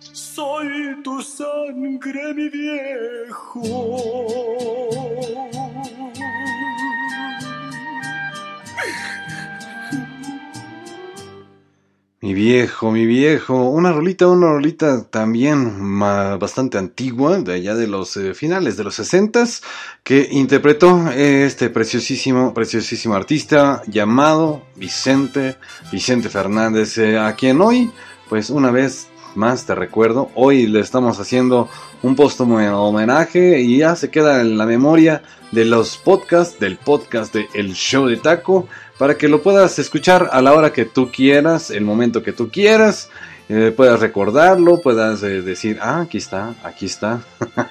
soy 0.00 1.00
tu 1.04 1.22
sangre, 1.22 2.34
mi 2.34 2.48
viejo. 2.48 3.62
Mi 12.26 12.34
viejo, 12.34 12.90
mi 12.90 13.06
viejo, 13.06 13.70
una 13.70 13.92
rolita, 13.92 14.26
una 14.26 14.48
rolita 14.48 15.04
también 15.04 15.96
bastante 16.00 16.76
antigua, 16.76 17.38
de 17.38 17.54
allá 17.54 17.76
de 17.76 17.86
los 17.86 18.16
eh, 18.16 18.34
finales 18.34 18.76
de 18.76 18.82
los 18.82 18.96
sesentas, 18.96 19.62
que 20.02 20.26
interpretó 20.32 21.08
este 21.12 21.70
preciosísimo, 21.70 22.52
preciosísimo 22.52 23.14
artista 23.14 23.80
llamado 23.86 24.62
Vicente, 24.74 25.56
Vicente 25.92 26.28
Fernández, 26.28 26.98
eh, 26.98 27.16
a 27.16 27.32
quien 27.36 27.60
hoy, 27.60 27.92
pues 28.28 28.50
una 28.50 28.72
vez 28.72 29.06
más 29.36 29.64
te 29.64 29.76
recuerdo, 29.76 30.32
hoy 30.34 30.66
le 30.66 30.80
estamos 30.80 31.20
haciendo 31.20 31.68
un 32.02 32.16
póstumo 32.16 32.56
homenaje 32.56 33.60
y 33.60 33.78
ya 33.78 33.94
se 33.94 34.10
queda 34.10 34.40
en 34.40 34.58
la 34.58 34.66
memoria 34.66 35.22
de 35.52 35.64
los 35.64 35.96
podcasts, 35.96 36.58
del 36.58 36.76
podcast 36.76 37.32
de 37.32 37.46
El 37.54 37.74
Show 37.74 38.06
de 38.06 38.16
Taco, 38.16 38.66
para 38.98 39.16
que 39.16 39.28
lo 39.28 39.42
puedas 39.42 39.78
escuchar 39.78 40.28
a 40.32 40.40
la 40.40 40.54
hora 40.54 40.72
que 40.72 40.84
tú 40.84 41.10
quieras, 41.10 41.70
el 41.70 41.84
momento 41.84 42.22
que 42.22 42.32
tú 42.32 42.50
quieras, 42.50 43.10
eh, 43.48 43.72
puedas 43.76 44.00
recordarlo, 44.00 44.80
puedas 44.80 45.22
eh, 45.22 45.42
decir, 45.42 45.78
ah, 45.80 46.00
aquí 46.00 46.18
está, 46.18 46.54
aquí 46.64 46.86
está, 46.86 47.20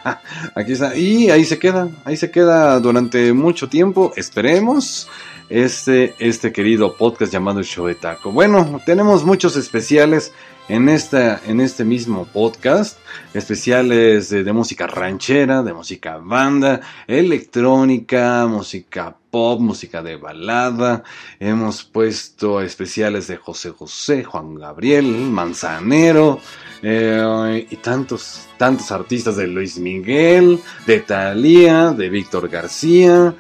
aquí 0.55 0.71
está, 0.71 0.95
y 0.95 1.29
ahí 1.29 1.43
se 1.43 1.59
queda, 1.59 1.89
ahí 2.05 2.15
se 2.15 2.31
queda 2.31 2.79
durante 2.79 3.33
mucho 3.33 3.67
tiempo, 3.67 4.13
esperemos, 4.15 5.09
este, 5.49 6.15
este 6.17 6.51
querido 6.51 6.95
podcast 6.95 7.31
llamado 7.31 7.61
Show 7.61 7.87
de 7.87 7.95
Taco. 7.95 8.31
Bueno, 8.31 8.81
tenemos 8.85 9.23
muchos 9.25 9.55
especiales 9.57 10.31
en, 10.67 10.89
esta, 10.89 11.41
en 11.45 11.61
este 11.61 11.83
mismo 11.83 12.25
podcast, 12.25 12.97
especiales 13.33 14.29
de, 14.29 14.51
música 14.53 14.87
ranchera, 14.87 15.61
de 15.61 15.73
música 15.73 16.17
banda, 16.17 16.81
electrónica, 17.07 18.47
música 18.47 19.15
pop, 19.29 19.59
música 19.59 20.01
de 20.01 20.15
balada. 20.15 21.03
Hemos 21.39 21.83
puesto 21.83 22.61
especiales 22.61 23.27
de 23.27 23.37
José 23.37 23.71
José, 23.71 24.23
Juan 24.23 24.55
Gabriel, 24.55 25.05
Manzanero. 25.05 26.39
Eh, 26.81 27.67
y 27.69 27.75
tantos, 27.77 28.47
tantos 28.57 28.91
artistas 28.91 29.37
de 29.37 29.47
Luis 29.47 29.79
Miguel, 29.79 30.59
de 30.85 30.99
Thalía, 30.99 31.91
de 31.91 32.09
Víctor 32.09 32.47
García, 32.47 33.33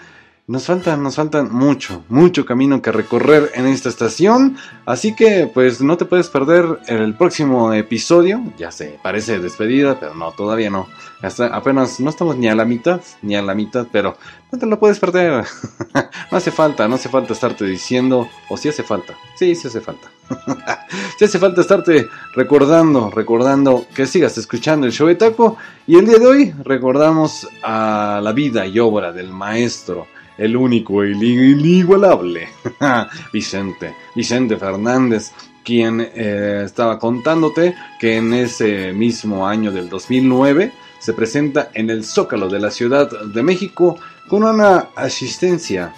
nos 0.47 0.67
falta, 0.67 0.95
nos 0.95 1.15
falta 1.15 1.43
mucho, 1.43 2.03
mucho 2.07 2.45
camino 2.45 2.79
que 2.79 2.91
recorrer 2.91 3.51
en 3.55 3.65
esta 3.65 3.89
estación. 3.89 4.57
Así 4.85 5.15
que, 5.15 5.49
pues, 5.51 5.81
no 5.81 5.97
te 5.97 6.05
puedes 6.05 6.29
perder 6.29 6.81
el 6.85 7.15
próximo 7.15 7.73
episodio. 7.73 8.43
Ya 8.55 8.71
sé, 8.71 8.99
parece 9.01 9.39
despedida, 9.39 9.99
pero 9.99 10.13
no, 10.13 10.31
todavía 10.33 10.69
no. 10.69 10.87
Hasta 11.23 11.47
apenas 11.47 11.99
no 11.99 12.11
estamos 12.11 12.37
ni 12.37 12.47
a 12.47 12.53
la 12.53 12.65
mitad, 12.65 13.01
ni 13.23 13.35
a 13.35 13.41
la 13.41 13.55
mitad, 13.55 13.87
pero 13.91 14.17
no 14.51 14.59
te 14.59 14.67
lo 14.67 14.77
puedes 14.77 14.99
perder. 14.99 15.45
no 16.31 16.37
hace 16.37 16.51
falta, 16.51 16.87
no 16.87 16.95
hace 16.95 17.09
falta 17.09 17.33
estarte 17.33 17.65
diciendo, 17.65 18.29
o 18.47 18.55
si 18.55 18.69
hace 18.69 18.83
falta. 18.83 19.15
Sí, 19.39 19.55
sí 19.55 19.67
hace 19.67 19.81
falta. 19.81 20.11
si 21.17 21.25
hace 21.25 21.39
falta 21.39 21.61
estarte 21.61 22.05
recordando, 22.35 23.09
recordando 23.09 23.87
que 23.95 24.05
sigas 24.05 24.37
escuchando 24.37 24.85
el 24.85 24.93
show 24.93 25.07
de 25.07 25.15
taco. 25.15 25.57
Y 25.87 25.97
el 25.97 26.05
día 26.05 26.19
de 26.19 26.27
hoy 26.27 26.53
recordamos 26.63 27.47
a 27.63 28.19
la 28.21 28.31
vida 28.31 28.67
y 28.67 28.77
obra 28.77 29.11
del 29.11 29.31
maestro 29.31 30.05
el 30.37 30.55
único, 30.55 31.03
el 31.03 31.21
inigualable, 31.23 32.49
Vicente, 33.33 33.95
Vicente 34.15 34.57
Fernández, 34.57 35.31
quien 35.63 36.01
eh, 36.01 36.63
estaba 36.65 36.99
contándote 36.99 37.75
que 37.99 38.17
en 38.17 38.33
ese 38.33 38.93
mismo 38.93 39.47
año 39.47 39.71
del 39.71 39.89
2009 39.89 40.71
se 40.99 41.13
presenta 41.13 41.69
en 41.73 41.89
el 41.89 42.03
Zócalo 42.03 42.49
de 42.49 42.59
la 42.59 42.71
Ciudad 42.71 43.09
de 43.09 43.43
México 43.43 43.97
con 44.27 44.43
una 44.43 44.89
asistencia 44.95 45.93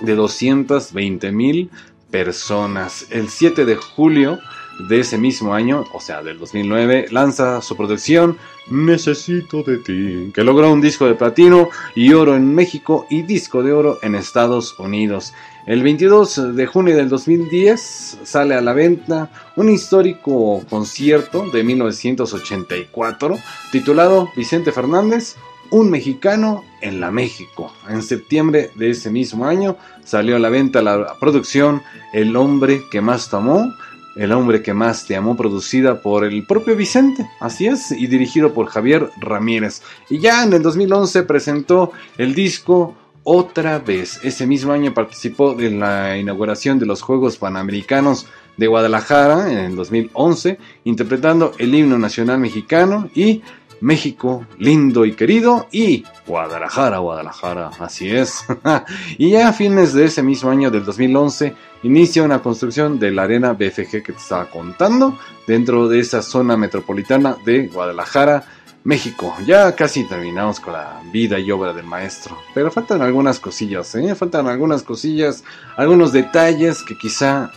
de 0.00 0.14
220 0.14 1.32
mil 1.32 1.70
personas. 2.10 3.06
El 3.10 3.28
7 3.28 3.64
de 3.64 3.76
julio 3.76 4.38
de 4.78 5.00
ese 5.00 5.18
mismo 5.18 5.54
año, 5.54 5.84
o 5.92 6.00
sea, 6.00 6.22
del 6.22 6.38
2009, 6.38 7.06
lanza 7.10 7.60
su 7.62 7.76
producción 7.76 8.36
Necesito 8.66 9.62
de 9.62 9.76
ti, 9.76 10.32
que 10.32 10.42
logró 10.42 10.72
un 10.72 10.80
disco 10.80 11.04
de 11.04 11.14
platino 11.14 11.68
y 11.94 12.14
oro 12.14 12.34
en 12.34 12.54
México 12.54 13.06
y 13.10 13.20
disco 13.20 13.62
de 13.62 13.72
oro 13.72 13.98
en 14.00 14.14
Estados 14.14 14.78
Unidos. 14.78 15.34
El 15.66 15.82
22 15.82 16.56
de 16.56 16.66
junio 16.66 16.96
del 16.96 17.10
2010 17.10 18.20
sale 18.24 18.54
a 18.54 18.62
la 18.62 18.72
venta 18.72 19.30
un 19.56 19.68
histórico 19.68 20.62
concierto 20.70 21.50
de 21.50 21.62
1984 21.62 23.36
titulado 23.70 24.30
Vicente 24.34 24.72
Fernández, 24.72 25.36
un 25.70 25.90
mexicano 25.90 26.64
en 26.80 27.00
la 27.00 27.10
México. 27.10 27.70
En 27.88 28.02
septiembre 28.02 28.70
de 28.76 28.90
ese 28.90 29.10
mismo 29.10 29.44
año 29.44 29.76
salió 30.04 30.36
a 30.36 30.38
la 30.38 30.48
venta 30.48 30.80
la 30.80 31.18
producción 31.20 31.82
El 32.14 32.34
hombre 32.36 32.82
que 32.90 33.02
más 33.02 33.28
tomó 33.28 33.74
el 34.16 34.32
hombre 34.32 34.62
que 34.62 34.74
más 34.74 35.06
te 35.06 35.16
amó, 35.16 35.36
producida 35.36 36.00
por 36.00 36.24
el 36.24 36.46
propio 36.46 36.76
Vicente, 36.76 37.28
así 37.40 37.66
es, 37.66 37.90
y 37.90 38.06
dirigido 38.06 38.54
por 38.54 38.66
Javier 38.66 39.10
Ramírez. 39.20 39.82
Y 40.08 40.18
ya 40.18 40.44
en 40.44 40.52
el 40.52 40.62
2011 40.62 41.22
presentó 41.24 41.92
el 42.18 42.34
disco 42.34 42.96
Otra 43.26 43.78
vez. 43.78 44.20
Ese 44.22 44.46
mismo 44.46 44.72
año 44.72 44.92
participó 44.92 45.58
en 45.58 45.80
la 45.80 46.18
inauguración 46.18 46.78
de 46.78 46.84
los 46.84 47.00
Juegos 47.00 47.38
Panamericanos 47.38 48.26
de 48.58 48.66
Guadalajara 48.66 49.50
en 49.50 49.58
el 49.58 49.76
2011, 49.76 50.58
interpretando 50.84 51.52
el 51.58 51.74
himno 51.74 51.98
nacional 51.98 52.38
mexicano 52.38 53.08
y 53.14 53.42
México, 53.84 54.46
lindo 54.58 55.04
y 55.04 55.12
querido, 55.12 55.68
y 55.70 56.04
Guadalajara, 56.26 56.98
Guadalajara, 57.00 57.70
así 57.78 58.08
es. 58.10 58.46
y 59.18 59.32
ya 59.32 59.48
a 59.48 59.52
fines 59.52 59.92
de 59.92 60.06
ese 60.06 60.22
mismo 60.22 60.48
año 60.48 60.70
del 60.70 60.86
2011, 60.86 61.54
inicia 61.82 62.22
una 62.22 62.40
construcción 62.40 62.98
de 62.98 63.10
la 63.10 63.24
arena 63.24 63.52
BFG 63.52 64.02
que 64.02 64.12
te 64.12 64.18
estaba 64.18 64.46
contando, 64.46 65.18
dentro 65.46 65.86
de 65.86 66.00
esa 66.00 66.22
zona 66.22 66.56
metropolitana 66.56 67.36
de 67.44 67.66
Guadalajara, 67.66 68.46
México. 68.84 69.34
Ya 69.44 69.76
casi 69.76 70.08
terminamos 70.08 70.60
con 70.60 70.72
la 70.72 71.02
vida 71.12 71.38
y 71.38 71.50
obra 71.50 71.74
del 71.74 71.84
maestro, 71.84 72.38
pero 72.54 72.70
faltan 72.70 73.02
algunas 73.02 73.38
cosillas, 73.38 73.94
¿eh? 73.96 74.14
Faltan 74.14 74.46
algunas 74.48 74.82
cosillas, 74.82 75.44
algunos 75.76 76.10
detalles 76.10 76.82
que 76.82 76.96
quizá, 76.96 77.52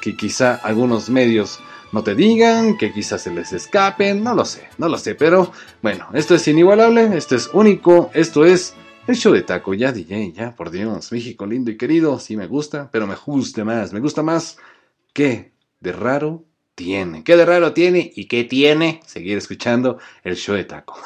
que 0.00 0.16
quizá 0.16 0.56
algunos 0.56 1.08
medios 1.08 1.60
no 1.92 2.02
te 2.02 2.14
digan, 2.14 2.76
que 2.76 2.92
quizás 2.92 3.22
se 3.22 3.32
les 3.32 3.52
escapen, 3.52 4.22
no 4.22 4.34
lo 4.34 4.44
sé, 4.44 4.68
no 4.78 4.88
lo 4.88 4.98
sé, 4.98 5.14
pero 5.14 5.52
bueno, 5.82 6.08
esto 6.12 6.34
es 6.34 6.46
inigualable, 6.48 7.16
esto 7.16 7.34
es 7.36 7.48
único, 7.52 8.10
esto 8.14 8.44
es 8.44 8.74
el 9.06 9.16
show 9.16 9.32
de 9.32 9.42
taco, 9.42 9.72
ya 9.74 9.90
DJ, 9.92 10.32
ya, 10.32 10.54
por 10.54 10.70
Dios, 10.70 11.12
México 11.12 11.46
lindo 11.46 11.70
y 11.70 11.76
querido, 11.78 12.18
sí 12.18 12.36
me 12.36 12.46
gusta, 12.46 12.90
pero 12.92 13.06
me 13.06 13.14
gusta 13.14 13.64
más, 13.64 13.92
me 13.92 14.00
gusta 14.00 14.22
más 14.22 14.58
que 15.12 15.52
de 15.80 15.92
raro 15.92 16.44
tiene, 16.74 17.24
qué 17.24 17.36
de 17.36 17.46
raro 17.46 17.72
tiene 17.72 18.12
y 18.14 18.26
qué 18.26 18.44
tiene 18.44 19.00
seguir 19.06 19.38
escuchando 19.38 19.98
el 20.22 20.36
show 20.36 20.54
de 20.54 20.64
taco. 20.64 20.98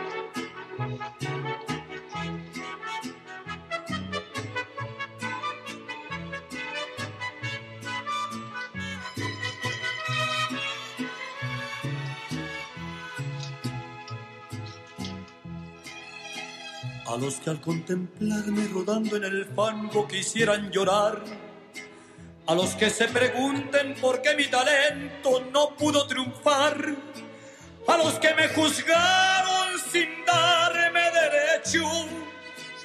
A 17.07 17.17
los 17.17 17.35
que 17.37 17.51
al 17.51 17.61
contemplarme 17.61 18.67
rodando 18.69 19.17
en 19.17 19.25
el 19.25 19.45
fango 19.55 20.09
quisieran 20.09 20.71
llorar. 20.71 21.23
A 22.47 22.55
los 22.55 22.71
que 22.77 22.89
se 22.89 23.09
pregunten 23.09 23.95
por 24.01 24.23
qué 24.23 24.35
mi 24.35 24.47
talento 24.47 25.45
no 25.53 25.77
pudo 25.77 26.07
triunfar. 26.07 26.97
A 27.87 27.97
los 27.99 28.15
que 28.15 28.35
me 28.35 28.49
juzgaron 28.49 29.79
sin 29.93 30.25
darme 30.25 31.03
derecho 31.11 31.85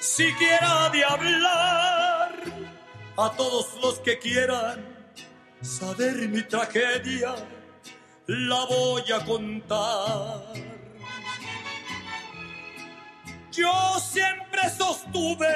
siquiera 0.00 0.90
de 0.90 1.04
hablar. 1.04 2.34
A 3.16 3.32
todos 3.36 3.68
los 3.82 4.00
que 4.00 4.18
quieran 4.18 4.84
saber 5.62 6.28
mi 6.28 6.42
tragedia, 6.42 7.34
la 8.26 8.64
voy 8.66 9.12
a 9.12 9.24
contar. 9.24 10.69
Yo 13.52 13.98
siempre 13.98 14.70
sostuve 14.70 15.48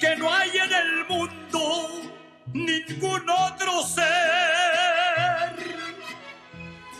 que 0.00 0.16
no 0.16 0.32
hay 0.32 0.50
en 0.50 0.72
el 0.72 1.06
mundo 1.06 1.88
ningún 2.52 3.30
otro 3.30 3.82
ser 3.82 4.02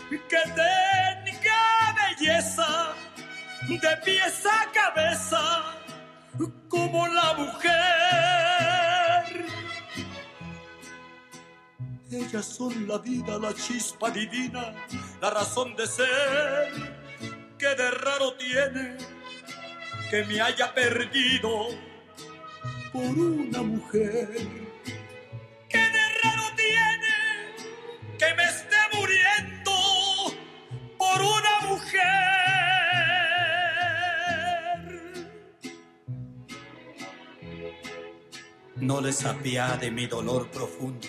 que 0.09 0.41
tenga 0.55 1.95
belleza 1.95 2.93
de 3.67 3.97
pies 4.05 4.45
a 4.45 4.71
cabeza 4.71 5.75
como 6.69 7.07
la 7.07 7.33
mujer. 7.33 7.73
Ellas 12.09 12.45
son 12.45 12.87
la 12.87 12.97
vida, 12.99 13.37
la 13.37 13.53
chispa 13.53 14.09
divina, 14.11 14.73
la 15.21 15.29
razón 15.29 15.75
de 15.75 15.87
ser 15.87 16.71
que 17.57 17.67
de 17.67 17.91
raro 17.91 18.33
tiene 18.35 18.97
que 20.13 20.23
me 20.25 20.39
haya 20.39 20.71
perdido 20.75 21.69
por 22.91 23.17
una 23.17 23.63
mujer. 23.63 24.29
¿Qué 25.67 25.79
de 25.79 26.05
raro 26.21 26.43
tiene 26.55 27.15
que 28.19 28.35
me 28.35 28.43
esté 28.43 28.75
muriendo 28.93 29.71
por 30.99 31.19
una 31.19 31.61
mujer? 31.67 32.03
No 38.75 39.01
les 39.01 39.25
de 39.79 39.89
mi 39.89 40.05
dolor 40.05 40.51
profundo. 40.51 41.07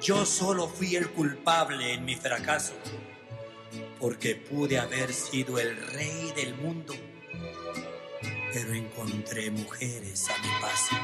Yo 0.00 0.24
solo 0.24 0.68
fui 0.68 0.94
el 0.94 1.10
culpable 1.10 1.94
en 1.94 2.04
mi 2.04 2.14
fracaso, 2.14 2.74
porque 3.98 4.36
pude 4.36 4.78
haber 4.78 5.12
sido 5.12 5.58
el 5.58 5.76
rey 5.88 6.32
del 6.36 6.54
mundo 6.54 6.94
pero 8.52 8.74
encontré 8.74 9.50
mujeres 9.50 10.28
a 10.28 10.38
mi 10.42 10.48
paso. 10.60 10.96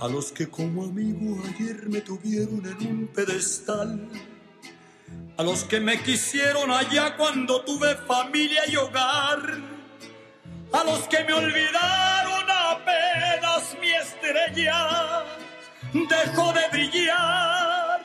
A 0.00 0.08
los 0.08 0.32
que 0.32 0.48
como 0.48 0.84
amigo 0.84 1.40
ayer 1.48 1.88
me 1.88 2.00
tuvieron 2.00 2.66
en 2.66 2.86
un 2.86 3.06
pedestal. 3.06 4.08
A 5.36 5.42
los 5.44 5.62
que 5.64 5.78
me 5.78 6.02
quisieron 6.02 6.70
allá 6.72 7.16
cuando 7.16 7.62
tuve 7.64 7.94
familia 7.94 8.62
y 8.68 8.76
hogar, 8.76 9.60
a 10.72 10.84
los 10.84 11.00
que 11.08 11.22
me 11.24 11.32
olvidaron 11.32 12.50
apenas 12.50 13.76
mi 13.80 13.92
estrella 13.92 15.24
dejó 15.92 16.52
de 16.52 16.68
brillar, 16.70 18.00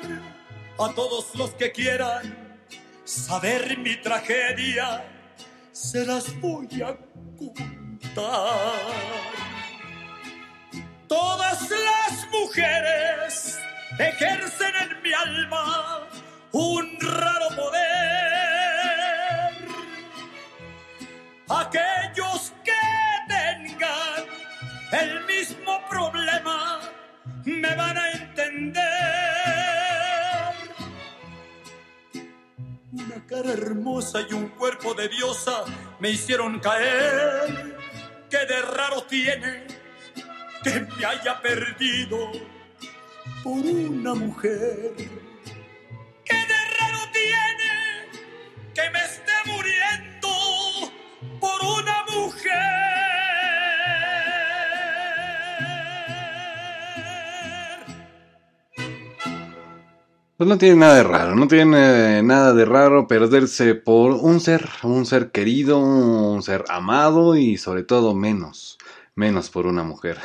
a 0.80 0.94
todos 0.94 1.34
los 1.36 1.52
que 1.52 1.72
quieran 1.72 2.60
saber 3.04 3.78
mi 3.78 3.96
tragedia, 3.98 5.04
se 5.72 6.06
las 6.06 6.40
voy 6.40 6.68
a 6.82 6.96
contar. 7.38 8.76
Todas 11.08 11.70
las 11.70 12.28
mujeres 12.32 13.60
ejercen 13.98 14.74
en 14.76 15.02
mi 15.02 15.14
alma 15.14 16.08
un 16.52 16.98
raro 17.00 17.50
poder. 17.56 17.88
Aquellos 21.50 22.54
que 22.64 22.74
tengan 23.28 24.26
el 24.92 25.26
mismo 25.26 25.80
problema 25.90 26.82
me 27.46 27.74
van 27.76 27.98
a 27.98 28.12
entender. 28.12 28.97
Cara 33.28 33.52
hermosa 33.52 34.22
y 34.30 34.34
un 34.34 34.50
cuerpo 34.50 34.94
de 34.94 35.10
diosa 35.10 35.66
me 36.00 36.12
hicieron 36.12 36.60
caer. 36.60 37.78
Que 38.30 38.46
de 38.46 38.62
raro 38.62 39.04
tiene 39.04 39.68
que 40.64 40.82
me 40.82 41.06
haya 41.06 41.42
perdido 41.42 42.32
por 43.44 43.66
una 43.66 44.14
mujer 44.16 44.94
que 48.78 48.90
me 48.92 49.00
esté 49.00 49.34
muriendo 49.46 50.30
por 51.40 51.60
una 51.66 52.06
mujer. 52.14 52.97
Pues 60.38 60.48
no 60.48 60.60
tiene 60.60 60.76
nada 60.76 60.94
de 60.98 61.04
raro, 61.04 61.36
no 61.36 61.48
tiene 61.48 62.22
nada 62.22 62.54
de 62.54 62.64
raro 62.64 63.08
perderse 63.08 63.74
por 63.74 64.12
un 64.12 64.40
ser, 64.40 64.70
un 64.84 65.08
ser 65.08 65.32
querido, 65.32 65.80
un 65.80 66.44
ser 66.44 66.64
amado 66.70 67.36
y 67.36 67.58
sobre 67.58 67.82
todo 67.82 68.14
menos 68.14 68.78
menos 69.18 69.50
por 69.50 69.66
una 69.66 69.84
mujer. 69.84 70.20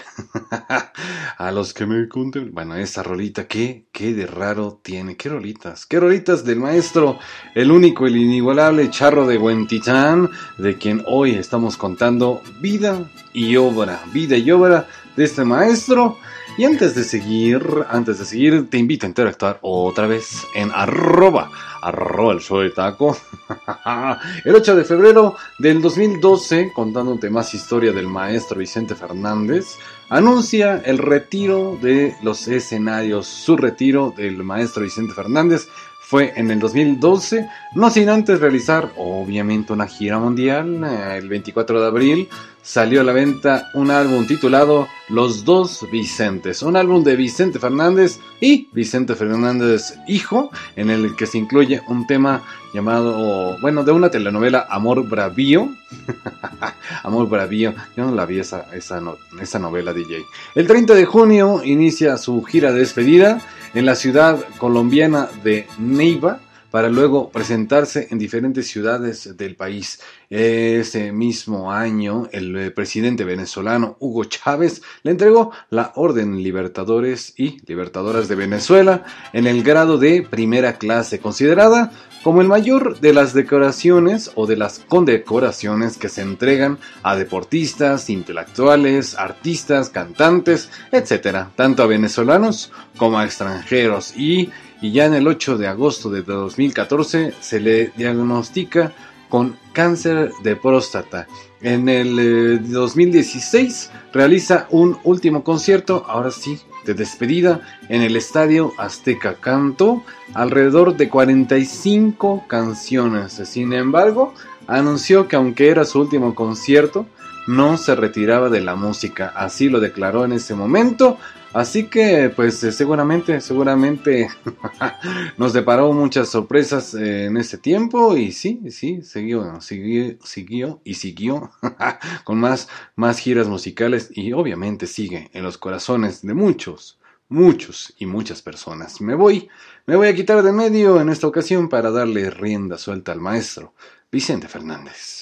a 1.38 1.50
los 1.50 1.72
que 1.72 1.86
me 1.86 2.06
conten. 2.08 2.52
Bueno, 2.52 2.76
esa 2.76 3.02
rolita, 3.02 3.48
¿qué, 3.48 3.86
¿qué 3.90 4.12
de 4.12 4.26
raro 4.26 4.78
tiene? 4.82 5.16
¿Qué 5.16 5.30
rolitas? 5.30 5.86
¿Qué 5.86 5.98
rolitas 5.98 6.44
del 6.44 6.60
maestro, 6.60 7.18
el 7.54 7.72
único, 7.72 8.06
el 8.06 8.16
inigualable 8.16 8.90
Charro 8.90 9.26
de 9.26 9.38
Huentitán, 9.38 10.28
de 10.58 10.76
quien 10.76 11.02
hoy 11.06 11.34
estamos 11.34 11.78
contando 11.78 12.42
vida 12.60 13.10
y 13.32 13.56
obra, 13.56 14.02
vida 14.12 14.36
y 14.36 14.50
obra 14.50 14.86
de 15.16 15.24
este 15.24 15.42
maestro? 15.42 16.18
Y 16.58 16.64
antes 16.64 16.94
de 16.94 17.02
seguir, 17.02 17.62
antes 17.88 18.18
de 18.18 18.26
seguir, 18.26 18.68
te 18.68 18.76
invito 18.76 19.06
a 19.06 19.08
interactuar 19.08 19.58
otra 19.62 20.06
vez 20.06 20.46
en 20.54 20.70
arroba, 20.70 21.50
arroba 21.80 22.34
el 22.34 22.40
show 22.40 22.60
de 22.60 22.68
taco. 22.68 23.16
el 24.44 24.54
8 24.54 24.76
de 24.76 24.84
febrero 24.84 25.36
del 25.58 25.80
2012, 25.80 26.72
contándote 26.74 27.30
más 27.30 27.54
historia 27.54 27.92
del 27.92 28.06
maestro 28.06 28.58
Vicente 28.58 28.94
Fernández, 28.94 29.78
anuncia 30.10 30.82
el 30.84 30.98
retiro 30.98 31.78
de 31.80 32.16
los 32.22 32.46
escenarios, 32.46 33.26
su 33.26 33.56
retiro 33.56 34.12
del 34.14 34.44
maestro 34.44 34.82
Vicente 34.82 35.14
Fernández 35.14 35.68
fue 36.12 36.34
en 36.36 36.50
el 36.50 36.58
2012, 36.58 37.48
no 37.74 37.88
sin 37.88 38.10
antes 38.10 38.38
realizar 38.38 38.92
obviamente 38.98 39.72
una 39.72 39.86
gira 39.86 40.18
mundial. 40.18 40.84
Eh, 40.84 41.16
el 41.16 41.26
24 41.26 41.80
de 41.80 41.86
abril 41.86 42.28
salió 42.60 43.00
a 43.00 43.04
la 43.04 43.14
venta 43.14 43.70
un 43.72 43.90
álbum 43.90 44.26
titulado 44.26 44.88
Los 45.08 45.46
dos 45.46 45.86
Vicentes, 45.90 46.60
un 46.60 46.76
álbum 46.76 47.02
de 47.02 47.16
Vicente 47.16 47.58
Fernández 47.58 48.20
y 48.42 48.68
Vicente 48.72 49.14
Fernández 49.14 49.94
Hijo, 50.06 50.50
en 50.76 50.90
el 50.90 51.16
que 51.16 51.26
se 51.26 51.38
incluye 51.38 51.80
un 51.88 52.06
tema 52.06 52.42
llamado, 52.74 53.58
bueno, 53.62 53.82
de 53.82 53.92
una 53.92 54.10
telenovela 54.10 54.66
Amor 54.68 55.08
Bravío. 55.08 55.70
Amor 57.04 57.26
Bravío, 57.30 57.72
yo 57.96 58.04
no 58.04 58.14
la 58.14 58.26
vi 58.26 58.38
esa, 58.38 58.66
esa, 58.74 59.02
esa 59.40 59.58
novela 59.58 59.94
DJ. 59.94 60.26
El 60.54 60.66
30 60.66 60.92
de 60.92 61.06
junio 61.06 61.62
inicia 61.64 62.18
su 62.18 62.42
gira 62.42 62.70
de 62.70 62.80
despedida 62.80 63.40
en 63.74 63.86
la 63.86 63.94
ciudad 63.94 64.44
colombiana 64.58 65.28
de 65.42 65.66
Neiva 65.78 66.40
para 66.72 66.88
luego 66.88 67.28
presentarse 67.28 68.08
en 68.10 68.18
diferentes 68.18 68.66
ciudades 68.66 69.36
del 69.36 69.56
país. 69.56 70.00
Ese 70.30 71.12
mismo 71.12 71.70
año, 71.70 72.28
el 72.32 72.56
eh, 72.56 72.70
presidente 72.70 73.24
venezolano 73.24 73.96
Hugo 74.00 74.24
Chávez 74.24 74.80
le 75.02 75.10
entregó 75.10 75.52
la 75.68 75.92
Orden 75.96 76.42
Libertadores 76.42 77.34
y 77.36 77.58
Libertadoras 77.66 78.26
de 78.26 78.36
Venezuela 78.36 79.04
en 79.34 79.46
el 79.46 79.62
grado 79.62 79.98
de 79.98 80.22
primera 80.22 80.78
clase, 80.78 81.20
considerada 81.20 81.92
como 82.22 82.40
el 82.40 82.48
mayor 82.48 83.00
de 83.00 83.12
las 83.12 83.34
decoraciones 83.34 84.30
o 84.34 84.46
de 84.46 84.56
las 84.56 84.78
condecoraciones 84.80 85.96
que 85.96 86.08
se 86.08 86.22
entregan 86.22 86.78
a 87.02 87.16
deportistas, 87.16 88.10
intelectuales, 88.10 89.16
artistas, 89.16 89.88
cantantes, 89.88 90.70
etc., 90.92 91.48
tanto 91.56 91.82
a 91.82 91.86
venezolanos 91.86 92.72
como 92.96 93.18
a 93.18 93.24
extranjeros. 93.24 94.16
Y, 94.16 94.50
ya 94.82 95.06
en 95.06 95.14
el 95.14 95.28
8 95.28 95.58
de 95.58 95.68
agosto 95.68 96.10
de 96.10 96.22
2014 96.22 97.34
se 97.40 97.60
le 97.60 97.92
diagnostica 97.96 98.92
con 99.28 99.56
cáncer 99.72 100.32
de 100.42 100.56
próstata. 100.56 101.28
En 101.60 101.88
el 101.88 102.68
2016 102.68 103.90
eh, 103.92 103.98
realiza 104.12 104.66
un 104.70 104.98
último 105.04 105.44
concierto, 105.44 106.04
ahora 106.08 106.32
sí, 106.32 106.58
de 106.84 106.94
despedida 106.94 107.60
en 107.88 108.02
el 108.02 108.16
Estadio 108.16 108.72
Azteca. 108.78 109.34
Cantó 109.34 110.02
alrededor 110.34 110.96
de 110.96 111.08
45 111.08 112.44
canciones. 112.48 113.32
Sin 113.44 113.72
embargo, 113.72 114.34
anunció 114.66 115.28
que 115.28 115.36
aunque 115.36 115.68
era 115.68 115.84
su 115.84 116.00
último 116.00 116.34
concierto, 116.34 117.06
no 117.46 117.76
se 117.76 117.94
retiraba 117.94 118.48
de 118.48 118.60
la 118.60 118.76
música. 118.76 119.32
Así 119.34 119.68
lo 119.68 119.80
declaró 119.80 120.24
en 120.24 120.32
ese 120.32 120.54
momento. 120.54 121.18
Así 121.54 121.84
que, 121.88 122.32
pues 122.34 122.64
eh, 122.64 122.72
seguramente, 122.72 123.40
seguramente 123.42 124.28
nos 125.36 125.52
deparó 125.52 125.92
muchas 125.92 126.30
sorpresas 126.30 126.94
eh, 126.94 127.26
en 127.26 127.36
ese 127.36 127.58
tiempo 127.58 128.16
y 128.16 128.32
sí, 128.32 128.62
sí, 128.70 129.02
siguió, 129.02 129.60
siguió, 129.60 130.16
siguió 130.24 130.80
y 130.82 130.94
siguió 130.94 131.50
con 132.24 132.40
más, 132.40 132.68
más 132.96 133.18
giras 133.18 133.48
musicales 133.48 134.10
y 134.14 134.32
obviamente 134.32 134.86
sigue 134.86 135.30
en 135.34 135.42
los 135.42 135.58
corazones 135.58 136.22
de 136.22 136.32
muchos, 136.32 136.98
muchos 137.28 137.92
y 137.98 138.06
muchas 138.06 138.40
personas. 138.40 139.02
Me 139.02 139.14
voy, 139.14 139.50
me 139.86 139.96
voy 139.96 140.08
a 140.08 140.14
quitar 140.14 140.42
de 140.42 140.52
medio 140.52 141.02
en 141.02 141.10
esta 141.10 141.26
ocasión 141.26 141.68
para 141.68 141.90
darle 141.90 142.30
rienda 142.30 142.78
suelta 142.78 143.12
al 143.12 143.20
maestro 143.20 143.74
Vicente 144.10 144.48
Fernández. 144.48 145.21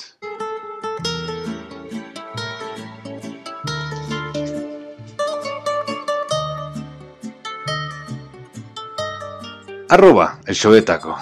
Arroba 9.91 10.39
el 10.47 10.55
show 10.55 10.71
de 10.71 10.83
taco. 10.83 11.17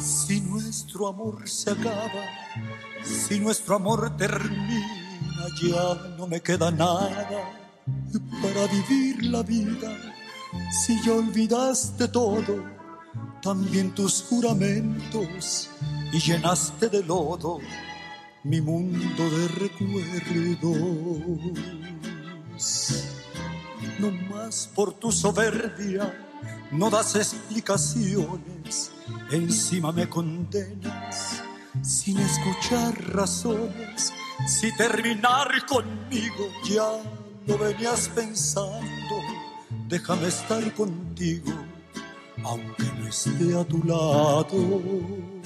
Si 0.00 0.40
nuestro 0.40 1.06
amor 1.06 1.48
se 1.48 1.70
acaba, 1.70 2.24
si 3.04 3.38
nuestro 3.38 3.76
amor 3.76 4.16
termina, 4.16 5.46
ya 5.62 5.94
no 6.18 6.26
me 6.26 6.40
queda 6.40 6.72
nada 6.72 7.28
para 8.42 8.66
vivir 8.66 9.24
la 9.26 9.44
vida. 9.44 9.96
Si 10.84 11.00
ya 11.04 11.12
olvidaste 11.12 12.08
todo, 12.08 12.64
también 13.40 13.94
tus 13.94 14.24
juramentos 14.28 15.70
y 16.12 16.18
llenaste 16.18 16.88
de 16.88 17.04
lodo 17.04 17.60
mi 18.44 18.60
mundo 18.60 19.30
de 19.30 19.48
recuerdos. 19.48 20.70
no 23.98 24.10
más 24.30 24.70
por 24.74 24.94
tu 24.94 25.12
soberbia, 25.12 26.12
no 26.72 26.88
das 26.88 27.16
explicaciones, 27.16 28.92
encima 29.30 29.92
me 29.92 30.08
condenas 30.08 31.42
sin 31.82 32.18
escuchar 32.18 32.94
razones. 33.12 34.12
Si 34.46 34.74
terminar 34.76 35.48
conmigo 35.66 36.50
ya 36.64 36.90
lo 37.46 37.58
venías 37.58 38.08
pensando, 38.08 39.16
déjame 39.86 40.28
estar 40.28 40.74
contigo, 40.74 41.52
aunque 42.42 42.84
no 42.98 43.06
esté 43.06 43.58
a 43.58 43.64
tu 43.64 43.82
lado. 43.84 45.39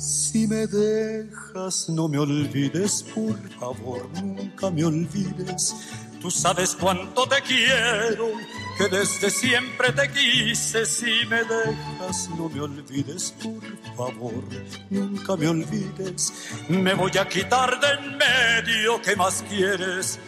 Si 0.00 0.48
me 0.48 0.66
dejas, 0.66 1.90
no 1.90 2.08
me 2.08 2.16
olvides, 2.16 3.04
por 3.14 3.36
favor, 3.58 4.08
nunca 4.24 4.70
me 4.70 4.82
olvides. 4.82 5.76
Tú 6.22 6.30
sabes 6.30 6.74
cuánto 6.74 7.28
te 7.28 7.42
quiero, 7.42 8.30
que 8.78 8.88
desde 8.88 9.28
siempre 9.28 9.92
te 9.92 10.10
quise. 10.10 10.86
Si 10.86 11.26
me 11.28 11.44
dejas, 11.44 12.30
no 12.30 12.48
me 12.48 12.62
olvides, 12.62 13.34
por 13.42 13.94
favor, 13.94 14.42
nunca 14.88 15.36
me 15.36 15.48
olvides. 15.48 16.32
Me 16.70 16.94
voy 16.94 17.12
a 17.18 17.28
quitar 17.28 17.78
de 17.78 17.88
en 17.88 18.16
medio, 18.16 19.02
¿qué 19.02 19.14
más 19.16 19.44
quieres? 19.50 20.18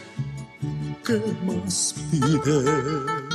¿Qué 1.03 1.19
más 1.47 1.95
pides? 2.11 3.32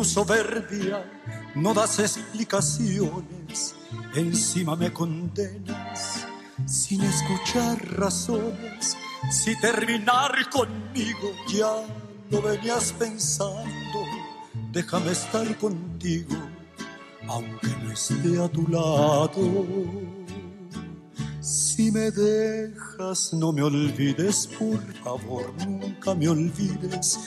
Tu 0.00 0.04
soberbia 0.04 1.04
no 1.54 1.74
das 1.74 1.98
explicaciones, 1.98 3.74
encima 4.14 4.74
me 4.74 4.90
condenas 4.90 6.26
sin 6.64 7.02
escuchar 7.02 7.76
razones. 7.98 8.96
Si 9.30 9.54
terminar 9.60 10.32
conmigo 10.48 11.28
ya 11.46 11.84
lo 12.30 12.40
venías 12.40 12.94
pensando, 12.94 13.98
déjame 14.72 15.12
estar 15.12 15.46
contigo, 15.58 16.36
aunque 17.28 17.68
no 17.82 17.92
esté 17.92 18.42
a 18.42 18.48
tu 18.48 18.66
lado. 18.68 19.42
Si 21.42 21.92
me 21.92 22.10
dejas, 22.10 23.34
no 23.34 23.52
me 23.52 23.62
olvides, 23.62 24.46
por 24.58 24.80
favor, 25.04 25.52
nunca 25.66 26.14
me 26.14 26.26
olvides 26.26 27.18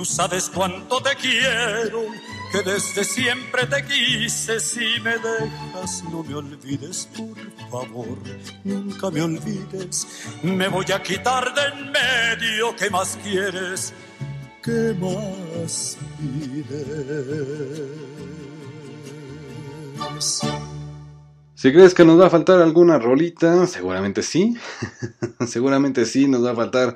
Tú 0.00 0.06
sabes 0.06 0.48
cuánto 0.48 1.02
te 1.02 1.14
quiero, 1.14 2.06
que 2.50 2.62
desde 2.62 3.04
siempre 3.04 3.66
te 3.66 3.84
quise. 3.84 4.58
Si 4.58 4.98
me 5.02 5.18
dejas, 5.18 6.02
no 6.04 6.24
me 6.24 6.36
olvides, 6.36 7.06
por 7.14 7.36
favor, 7.70 8.16
nunca 8.64 9.10
me 9.10 9.20
olvides. 9.20 10.24
Me 10.42 10.68
voy 10.68 10.86
a 10.90 11.02
quitar 11.02 11.52
de 11.52 11.64
en 11.66 11.92
medio, 11.92 12.74
¿qué 12.76 12.88
más 12.88 13.18
quieres? 13.22 13.92
¿Qué 14.62 14.96
más 14.98 15.98
pides? 16.18 17.20
Si 21.60 21.70
crees 21.74 21.92
que 21.92 22.06
nos 22.06 22.18
va 22.18 22.28
a 22.28 22.30
faltar 22.30 22.62
alguna 22.62 22.98
rolita, 22.98 23.66
seguramente 23.66 24.22
sí. 24.22 24.56
seguramente 25.46 26.06
sí, 26.06 26.26
nos 26.26 26.42
va 26.42 26.52
a 26.52 26.56
faltar 26.56 26.94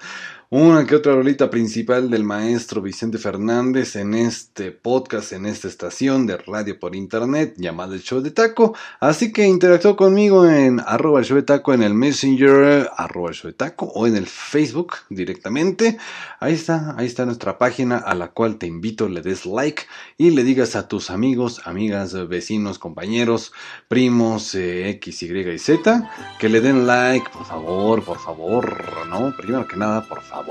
una 0.50 0.84
que 0.84 0.94
otra 0.94 1.14
rolita 1.14 1.48
principal 1.48 2.10
del 2.10 2.22
maestro 2.22 2.82
Vicente 2.82 3.16
Fernández 3.16 3.96
en 3.96 4.14
este 4.14 4.72
podcast, 4.72 5.32
en 5.32 5.46
esta 5.46 5.68
estación 5.68 6.26
de 6.26 6.36
radio 6.36 6.78
por 6.78 6.94
internet 6.94 7.54
llamada 7.56 7.94
El 7.94 8.02
Show 8.02 8.20
de 8.20 8.30
Taco. 8.30 8.74
Así 9.00 9.32
que 9.32 9.46
interactúa 9.46 9.96
conmigo 9.96 10.46
en 10.46 10.80
arroba 10.80 11.20
el 11.20 11.24
show 11.24 11.36
de 11.36 11.44
taco 11.44 11.72
en 11.72 11.82
el 11.82 11.94
Messenger, 11.94 12.90
arroba 12.94 13.30
el 13.30 13.34
show 13.34 13.50
de 13.50 13.56
taco 13.56 13.86
o 13.86 14.06
en 14.06 14.16
el 14.16 14.26
Facebook 14.26 14.94
directamente. 15.08 15.96
Ahí 16.40 16.52
está, 16.52 16.94
ahí 16.98 17.06
está 17.06 17.24
nuestra 17.24 17.56
página 17.56 17.96
a 17.96 18.14
la 18.14 18.28
cual 18.28 18.58
te 18.58 18.66
invito, 18.66 19.08
le 19.08 19.22
des 19.22 19.46
like 19.46 19.84
y 20.18 20.30
le 20.30 20.44
digas 20.44 20.76
a 20.76 20.88
tus 20.88 21.10
amigos, 21.10 21.62
amigas, 21.64 22.28
vecinos, 22.28 22.78
compañeros, 22.78 23.52
primos, 23.88 24.54
eh, 24.54 24.90
X, 24.90 25.22
Y 25.22 25.38
y 25.38 25.58
Z, 25.58 26.10
que 26.38 26.48
le 26.50 26.60
den 26.60 26.86
like, 26.86 27.30
por 27.30 27.46
favor, 27.46 28.04
por 28.04 28.18
favor, 28.18 29.06
¿no? 29.08 29.34
Primero 29.36 29.66
que 29.66 29.76
nada, 29.76 30.06
por 30.06 30.20
favor 30.22 30.43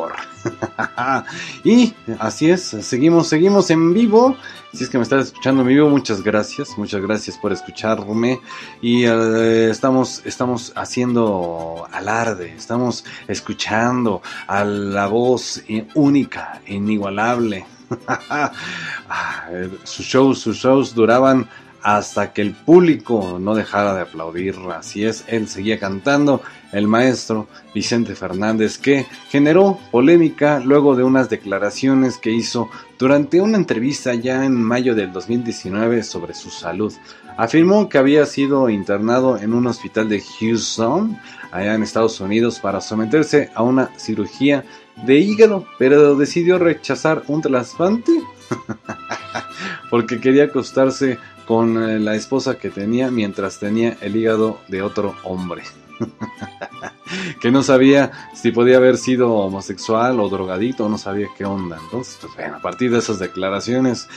y 1.63 1.93
así 2.19 2.49
es, 2.49 2.61
seguimos, 2.63 3.27
seguimos 3.27 3.69
en 3.69 3.93
vivo. 3.93 4.35
Si 4.73 4.83
es 4.83 4.89
que 4.89 4.97
me 4.97 5.03
estás 5.03 5.27
escuchando 5.27 5.61
en 5.61 5.67
vivo, 5.67 5.89
muchas 5.89 6.23
gracias, 6.23 6.77
muchas 6.77 7.01
gracias 7.01 7.37
por 7.37 7.51
escucharme. 7.51 8.39
Y 8.81 9.05
eh, 9.05 9.69
estamos, 9.69 10.21
estamos 10.25 10.73
haciendo 10.75 11.87
alarde, 11.91 12.53
estamos 12.55 13.05
escuchando 13.27 14.21
a 14.47 14.63
la 14.63 15.07
voz 15.07 15.63
única, 15.95 16.61
inigualable. 16.67 17.65
Ah, 19.15 19.47
sus 19.83 20.05
shows, 20.05 20.39
sus 20.39 20.57
shows 20.57 20.95
duraban 20.95 21.47
hasta 21.83 22.31
que 22.31 22.41
el 22.41 22.53
público 22.53 23.37
no 23.39 23.53
dejara 23.53 23.93
de 23.93 24.01
aplaudir. 24.01 24.55
Así 24.75 25.05
es, 25.05 25.25
él 25.27 25.47
seguía 25.47 25.79
cantando, 25.79 26.41
el 26.71 26.87
maestro 26.87 27.47
Vicente 27.75 28.15
Fernández, 28.15 28.79
que 28.79 29.05
generó 29.29 29.77
polémica 29.91 30.59
luego 30.59 30.95
de 30.95 31.03
unas 31.03 31.29
declaraciones 31.29 32.17
que 32.17 32.31
hizo 32.31 32.69
durante 32.97 33.41
una 33.41 33.57
entrevista 33.57 34.15
ya 34.15 34.45
en 34.45 34.53
mayo 34.53 34.95
del 34.95 35.11
2019 35.11 36.03
sobre 36.03 36.33
su 36.33 36.49
salud. 36.49 36.93
Afirmó 37.37 37.89
que 37.89 37.97
había 37.97 38.25
sido 38.25 38.69
internado 38.69 39.37
en 39.37 39.53
un 39.53 39.67
hospital 39.67 40.07
de 40.07 40.21
Houston, 40.21 41.19
allá 41.51 41.75
en 41.75 41.83
Estados 41.83 42.19
Unidos, 42.21 42.59
para 42.59 42.79
someterse 42.79 43.51
a 43.53 43.61
una 43.61 43.89
cirugía 43.97 44.63
de 45.05 45.17
hígado, 45.17 45.65
pero 45.77 46.15
decidió 46.15 46.59
rechazar 46.59 47.23
un 47.27 47.41
trasplante 47.41 48.11
porque 49.89 50.19
quería 50.19 50.45
acostarse 50.45 51.17
con 51.45 51.81
eh, 51.81 51.99
la 51.99 52.15
esposa 52.15 52.57
que 52.57 52.69
tenía 52.69 53.11
mientras 53.11 53.59
tenía 53.59 53.97
el 54.01 54.15
hígado 54.15 54.59
de 54.67 54.81
otro 54.81 55.15
hombre. 55.23 55.63
que 57.41 57.51
no 57.51 57.63
sabía 57.63 58.11
si 58.33 58.51
podía 58.51 58.77
haber 58.77 58.97
sido 58.97 59.33
homosexual 59.33 60.19
o 60.19 60.29
drogadito, 60.29 60.89
no 60.89 60.97
sabía 60.97 61.27
qué 61.37 61.45
onda. 61.45 61.77
Entonces, 61.83 62.17
pues 62.21 62.33
bueno, 62.35 62.57
a 62.57 62.61
partir 62.61 62.91
de 62.91 62.99
esas 62.99 63.19
declaraciones, 63.19 64.07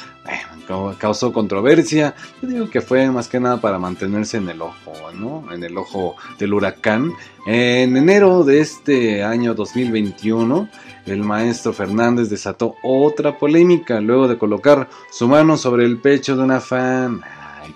causó 0.98 1.32
controversia. 1.32 2.14
Yo 2.42 2.48
digo 2.48 2.70
que 2.70 2.80
fue 2.80 3.10
más 3.10 3.28
que 3.28 3.40
nada 3.40 3.60
para 3.60 3.78
mantenerse 3.78 4.38
en 4.38 4.48
el 4.48 4.62
ojo, 4.62 4.92
¿no? 5.14 5.52
En 5.52 5.62
el 5.62 5.76
ojo 5.76 6.16
del 6.38 6.54
huracán. 6.54 7.12
En 7.46 7.96
enero 7.96 8.42
de 8.44 8.60
este 8.60 9.22
año 9.22 9.54
2021, 9.54 10.68
el 11.06 11.22
maestro 11.22 11.72
Fernández 11.72 12.28
desató 12.28 12.76
otra 12.82 13.38
polémica 13.38 14.00
luego 14.00 14.28
de 14.28 14.38
colocar 14.38 14.88
su 15.10 15.28
mano 15.28 15.56
sobre 15.56 15.84
el 15.84 15.98
pecho 16.00 16.36
de 16.36 16.42
una 16.42 16.60
fan. 16.60 17.22
Ay, 17.62 17.74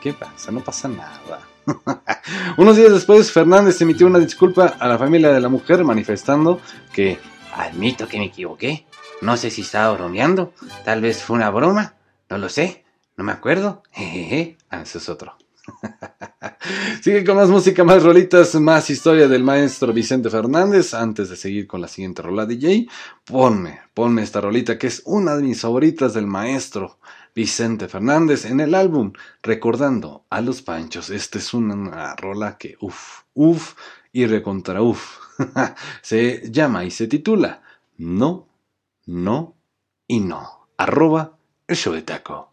¿qué, 0.00 0.12
pasa? 0.12 0.50
No 0.50 0.60
pasa 0.60 0.88
nada. 0.88 1.40
Unos 2.56 2.76
días 2.76 2.92
después, 2.92 3.30
Fernández 3.30 3.80
emitió 3.80 4.06
una 4.06 4.18
disculpa 4.18 4.76
a 4.78 4.88
la 4.88 4.98
familia 4.98 5.32
de 5.32 5.40
la 5.40 5.48
mujer 5.48 5.84
manifestando 5.84 6.60
que 6.92 7.18
admito 7.54 8.08
que 8.08 8.18
me 8.18 8.26
equivoqué. 8.26 8.86
No 9.20 9.36
sé 9.36 9.50
si 9.50 9.62
estaba 9.62 9.94
bromeando, 9.94 10.52
tal 10.84 11.00
vez 11.00 11.22
fue 11.22 11.36
una 11.36 11.50
broma, 11.50 11.94
no 12.28 12.38
lo 12.38 12.48
sé, 12.48 12.84
no 13.16 13.22
me 13.22 13.32
acuerdo. 13.32 13.84
Jejeje, 13.92 14.58
ah, 14.70 14.82
eso 14.82 14.98
es 14.98 15.08
otro. 15.08 15.36
Sigue 17.02 17.24
con 17.24 17.36
más 17.36 17.48
música, 17.48 17.84
más 17.84 18.02
rolitas, 18.02 18.54
más 18.56 18.90
historia 18.90 19.28
del 19.28 19.44
maestro 19.44 19.92
Vicente 19.92 20.30
Fernández. 20.30 20.94
Antes 20.94 21.28
de 21.28 21.36
seguir 21.36 21.66
con 21.66 21.80
la 21.80 21.88
siguiente 21.88 22.22
rola 22.22 22.46
DJ, 22.46 22.88
ponme, 23.24 23.80
ponme 23.94 24.22
esta 24.22 24.40
rolita 24.40 24.78
que 24.78 24.86
es 24.86 25.02
una 25.04 25.36
de 25.36 25.42
mis 25.42 25.60
favoritas 25.60 26.14
del 26.14 26.26
maestro 26.26 26.98
Vicente 27.34 27.88
Fernández 27.88 28.44
en 28.44 28.60
el 28.60 28.74
álbum 28.74 29.12
Recordando 29.42 30.24
a 30.30 30.40
los 30.40 30.62
Panchos. 30.62 31.10
Esta 31.10 31.38
es 31.38 31.54
una 31.54 32.14
rola 32.16 32.58
que 32.58 32.76
uff, 32.80 33.22
uff 33.34 33.74
y 34.12 34.26
recontra 34.26 34.82
uff. 34.82 35.18
se 36.02 36.50
llama 36.50 36.84
y 36.84 36.90
se 36.90 37.06
titula 37.06 37.62
No, 37.96 38.48
no 39.06 39.56
y 40.06 40.20
no. 40.20 40.68
Arroba 40.76 41.38
el 41.66 41.76
show 41.76 41.94
de 41.94 42.02
taco. 42.02 42.52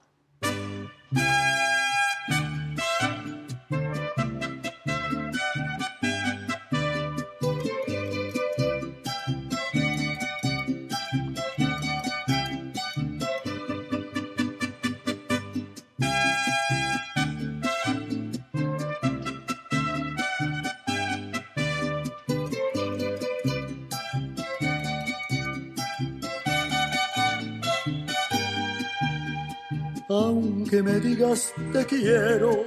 Aunque 30.80 30.94
me 30.94 31.00
digas 31.02 31.54
te 31.74 31.86
quiero, 31.86 32.64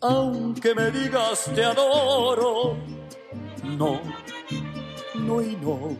aunque 0.00 0.74
me 0.74 0.90
digas 0.90 1.44
te 1.54 1.64
adoro, 1.64 2.76
no, 3.62 4.00
no 5.14 5.40
y 5.40 5.56
no, 5.56 5.96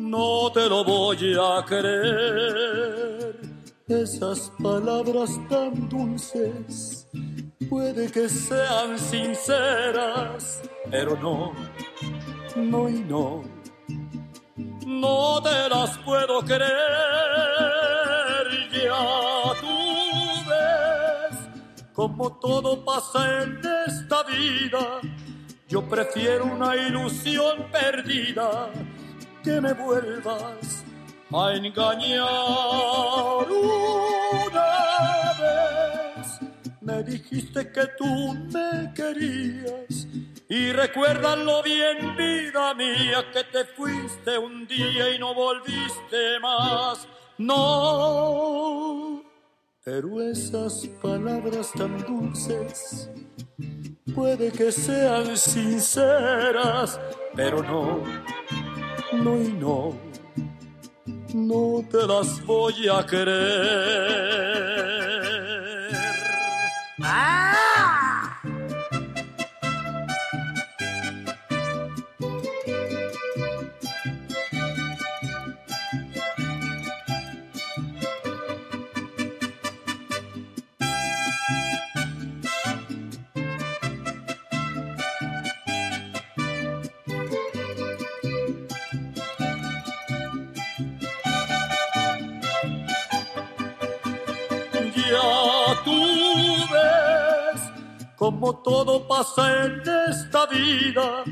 no 0.00 0.50
te 0.52 0.68
lo 0.68 0.84
voy 0.84 1.36
a 1.40 1.64
creer. 1.64 3.40
Esas 3.86 4.50
palabras 4.60 5.30
tan 5.48 5.88
dulces 5.88 7.06
puede 7.70 8.10
que 8.10 8.28
sean 8.28 8.98
sinceras, 8.98 10.62
pero 10.90 11.16
no, 11.20 11.52
no 12.56 12.88
y 12.88 13.00
no, 13.04 13.44
no 14.86 15.40
te 15.40 15.68
las 15.68 15.98
puedo 15.98 16.40
creer 16.40 17.91
como 21.94 22.38
todo 22.38 22.84
pasa 22.84 23.42
en 23.42 23.60
esta 23.86 24.22
vida. 24.24 25.00
Yo 25.68 25.82
prefiero 25.88 26.44
una 26.44 26.76
ilusión 26.76 27.66
perdida 27.70 28.70
que 29.42 29.60
me 29.60 29.72
vuelvas 29.72 30.84
a 31.32 31.54
engañar 31.54 32.26
una 33.50 34.68
vez. 35.40 36.40
Me 36.80 37.02
dijiste 37.02 37.72
que 37.72 37.86
tú 37.96 38.34
me 38.52 38.92
querías 38.94 40.06
y 40.48 40.72
recuérdalo 40.72 41.62
bien, 41.62 42.14
vida 42.16 42.74
mía, 42.74 43.24
que 43.32 43.44
te 43.44 43.64
fuiste 43.64 44.36
un 44.36 44.66
día 44.66 45.14
y 45.14 45.18
no 45.18 45.32
volviste 45.32 46.38
más. 46.40 47.08
No, 47.38 49.22
pero 49.84 50.22
esas 50.22 50.86
palabras 51.02 51.72
tan 51.72 51.98
dulces 52.06 53.10
puede 54.14 54.52
que 54.52 54.70
sean 54.70 55.36
sinceras, 55.36 57.00
pero 57.34 57.62
no, 57.62 58.02
no 59.12 59.42
y 59.42 59.52
no, 59.52 59.96
no 61.34 61.84
te 61.90 62.06
las 62.06 62.44
voy 62.46 62.88
a 62.88 63.04
querer. 63.04 64.32
¡Ah! 67.02 67.81
Como 98.22 98.62
todo 98.62 99.06
pasa 99.08 99.64
en 99.64 99.82
esta 100.08 100.46
vida, 100.46 101.24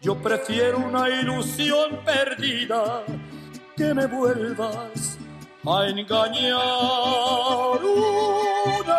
yo 0.00 0.16
prefiero 0.16 0.78
una 0.78 1.10
ilusión 1.10 2.00
perdida 2.06 3.04
que 3.76 3.92
me 3.92 4.06
vuelvas 4.06 5.18
a 5.66 5.86
engañar 5.88 7.80
una 7.84 8.96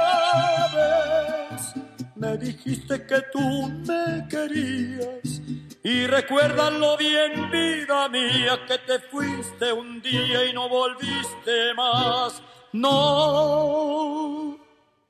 vez. 0.75 1.73
Me 2.15 2.37
dijiste 2.37 3.05
que 3.07 3.21
tú 3.33 3.69
me 3.87 4.27
querías 4.29 5.41
y 5.83 6.05
recuérdalo 6.05 6.97
bien, 6.97 7.49
vida 7.49 8.07
mía, 8.09 8.59
que 8.67 8.77
te 8.77 8.99
fuiste 8.99 9.73
un 9.73 10.01
día 10.03 10.45
y 10.45 10.53
no 10.53 10.69
volviste 10.69 11.73
más. 11.75 12.41
No. 12.73 14.57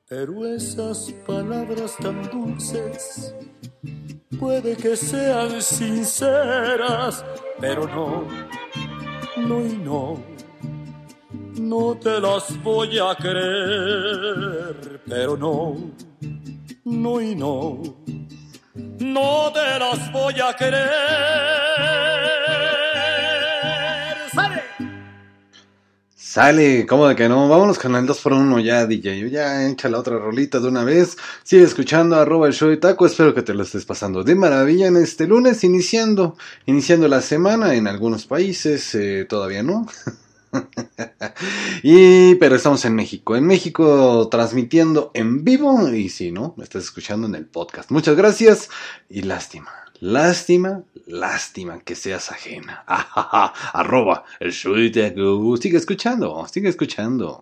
Pero 0.10 0.46
esas 0.46 1.14
palabras 1.26 1.96
tan 1.98 2.30
dulces 2.30 3.34
puede 4.38 4.76
que 4.76 4.98
sean 4.98 5.62
sinceras, 5.62 7.24
pero 7.62 7.88
no, 7.88 8.28
no 9.38 9.66
y 9.66 9.78
no, 9.78 10.22
no 11.58 11.96
te 11.96 12.20
las 12.20 12.62
voy 12.62 13.00
a 13.00 13.16
creer, 13.16 15.02
pero 15.08 15.38
no, 15.38 15.78
no 16.84 17.22
y 17.22 17.34
no, 17.34 17.82
no 18.76 19.54
te 19.54 19.80
las 19.80 20.12
voy 20.12 20.38
a 20.42 20.54
creer. 20.54 22.73
Sale, 26.34 26.88
¿cómo 26.88 27.08
de 27.08 27.16
que 27.16 27.30
no? 27.30 27.48
Vámonos 27.48 27.78
con 27.78 27.96
el 27.96 28.08
2 28.08 28.20
por 28.20 28.34
1 28.34 28.60
ya, 28.62 28.88
DJ. 28.88 29.30
Ya 29.30 29.70
echa 29.70 29.88
la 29.88 30.00
otra 30.00 30.18
rolita 30.18 30.60
de 30.60 30.68
una 30.68 30.84
vez. 30.84 31.16
Sigue 31.44 31.62
escuchando 31.62 32.16
arroba 32.16 32.48
el 32.48 32.56
show 32.56 32.70
de 32.70 32.78
taco. 32.78 33.06
Espero 33.06 33.36
que 33.36 33.44
te 33.44 33.54
lo 33.54 33.62
estés 33.62 33.86
pasando 33.86 34.24
de 34.24 34.34
maravilla 34.34 34.88
en 34.88 34.98
este 34.98 35.28
lunes, 35.28 35.64
iniciando, 35.64 36.36
iniciando 36.66 37.08
la 37.08 37.22
semana 37.22 37.76
en 37.76 37.86
algunos 37.86 38.26
países, 38.26 38.96
eh, 38.96 39.28
todavía 39.30 39.62
no. 39.62 39.86
y 41.84 42.34
pero 42.34 42.56
estamos 42.56 42.84
en 42.86 42.96
México, 42.96 43.36
en 43.36 43.46
México 43.46 44.28
transmitiendo 44.32 45.12
en 45.14 45.44
vivo 45.44 45.88
y 45.90 46.10
si 46.10 46.32
no, 46.32 46.56
me 46.58 46.64
estás 46.64 46.86
escuchando 46.86 47.28
en 47.28 47.36
el 47.36 47.46
podcast. 47.46 47.92
Muchas 47.92 48.16
gracias 48.16 48.72
y 49.08 49.22
lástima. 49.22 49.83
Lástima, 50.00 50.84
lástima 51.08 51.80
que 51.80 51.96
seas 51.96 52.32
ajena. 52.32 52.84
Arroba 53.74 54.26
el 54.40 54.52
Sigue 55.58 55.78
escuchando, 55.78 56.46
sigue 56.52 56.70
escuchando. 56.70 57.42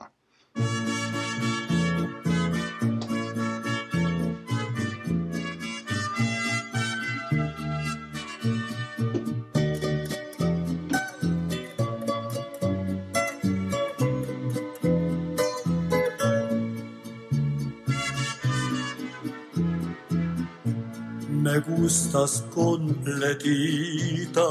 Me 21.51 21.59
gustas 21.59 22.43
completita, 22.53 24.41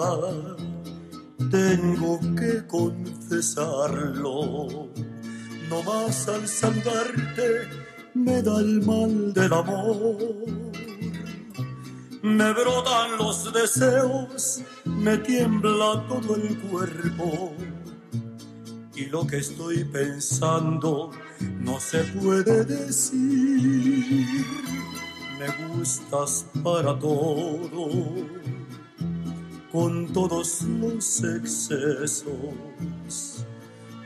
tengo 1.51 2.21
que 2.37 2.67
confesarlo. 2.67 4.89
No 5.71 5.83
más 5.83 6.29
al 6.29 6.47
saludarte 6.47 7.71
me 8.13 8.43
da 8.43 8.61
el 8.61 8.85
mal 8.85 9.33
del 9.33 9.51
amor. 9.53 10.19
Me 12.23 12.53
brotan 12.53 13.17
los 13.19 13.51
deseos, 13.51 14.61
me 14.85 15.17
tiembla 15.19 16.05
todo 16.07 16.37
el 16.37 16.59
cuerpo. 16.59 17.55
Y 18.95 19.07
lo 19.07 19.27
que 19.27 19.39
estoy 19.39 19.85
pensando 19.85 21.13
no 21.61 21.81
se 21.81 22.05
puede 22.05 22.67
decir 22.67 24.80
me 25.41 25.49
gustas 25.69 26.47
para 26.63 26.99
todo, 26.99 27.89
con 29.73 30.13
todos 30.13 30.63
los 30.63 31.25
excesos. 31.25 32.27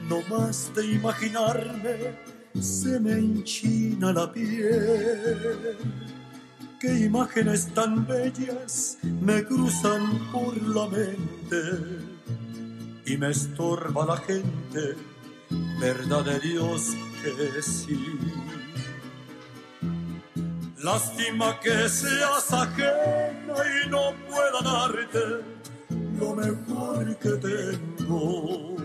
No 0.08 0.20
más 0.30 0.72
de 0.76 0.92
imaginarme 0.92 2.14
se 2.60 3.00
me 3.00 3.14
enchina 3.14 4.12
la 4.12 4.32
piel. 4.32 5.76
Qué 6.78 7.00
imágenes 7.00 7.66
tan 7.74 8.06
bellas 8.06 8.98
me 9.02 9.44
cruzan 9.44 10.30
por 10.30 10.56
la 10.62 10.86
mente 10.86 11.62
y 13.06 13.16
me 13.16 13.30
estorba 13.30 14.06
la 14.06 14.18
gente, 14.18 14.94
verdad 15.80 16.24
de 16.26 16.38
Dios 16.38 16.90
que 17.22 17.60
sí. 17.60 17.98
Lástima 20.84 21.58
que 21.60 21.88
seas 21.88 22.52
ajena 22.52 23.54
y 23.74 23.88
no 23.88 24.12
pueda 24.28 24.60
darte 24.62 25.42
lo 26.20 26.34
mejor 26.34 27.18
que 27.20 27.30
tengo. 27.48 28.76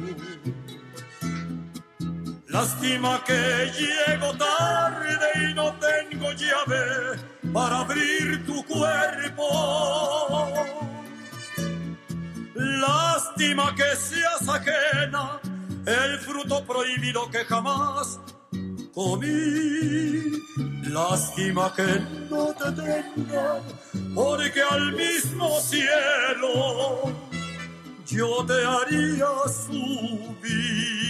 Lástima 2.48 3.22
que 3.26 3.70
llego 3.78 4.34
tarde 4.38 5.28
y 5.44 5.54
no 5.54 5.74
tengo 5.74 6.32
llave 6.32 7.20
para 7.52 7.80
abrir 7.80 8.46
tu 8.46 8.64
cuerpo. 8.64 9.50
Lástima 12.56 13.76
que 13.76 13.94
seas 13.98 14.48
ajena, 14.48 15.42
el 15.86 16.18
fruto 16.20 16.64
prohibido 16.66 17.30
que 17.30 17.44
jamás 17.44 18.22
comí. 18.94 20.69
Lástima 20.90 21.72
que 21.76 22.02
no 22.30 22.48
te 22.54 22.72
tenga, 22.72 23.62
porque 24.16 24.62
al 24.62 24.94
mismo 24.94 25.60
cielo 25.62 27.14
yo 28.08 28.44
te 28.46 28.66
haría 28.66 29.28
subir. 29.68 31.09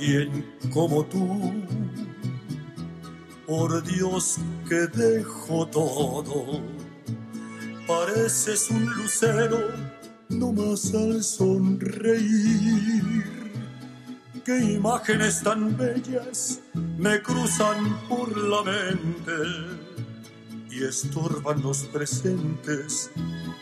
Alguien 0.00 0.46
como 0.72 1.04
tú. 1.04 1.52
Por 3.46 3.82
Dios 3.82 4.38
que 4.68 4.86
dejo 4.86 5.66
todo, 5.66 6.60
pareces 7.86 8.70
un 8.70 8.86
lucero 8.94 9.58
no 10.28 10.52
más 10.52 10.94
al 10.94 11.22
sonreír. 11.22 12.20
Qué 14.44 14.58
imágenes 14.74 15.42
tan 15.42 15.76
bellas 15.76 16.60
me 16.96 17.20
cruzan 17.20 17.98
por 18.08 18.36
la 18.36 18.62
mente 18.62 19.32
y 20.70 20.84
estorban 20.84 21.60
los 21.62 21.78
presentes, 21.86 23.10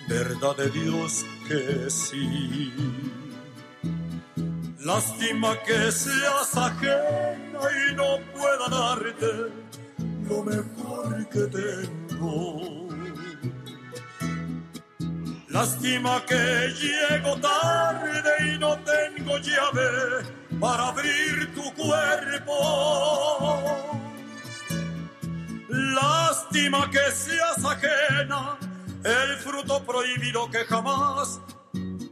verdad 0.09 0.57
de 0.57 0.69
Dios 0.71 1.25
que 1.49 1.89
sí. 1.89 2.71
Lástima 4.89 5.55
que 5.67 5.93
seas 5.93 6.57
ajena 6.57 7.61
y 7.79 7.95
no 7.95 8.19
pueda 8.33 8.69
darte 8.71 9.53
lo 10.27 10.43
mejor 10.43 11.29
que 11.29 11.43
tengo. 11.59 12.89
Lástima 15.49 16.25
que 16.25 16.73
llego 16.81 17.37
tarde 17.39 18.33
y 18.47 18.59
no 18.59 18.79
tengo 18.79 19.37
llave 19.37 20.25
para 20.59 20.89
abrir 20.89 21.55
tu 21.55 21.71
cuerpo. 21.75 22.57
Lástima 25.69 26.91
que 26.91 27.13
seas 27.13 27.63
ajena, 27.63 28.57
el 29.05 29.37
fruto 29.37 29.85
prohibido 29.85 30.51
que 30.51 30.65
jamás 30.65 31.43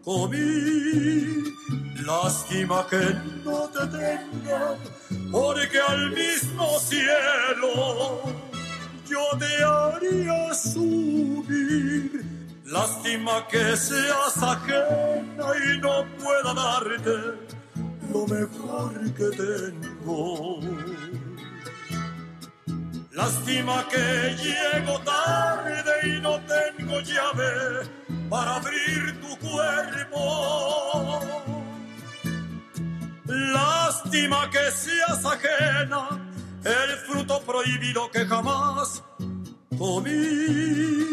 comí 0.04 1.56
Lástima 2.06 2.86
que 2.88 3.02
no 3.44 3.68
te 3.68 3.84
tenga, 3.88 4.76
porque 5.32 5.80
al 5.80 6.12
mismo 6.12 6.78
cielo 6.78 8.22
yo 9.08 9.36
te 9.40 9.64
haría 9.64 10.54
subir. 10.54 12.24
Lástima 12.64 13.44
que 13.48 13.76
seas 13.76 14.40
ajena 14.40 15.46
y 15.64 15.78
no 15.78 16.06
pueda 16.22 16.54
darte 16.54 17.16
lo 18.12 18.24
mejor 18.28 18.92
que 19.14 19.28
tengo. 19.42 20.60
Lástima 23.10 23.84
que 23.88 24.36
llego 24.44 25.00
tarde 25.00 25.92
y 26.04 26.20
no 26.20 26.38
tengo 26.46 27.00
llave 27.00 27.88
para 28.30 28.54
abrir 28.56 29.20
tu 29.20 29.36
cuerpo. 29.38 31.55
Lástima 33.36 34.48
que 34.50 34.70
seas 34.70 35.22
ajena, 35.24 36.08
el 36.64 36.96
fruto 37.06 37.42
prohibido 37.42 38.10
que 38.10 38.24
jamás 38.24 39.02
comí. 39.76 41.04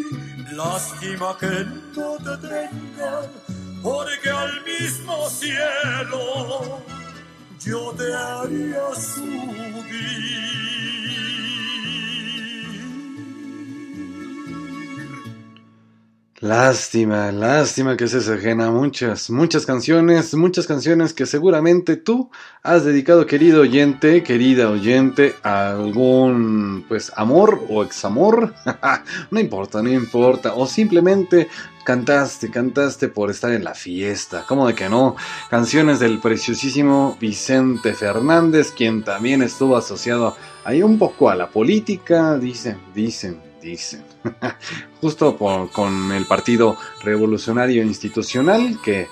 Lástima 0.53 1.37
que 1.37 1.65
no 1.97 2.15
te 2.25 2.47
tenga, 2.47 3.21
porque 3.81 4.29
al 4.29 4.63
mismo 4.63 5.29
cielo 5.29 6.81
yo 7.59 7.91
te 7.97 8.13
haría 8.13 8.95
subir. 8.95 10.43
Lástima, 16.43 17.31
lástima 17.31 17.95
que 17.95 18.09
se 18.09 18.17
ajena 18.33 18.69
muchas, 18.69 19.29
muchas 19.29 19.65
canciones, 19.65 20.33
muchas 20.33 20.67
canciones 20.67 21.13
que 21.13 21.25
seguramente 21.25 21.95
tú 21.95 22.31
has 22.63 22.83
dedicado, 22.83 23.25
querido 23.25 23.61
oyente, 23.61 24.23
querida 24.23 24.69
oyente, 24.69 25.35
a 25.41 25.69
algún, 25.69 26.83
pues, 26.89 27.13
amor 27.15 27.63
o 27.69 27.81
examor. 27.81 28.53
no 29.31 29.39
importa, 29.39 29.81
no 29.81 29.89
importa. 29.89 30.53
O 30.53 30.67
simplemente 30.67 31.47
cantaste, 31.85 32.51
cantaste 32.51 33.07
por 33.07 33.31
estar 33.31 33.53
en 33.53 33.63
la 33.63 33.73
fiesta. 33.73 34.43
¿Cómo 34.45 34.67
de 34.67 34.75
que 34.75 34.89
no? 34.89 35.15
Canciones 35.49 36.01
del 36.01 36.19
preciosísimo 36.19 37.15
Vicente 37.21 37.93
Fernández, 37.93 38.73
quien 38.75 39.03
también 39.03 39.43
estuvo 39.43 39.77
asociado 39.77 40.35
ahí 40.65 40.83
un 40.83 40.99
poco 40.99 41.29
a 41.29 41.35
la 41.35 41.47
política, 41.47 42.37
dicen, 42.37 42.79
dicen 42.93 43.52
dicen. 43.63 44.03
Justo 45.01 45.37
con 45.37 46.11
el 46.11 46.25
Partido 46.25 46.77
Revolucionario 47.01 47.83
Institucional, 47.83 48.79
que, 48.83 49.07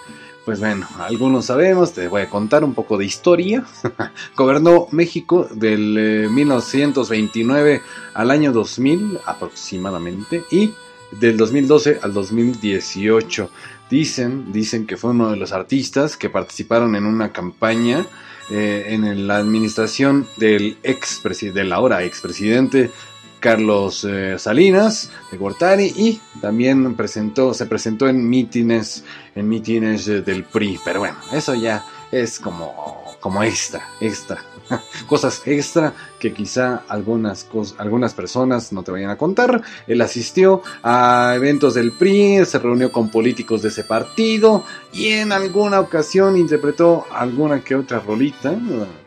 pues 0.45 0.59
bueno, 0.59 0.87
algunos 0.99 1.45
sabemos, 1.45 1.93
te 1.93 2.07
voy 2.07 2.21
a 2.21 2.29
contar 2.29 2.63
un 2.63 2.73
poco 2.73 2.97
de 2.97 3.05
historia. 3.05 3.65
Gobernó 4.35 4.87
México 4.91 5.47
del 5.51 6.29
1929 6.29 7.73
eh, 7.73 7.81
al 8.13 8.31
año 8.31 8.51
2000 8.51 9.19
aproximadamente 9.25 10.43
y 10.51 10.73
del 11.11 11.37
2012 11.37 11.99
al 12.01 12.13
2018. 12.13 13.49
Dicen, 13.89 14.53
dicen 14.53 14.87
que 14.87 14.95
fue 14.95 15.11
uno 15.11 15.31
de 15.31 15.37
los 15.37 15.51
artistas 15.51 16.15
que 16.15 16.29
participaron 16.29 16.95
en 16.95 17.05
una 17.05 17.33
campaña 17.33 18.05
eh, 18.49 18.85
en 18.89 19.27
la 19.27 19.37
administración 19.37 20.27
del 20.37 20.77
ex 20.83 21.21
del 21.53 21.71
ahora 21.71 22.03
expresidente 22.03 22.89
Carlos 23.41 24.07
eh, 24.07 24.37
Salinas 24.37 25.11
de 25.31 25.37
Gortari 25.37 25.91
y 25.97 26.21
también 26.39 26.95
presentó, 26.95 27.53
se 27.53 27.65
presentó 27.65 28.07
en 28.07 28.29
mítines, 28.29 29.03
en 29.35 29.49
mítines 29.49 30.05
del 30.05 30.45
PRI. 30.45 30.79
Pero 30.85 30.99
bueno, 30.99 31.17
eso 31.33 31.53
ya 31.55 31.83
es 32.11 32.39
como, 32.39 33.03
como 33.19 33.43
extra, 33.43 33.85
extra. 33.99 34.41
Cosas 35.07 35.41
extra 35.45 35.93
que 36.19 36.33
quizá 36.33 36.83
algunas, 36.87 37.47
algunas 37.77 38.13
personas 38.13 38.71
no 38.71 38.83
te 38.83 38.91
vayan 38.91 39.09
a 39.09 39.17
contar. 39.17 39.61
Él 39.87 40.01
asistió 40.01 40.61
a 40.83 41.33
eventos 41.35 41.73
del 41.73 41.91
PRI, 41.93 42.45
se 42.45 42.59
reunió 42.59 42.91
con 42.91 43.09
políticos 43.09 43.61
de 43.61 43.69
ese 43.69 43.83
partido 43.83 44.63
y 44.91 45.07
en 45.07 45.31
alguna 45.31 45.79
ocasión 45.79 46.37
interpretó 46.37 47.05
alguna 47.11 47.61
que 47.61 47.75
otra 47.75 47.99
rolita 47.99 48.55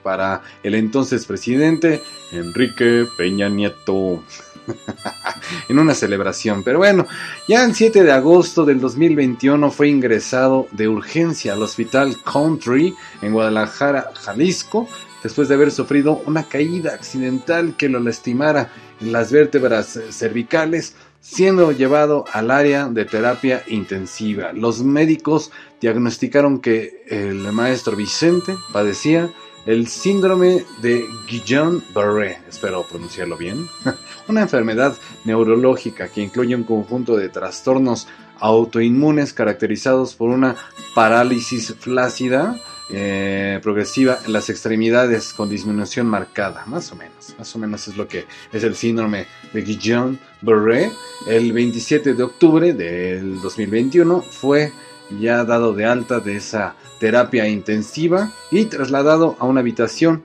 para 0.02 0.42
el 0.62 0.74
entonces 0.74 1.24
presidente 1.26 2.02
Enrique 2.32 3.06
Peña 3.16 3.48
Nieto. 3.48 4.22
en 5.68 5.78
una 5.78 5.94
celebración. 5.94 6.62
Pero 6.62 6.78
bueno, 6.78 7.06
ya 7.48 7.64
el 7.64 7.74
7 7.74 8.02
de 8.02 8.12
agosto 8.12 8.64
del 8.64 8.80
2021 8.80 9.70
fue 9.70 9.88
ingresado 9.88 10.68
de 10.72 10.88
urgencia 10.88 11.52
al 11.52 11.62
Hospital 11.62 12.16
Country 12.24 12.94
en 13.22 13.32
Guadalajara, 13.32 14.10
Jalisco, 14.14 14.88
después 15.24 15.48
de 15.48 15.54
haber 15.54 15.72
sufrido 15.72 16.22
una 16.26 16.44
caída 16.44 16.92
accidental 16.92 17.74
que 17.76 17.88
lo 17.88 17.98
lastimara 17.98 18.70
en 19.00 19.10
las 19.10 19.32
vértebras 19.32 19.98
cervicales, 20.10 20.94
siendo 21.20 21.72
llevado 21.72 22.26
al 22.30 22.50
área 22.50 22.88
de 22.88 23.06
terapia 23.06 23.64
intensiva. 23.66 24.52
Los 24.52 24.84
médicos 24.84 25.50
diagnosticaron 25.80 26.60
que 26.60 27.02
el 27.08 27.50
maestro 27.52 27.96
Vicente 27.96 28.54
padecía 28.70 29.30
el 29.64 29.88
síndrome 29.88 30.62
de 30.82 31.06
Guillain-Barré, 31.26 32.36
espero 32.46 32.86
pronunciarlo 32.86 33.38
bien, 33.38 33.66
una 34.28 34.42
enfermedad 34.42 34.94
neurológica 35.24 36.08
que 36.08 36.20
incluye 36.20 36.54
un 36.54 36.64
conjunto 36.64 37.16
de 37.16 37.30
trastornos 37.30 38.06
autoinmunes 38.40 39.32
caracterizados 39.32 40.14
por 40.14 40.28
una 40.28 40.56
parálisis 40.94 41.74
flácida 41.78 42.60
eh, 42.90 43.60
progresiva 43.62 44.18
en 44.26 44.32
las 44.32 44.50
extremidades 44.50 45.32
con 45.32 45.48
disminución 45.48 46.06
marcada, 46.06 46.64
más 46.66 46.92
o 46.92 46.96
menos, 46.96 47.34
más 47.38 47.54
o 47.54 47.58
menos 47.58 47.88
es 47.88 47.96
lo 47.96 48.06
que 48.06 48.26
es 48.52 48.62
el 48.62 48.74
síndrome 48.74 49.26
de 49.52 49.64
Guillain-Barré. 49.64 50.92
El 51.26 51.52
27 51.52 52.14
de 52.14 52.22
octubre 52.22 52.74
del 52.74 53.40
2021 53.40 54.20
fue 54.20 54.72
ya 55.18 55.44
dado 55.44 55.72
de 55.72 55.86
alta 55.86 56.20
de 56.20 56.36
esa 56.36 56.76
terapia 56.98 57.48
intensiva 57.48 58.30
y 58.50 58.66
trasladado 58.66 59.36
a 59.38 59.46
una 59.46 59.60
habitación 59.60 60.22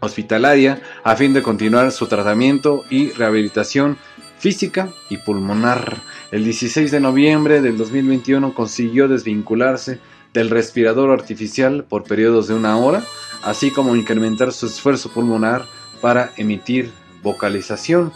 hospitalaria 0.00 0.82
a 1.04 1.16
fin 1.16 1.32
de 1.32 1.42
continuar 1.42 1.90
su 1.92 2.06
tratamiento 2.06 2.84
y 2.90 3.10
rehabilitación 3.12 3.96
física 4.38 4.90
y 5.08 5.16
pulmonar. 5.18 5.96
El 6.30 6.44
16 6.44 6.90
de 6.90 7.00
noviembre 7.00 7.60
del 7.60 7.78
2021 7.78 8.54
consiguió 8.54 9.08
desvincularse 9.08 9.98
del 10.34 10.50
respirador 10.50 11.10
artificial 11.10 11.84
por 11.84 12.04
periodos 12.04 12.48
de 12.48 12.54
una 12.54 12.76
hora, 12.76 13.04
así 13.42 13.70
como 13.70 13.96
incrementar 13.96 14.52
su 14.52 14.66
esfuerzo 14.66 15.10
pulmonar 15.10 15.66
para 16.00 16.32
emitir 16.36 16.90
vocalización. 17.22 18.12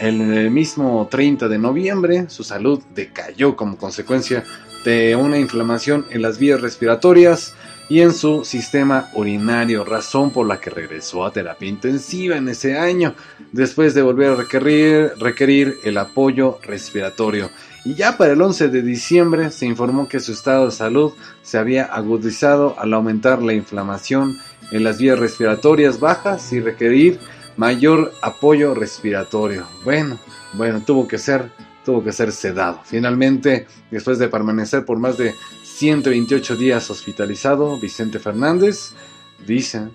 En 0.00 0.32
el 0.32 0.50
mismo 0.50 1.08
30 1.10 1.48
de 1.48 1.58
noviembre, 1.58 2.30
su 2.30 2.44
salud 2.44 2.80
decayó 2.94 3.56
como 3.56 3.76
consecuencia 3.76 4.44
de 4.84 5.16
una 5.16 5.38
inflamación 5.38 6.06
en 6.10 6.22
las 6.22 6.38
vías 6.38 6.60
respiratorias 6.60 7.54
y 7.88 8.02
en 8.02 8.12
su 8.12 8.44
sistema 8.44 9.10
urinario, 9.14 9.84
razón 9.84 10.30
por 10.30 10.46
la 10.46 10.60
que 10.60 10.70
regresó 10.70 11.24
a 11.24 11.32
terapia 11.32 11.68
intensiva 11.68 12.36
en 12.36 12.48
ese 12.48 12.78
año, 12.78 13.14
después 13.52 13.94
de 13.94 14.02
volver 14.02 14.32
a 14.32 14.34
requerir, 14.36 15.12
requerir 15.18 15.78
el 15.84 15.96
apoyo 15.96 16.58
respiratorio. 16.62 17.50
Y 17.88 17.94
ya 17.94 18.18
para 18.18 18.34
el 18.34 18.42
11 18.42 18.68
de 18.68 18.82
diciembre 18.82 19.50
se 19.50 19.64
informó 19.64 20.08
que 20.08 20.20
su 20.20 20.32
estado 20.32 20.66
de 20.66 20.72
salud 20.72 21.14
se 21.40 21.56
había 21.56 21.84
agudizado 21.84 22.78
al 22.78 22.92
aumentar 22.92 23.40
la 23.40 23.54
inflamación 23.54 24.36
en 24.70 24.84
las 24.84 24.98
vías 24.98 25.18
respiratorias 25.18 25.98
bajas 25.98 26.52
y 26.52 26.60
requerir 26.60 27.18
mayor 27.56 28.12
apoyo 28.20 28.74
respiratorio. 28.74 29.66
Bueno, 29.84 30.18
bueno, 30.52 30.82
tuvo 30.84 31.08
que 31.08 31.16
ser 31.16 31.50
tuvo 31.82 32.04
que 32.04 32.12
ser 32.12 32.30
sedado. 32.32 32.82
Finalmente, 32.84 33.66
después 33.90 34.18
de 34.18 34.28
permanecer 34.28 34.84
por 34.84 34.98
más 34.98 35.16
de 35.16 35.34
128 35.62 36.56
días 36.56 36.90
hospitalizado, 36.90 37.80
Vicente 37.80 38.18
Fernández 38.18 38.92
dice, 39.46 39.88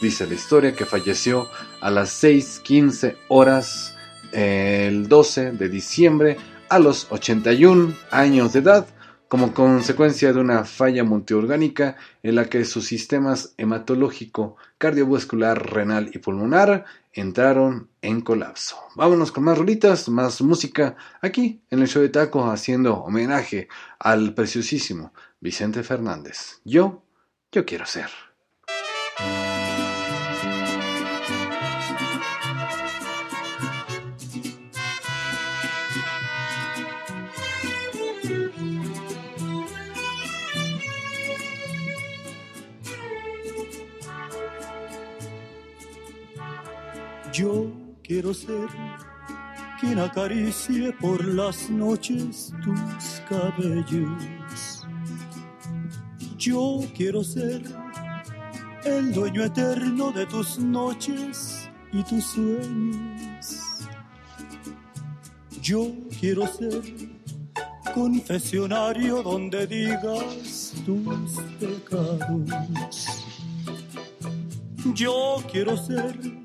dice 0.00 0.24
la 0.28 0.34
historia 0.34 0.76
que 0.76 0.86
falleció 0.86 1.48
a 1.80 1.90
las 1.90 2.10
6:15 2.22 3.16
horas 3.26 3.96
el 4.30 5.08
12 5.08 5.50
de 5.50 5.68
diciembre 5.68 6.36
a 6.70 6.78
los 6.78 7.08
81 7.10 7.94
años 8.10 8.52
de 8.52 8.60
edad 8.60 8.86
como 9.28 9.54
consecuencia 9.54 10.32
de 10.32 10.40
una 10.40 10.64
falla 10.64 11.04
multiorgánica 11.04 11.96
en 12.22 12.36
la 12.36 12.46
que 12.46 12.64
sus 12.64 12.86
sistemas 12.86 13.54
hematológico, 13.58 14.56
cardiovascular, 14.78 15.72
renal 15.72 16.10
y 16.12 16.18
pulmonar 16.18 16.84
entraron 17.12 17.88
en 18.02 18.22
colapso. 18.22 18.76
Vámonos 18.96 19.30
con 19.30 19.44
más 19.44 19.58
rolitas, 19.58 20.08
más 20.08 20.40
música 20.42 20.96
aquí 21.20 21.60
en 21.70 21.80
el 21.80 21.88
show 21.88 22.02
de 22.02 22.08
Taco 22.08 22.50
haciendo 22.50 22.94
homenaje 22.98 23.68
al 23.98 24.34
preciosísimo 24.34 25.12
Vicente 25.40 25.82
Fernández. 25.82 26.60
Yo, 26.64 27.02
yo 27.52 27.64
quiero 27.64 27.86
ser. 27.86 28.10
Yo 47.32 47.70
quiero 48.02 48.34
ser 48.34 48.66
quien 49.78 50.00
acaricie 50.00 50.92
por 50.94 51.24
las 51.24 51.70
noches 51.70 52.52
tus 52.64 53.22
cabellos. 53.28 54.84
Yo 56.36 56.80
quiero 56.96 57.22
ser 57.22 57.62
el 58.84 59.12
dueño 59.12 59.44
eterno 59.44 60.10
de 60.10 60.26
tus 60.26 60.58
noches 60.58 61.70
y 61.92 62.02
tus 62.02 62.24
sueños. 62.24 63.88
Yo 65.62 65.92
quiero 66.18 66.48
ser 66.48 66.82
confesionario 67.94 69.22
donde 69.22 69.68
digas 69.68 70.74
tus 70.84 71.40
pecados. 71.60 73.06
Yo 74.94 75.36
quiero 75.52 75.76
ser 75.76 76.39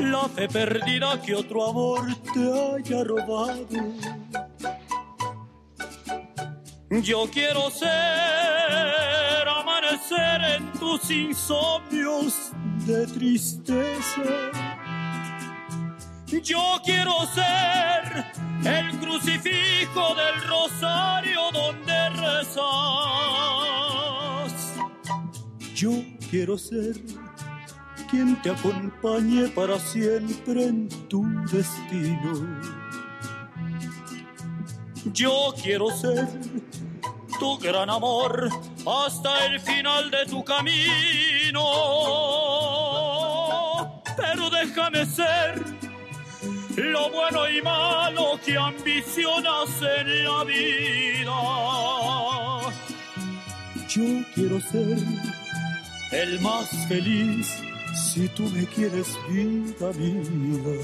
la 0.00 0.28
fe 0.28 0.48
perdida 0.48 1.20
que 1.20 1.34
otro 1.34 1.68
amor 1.68 2.06
te 2.32 2.40
haya 2.40 3.04
robado. 3.04 3.66
Yo 6.90 7.28
quiero 7.30 7.70
ser 7.70 7.88
amanecer 9.48 10.40
en 10.56 10.72
tus 10.72 11.10
insomnios 11.10 12.50
de 12.86 13.06
tristeza. 13.06 14.22
Yo 16.42 16.80
quiero 16.84 17.12
ser 17.34 18.24
el 18.64 18.98
crucifijo 18.98 20.14
del 20.14 20.48
rosario 20.48 21.40
donde 21.52 22.10
rezas. 22.10 22.60
Yo 25.74 25.92
quiero 26.30 26.58
ser 26.58 26.96
quien 28.10 28.40
te 28.42 28.50
acompañe 28.50 29.48
para 29.48 29.78
siempre 29.78 30.64
en 30.64 30.88
tu 31.08 31.24
destino. 31.52 32.60
Yo 35.12 35.54
quiero 35.62 35.90
ser 35.90 36.28
tu 37.38 37.58
gran 37.58 37.88
amor 37.88 38.50
hasta 38.86 39.46
el 39.46 39.60
final 39.60 40.10
de 40.10 40.26
tu 40.26 40.44
camino. 40.44 41.62
Pero 44.16 44.50
déjame 44.50 45.06
ser 45.06 45.62
lo 46.76 47.10
bueno 47.10 47.48
y 47.48 47.62
malo 47.62 48.40
que 48.44 48.56
ambicionas 48.56 49.70
en 49.98 50.24
la 50.24 50.44
vida. 50.44 51.32
Yo 53.88 54.24
quiero 54.34 54.60
ser 54.60 54.98
el 56.12 56.40
más 56.40 56.68
feliz 56.88 57.69
si 58.00 58.28
tú 58.30 58.44
me 58.50 58.66
quieres 58.66 59.18
vida 59.28 59.92
mía. 59.92 60.80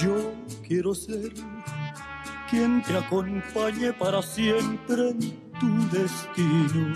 Yo 0.00 0.32
quiero 0.66 0.94
ser 0.94 1.32
quien 2.50 2.82
te 2.82 2.96
acompañe 2.96 3.92
para 3.92 4.20
siempre 4.20 5.14
tu 5.62 5.70
destino. 5.96 6.92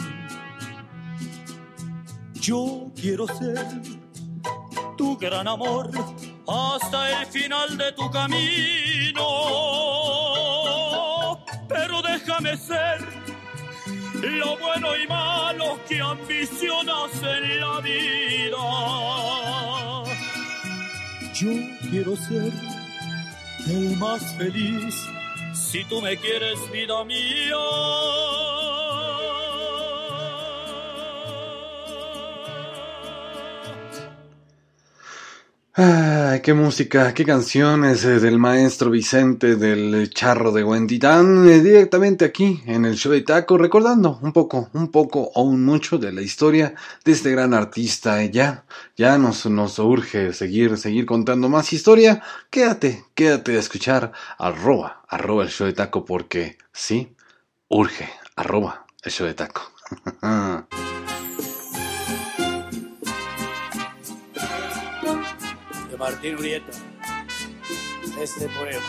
Yo 2.34 2.90
quiero 3.00 3.28
ser 3.28 3.64
tu 4.96 5.16
gran 5.16 5.46
amor 5.46 5.88
hasta 6.48 7.20
el 7.20 7.26
final 7.28 7.78
de 7.78 7.92
tu 7.92 8.10
camino. 8.10 9.28
Pero 11.68 12.02
déjame 12.02 12.56
ser 12.56 12.98
lo 14.14 14.58
bueno 14.58 14.96
y 14.96 15.06
malo 15.06 15.78
que 15.88 16.00
ambicionas 16.00 17.12
en 17.22 17.60
la 17.60 17.80
vida. 17.80 18.62
Yo 21.34 21.52
quiero 21.88 22.16
ser 22.16 22.52
el 23.68 23.96
más 23.96 24.22
feliz 24.36 25.15
si 25.76 25.84
tú 25.84 26.00
me 26.00 26.16
quieres, 26.16 26.70
vida 26.70 27.04
mía. 27.04 28.75
Ay, 35.78 36.40
qué 36.40 36.54
música, 36.54 37.12
qué 37.12 37.26
canciones 37.26 38.02
eh, 38.06 38.18
del 38.18 38.38
maestro 38.38 38.88
Vicente 38.88 39.56
del 39.56 40.08
Charro 40.08 40.50
de 40.50 40.64
Huentitán, 40.64 41.46
eh, 41.46 41.60
directamente 41.60 42.24
aquí 42.24 42.62
en 42.64 42.86
el 42.86 42.96
show 42.96 43.12
de 43.12 43.20
Taco, 43.20 43.58
recordando 43.58 44.18
un 44.22 44.32
poco, 44.32 44.70
un 44.72 44.90
poco 44.90 45.30
o 45.34 45.42
un 45.42 45.66
mucho 45.66 45.98
de 45.98 46.12
la 46.12 46.22
historia 46.22 46.74
de 47.04 47.12
este 47.12 47.30
gran 47.30 47.52
artista. 47.52 48.22
Eh, 48.22 48.30
ya, 48.30 48.64
ya 48.96 49.18
nos, 49.18 49.44
nos 49.44 49.78
urge 49.78 50.32
seguir, 50.32 50.78
seguir 50.78 51.04
contando 51.04 51.50
más 51.50 51.70
historia. 51.74 52.22
Quédate, 52.48 53.04
quédate 53.14 53.54
a 53.56 53.60
escuchar 53.60 54.12
arroba, 54.38 55.02
arroba 55.10 55.42
el 55.42 55.50
show 55.50 55.66
de 55.66 55.74
Taco, 55.74 56.06
porque 56.06 56.56
sí, 56.72 57.14
urge, 57.68 58.08
arroba 58.34 58.86
el 59.02 59.12
show 59.12 59.26
de 59.26 59.34
Taco. 59.34 59.60
Martín 65.96 66.36
Urieta. 66.36 66.72
Este 68.20 68.48
poema. 68.48 68.80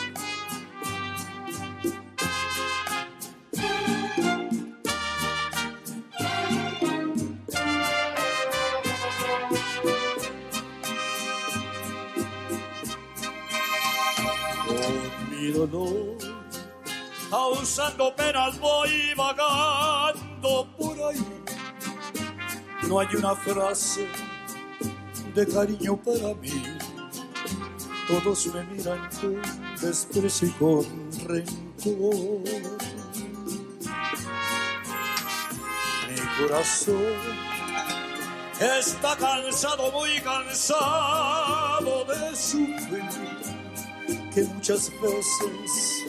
mi 15.30 15.52
dolor. 15.52 16.18
Causando 17.30 18.14
penas 18.16 18.58
voy 18.58 19.14
vagando 19.16 20.66
por 20.76 20.96
ahí. 21.08 21.44
No 22.86 23.00
hay 23.00 23.08
una 23.16 23.34
frase 23.34 24.06
de 25.34 25.46
cariño 25.46 25.96
para 25.96 26.34
mí. 26.34 26.67
Todos 28.08 28.46
me 28.46 28.64
miran 28.64 29.06
con 29.20 29.42
desprecio 29.82 30.48
y 30.48 30.50
con 30.52 30.86
rencor. 31.26 32.40
Mi 36.08 36.20
corazón 36.38 37.12
está 38.58 39.14
cansado, 39.14 39.92
muy 39.92 40.18
cansado 40.22 42.06
de 42.06 42.34
sufrir, 42.34 43.04
que 44.34 44.42
muchas 44.44 44.90
veces 45.02 46.06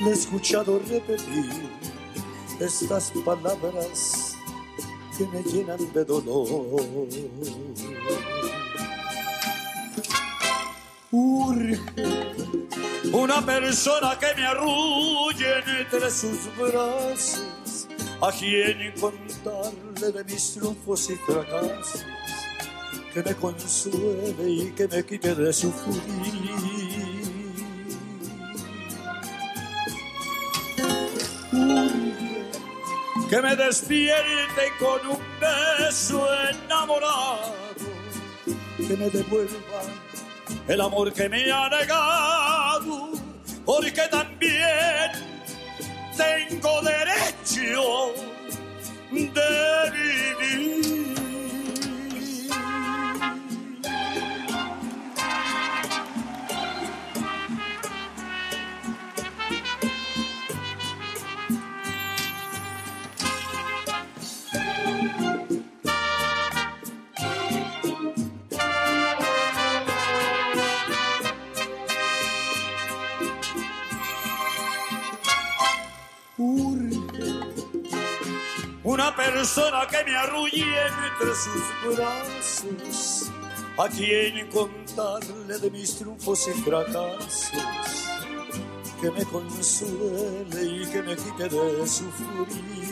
le 0.00 0.08
he 0.08 0.12
escuchado 0.14 0.80
repetir 0.88 1.68
estas 2.60 3.12
palabras 3.26 4.38
que 5.18 5.26
me 5.26 5.42
llenan 5.42 5.92
de 5.92 6.02
dolor. 6.02 6.80
Urge 11.14 11.78
una 13.12 13.44
persona 13.44 14.18
que 14.18 14.34
me 14.34 14.46
arrulle 14.46 15.58
entre 15.80 16.10
sus 16.10 16.48
brazos, 16.56 17.86
a 18.22 18.32
quien 18.32 18.94
contarle 18.98 20.10
de 20.10 20.24
mis 20.24 20.54
triunfos 20.54 21.10
y 21.10 21.16
fracasos, 21.16 22.06
que 23.12 23.22
me 23.22 23.34
consuele 23.34 24.50
y 24.50 24.72
que 24.72 24.88
me 24.88 25.04
quite 25.04 25.34
de 25.34 25.52
sufrir. 25.52 26.00
Urge 31.52 31.92
que 33.28 33.42
me 33.42 33.54
despierte 33.56 34.72
con 34.78 35.06
un 35.08 35.20
beso 35.38 36.26
enamorado, 36.48 37.54
que 38.78 38.96
me 38.96 39.10
devuelva 39.10 39.82
el 40.68 40.80
amor 40.80 41.12
que 41.12 41.28
me 41.28 41.50
ha 41.50 41.68
negado, 41.68 43.10
porque 43.64 44.02
también 44.10 45.10
tengo 46.16 46.82
derecho 46.82 48.12
de 49.10 49.90
vivir. 49.90 51.21
Una 78.92 79.16
persona 79.16 79.86
que 79.86 80.04
me 80.04 80.14
arrulle 80.14 80.66
entre 80.86 81.34
sus 81.34 81.96
brazos, 81.96 83.32
a 83.78 83.88
quien 83.88 84.50
contarle 84.50 85.58
de 85.58 85.70
mis 85.70 85.96
triunfos 85.96 86.46
y 86.48 86.52
fracasos, 86.60 87.50
que 89.00 89.10
me 89.10 89.24
consuele 89.24 90.62
y 90.62 90.86
que 90.90 91.02
me 91.02 91.16
quite 91.16 91.48
de 91.48 91.88
sufrir. 91.88 92.82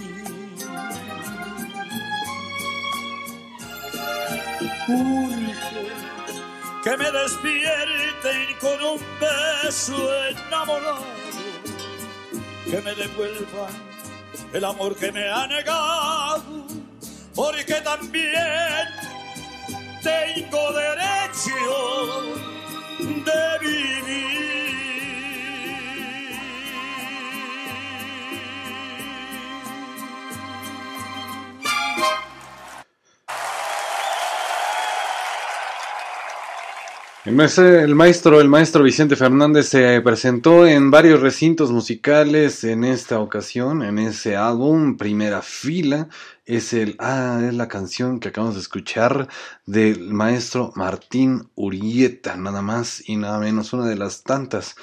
Urge 4.89 5.55
que 6.83 6.97
me 6.97 7.11
despierten 7.13 8.57
con 8.59 8.83
un 8.83 9.01
beso 9.21 10.27
enamorado, 10.29 11.05
que 12.65 12.81
me 12.81 12.95
devuelvan 12.95 13.90
el 14.53 14.65
amor 14.65 14.97
que 14.97 15.13
me 15.13 15.29
ha 15.29 15.47
negado, 15.47 16.67
porque 17.35 17.75
también 17.83 18.89
tengo 20.03 20.73
derecho 20.73 21.57
de 23.25 23.59
vivir. 23.61 24.60
El 37.31 37.37
maestro, 37.95 38.41
el 38.41 38.49
maestro, 38.49 38.83
Vicente 38.83 39.15
Fernández 39.15 39.69
se 39.69 40.01
presentó 40.01 40.67
en 40.67 40.91
varios 40.91 41.21
recintos 41.21 41.71
musicales 41.71 42.65
en 42.65 42.83
esta 42.83 43.21
ocasión, 43.21 43.85
en 43.85 44.01
ese 44.01 44.35
álbum, 44.35 44.97
primera 44.97 45.41
fila. 45.41 46.09
Es 46.45 46.73
el, 46.73 46.97
ah, 46.99 47.41
es 47.47 47.55
la 47.55 47.69
canción 47.69 48.19
que 48.19 48.31
acabamos 48.31 48.57
de 48.57 48.63
escuchar 48.63 49.29
del 49.65 50.13
maestro 50.13 50.73
Martín 50.75 51.49
Urieta, 51.55 52.37
nada 52.37 52.63
más 52.63 53.09
y 53.09 53.15
nada 53.15 53.39
menos, 53.39 53.73
una 53.73 53.87
de 53.87 53.95
las 53.95 54.25
tantas 54.25 54.75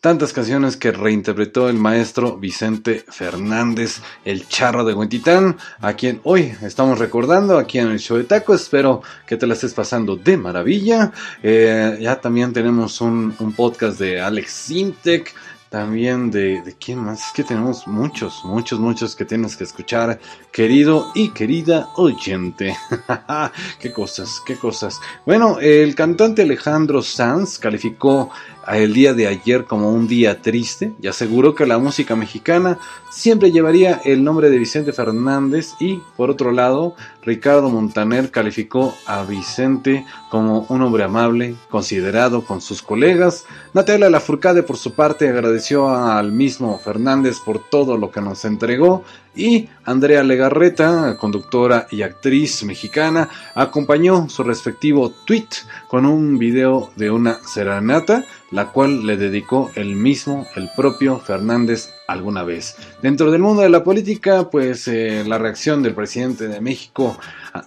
tantas 0.00 0.32
canciones 0.32 0.76
que 0.76 0.92
reinterpretó 0.92 1.68
el 1.68 1.78
maestro 1.78 2.36
Vicente 2.36 3.04
Fernández, 3.08 4.00
el 4.24 4.46
charro 4.46 4.84
de 4.84 4.94
Huentitán, 4.94 5.56
a 5.80 5.94
quien 5.94 6.20
hoy 6.24 6.54
estamos 6.62 6.98
recordando 6.98 7.58
aquí 7.58 7.78
en 7.78 7.88
el 7.88 7.98
show 7.98 8.16
de 8.16 8.24
taco. 8.24 8.54
Espero 8.54 9.02
que 9.26 9.36
te 9.36 9.46
la 9.46 9.54
estés 9.54 9.74
pasando 9.74 10.16
de 10.16 10.36
maravilla. 10.36 11.12
Eh, 11.42 11.98
ya 12.00 12.20
también 12.20 12.52
tenemos 12.52 13.00
un, 13.00 13.34
podcast 13.56 13.98
de 13.98 14.20
Alex 14.20 14.50
Sintec. 14.52 15.34
También 15.68 16.30
de, 16.30 16.62
de 16.62 16.76
quién 16.76 17.00
más, 17.00 17.26
es 17.26 17.32
que 17.34 17.42
tenemos 17.42 17.88
muchos, 17.88 18.44
muchos, 18.44 18.78
muchos 18.78 19.16
que 19.16 19.24
tienes 19.24 19.56
que 19.56 19.64
escuchar, 19.64 20.20
querido 20.52 21.10
y 21.12 21.30
querida 21.30 21.88
oyente. 21.96 22.76
qué 23.80 23.92
cosas, 23.92 24.40
qué 24.46 24.56
cosas. 24.56 25.00
Bueno, 25.26 25.58
el 25.60 25.96
cantante 25.96 26.42
Alejandro 26.42 27.02
Sanz 27.02 27.58
calificó 27.58 28.30
el 28.74 28.92
día 28.92 29.14
de 29.14 29.26
ayer 29.26 29.64
como 29.64 29.92
un 29.92 30.08
día 30.08 30.42
triste 30.42 30.92
y 31.00 31.06
aseguró 31.06 31.54
que 31.54 31.66
la 31.66 31.78
música 31.78 32.16
mexicana 32.16 32.78
siempre 33.10 33.52
llevaría 33.52 34.00
el 34.04 34.24
nombre 34.24 34.50
de 34.50 34.58
Vicente 34.58 34.92
Fernández 34.92 35.74
y 35.78 36.02
por 36.16 36.30
otro 36.30 36.50
lado 36.50 36.94
Ricardo 37.22 37.68
Montaner 37.68 38.30
calificó 38.30 38.94
a 39.06 39.22
Vicente 39.24 40.04
como 40.30 40.66
un 40.68 40.82
hombre 40.82 41.04
amable, 41.04 41.56
considerado 41.70 42.44
con 42.44 42.60
sus 42.60 42.82
colegas. 42.82 43.44
Natalia 43.74 44.10
Lafourcade 44.10 44.62
por 44.62 44.76
su 44.76 44.94
parte 44.94 45.28
agradeció 45.28 45.88
al 45.88 46.32
mismo 46.32 46.78
Fernández 46.78 47.38
por 47.44 47.58
todo 47.68 47.96
lo 47.96 48.10
que 48.10 48.20
nos 48.20 48.44
entregó 48.44 49.04
y 49.36 49.68
Andrea 49.84 50.22
Legarreta, 50.22 51.16
conductora 51.18 51.86
y 51.90 52.02
actriz 52.02 52.64
mexicana, 52.64 53.28
acompañó 53.54 54.28
su 54.28 54.42
respectivo 54.42 55.12
tweet 55.26 55.48
con 55.88 56.06
un 56.06 56.38
video 56.38 56.90
de 56.96 57.10
una 57.10 57.38
serenata, 57.46 58.24
la 58.50 58.68
cual 58.68 59.06
le 59.06 59.16
dedicó 59.16 59.70
el 59.74 59.96
mismo, 59.96 60.46
el 60.54 60.70
propio 60.76 61.18
Fernández 61.18 61.90
alguna 62.06 62.44
vez. 62.44 62.76
Dentro 63.02 63.30
del 63.30 63.42
mundo 63.42 63.62
de 63.62 63.68
la 63.68 63.82
política, 63.82 64.48
pues 64.50 64.86
eh, 64.88 65.24
la 65.26 65.38
reacción 65.38 65.82
del 65.82 65.94
presidente 65.94 66.48
de 66.48 66.60
México, 66.60 67.18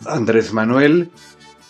Andrés 0.06 0.54
Manuel 0.54 1.12